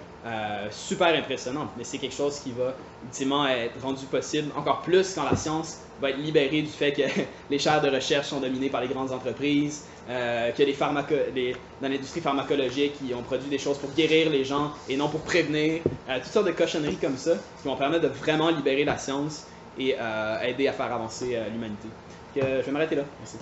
super 0.72 1.14
impressionnants. 1.14 1.68
Mais 1.78 1.84
c'est 1.84 1.98
quelque 1.98 2.16
chose 2.16 2.40
qui 2.40 2.50
va 2.50 2.74
ultimement 3.04 3.46
être 3.46 3.80
rendu 3.80 4.06
possible 4.06 4.50
encore 4.56 4.82
plus 4.82 5.14
quand 5.14 5.22
la 5.22 5.36
science 5.36 5.82
va 6.02 6.10
être 6.10 6.18
libérée 6.18 6.62
du 6.62 6.68
fait 6.68 6.90
que 6.90 7.02
les 7.50 7.60
chaires 7.60 7.80
de 7.80 7.88
recherche 7.88 8.26
sont 8.26 8.40
dominées 8.40 8.68
par 8.68 8.80
les 8.80 8.88
grandes 8.88 9.12
entreprises, 9.12 9.84
que 10.08 10.62
les, 10.64 10.72
pharmaco 10.72 11.14
les 11.32 11.54
dans 11.80 11.88
l'industrie 11.88 12.20
pharmacologique, 12.20 12.94
ils 13.08 13.14
ont 13.14 13.22
produit 13.22 13.48
des 13.48 13.58
choses 13.58 13.78
pour 13.78 13.90
guérir 13.92 14.28
les 14.28 14.44
gens 14.44 14.72
et 14.88 14.96
non 14.96 15.08
pour 15.08 15.20
prévenir, 15.20 15.82
toutes 16.08 16.24
sortes 16.24 16.46
de 16.46 16.50
cochonneries 16.50 16.96
comme 16.96 17.16
ça 17.16 17.34
qui 17.62 17.68
vont 17.68 17.76
permettre 17.76 18.02
de 18.02 18.08
vraiment 18.08 18.50
libérer 18.50 18.82
la 18.84 18.98
science 18.98 19.46
et 19.78 19.94
aider 20.42 20.66
à 20.66 20.72
faire 20.72 20.92
avancer 20.92 21.38
l'humanité. 21.52 21.86
Je 22.42 22.66
vais 22.66 22.72
m'arrêter 22.72 22.96
là. 22.96 23.04
Merci. 23.20 23.38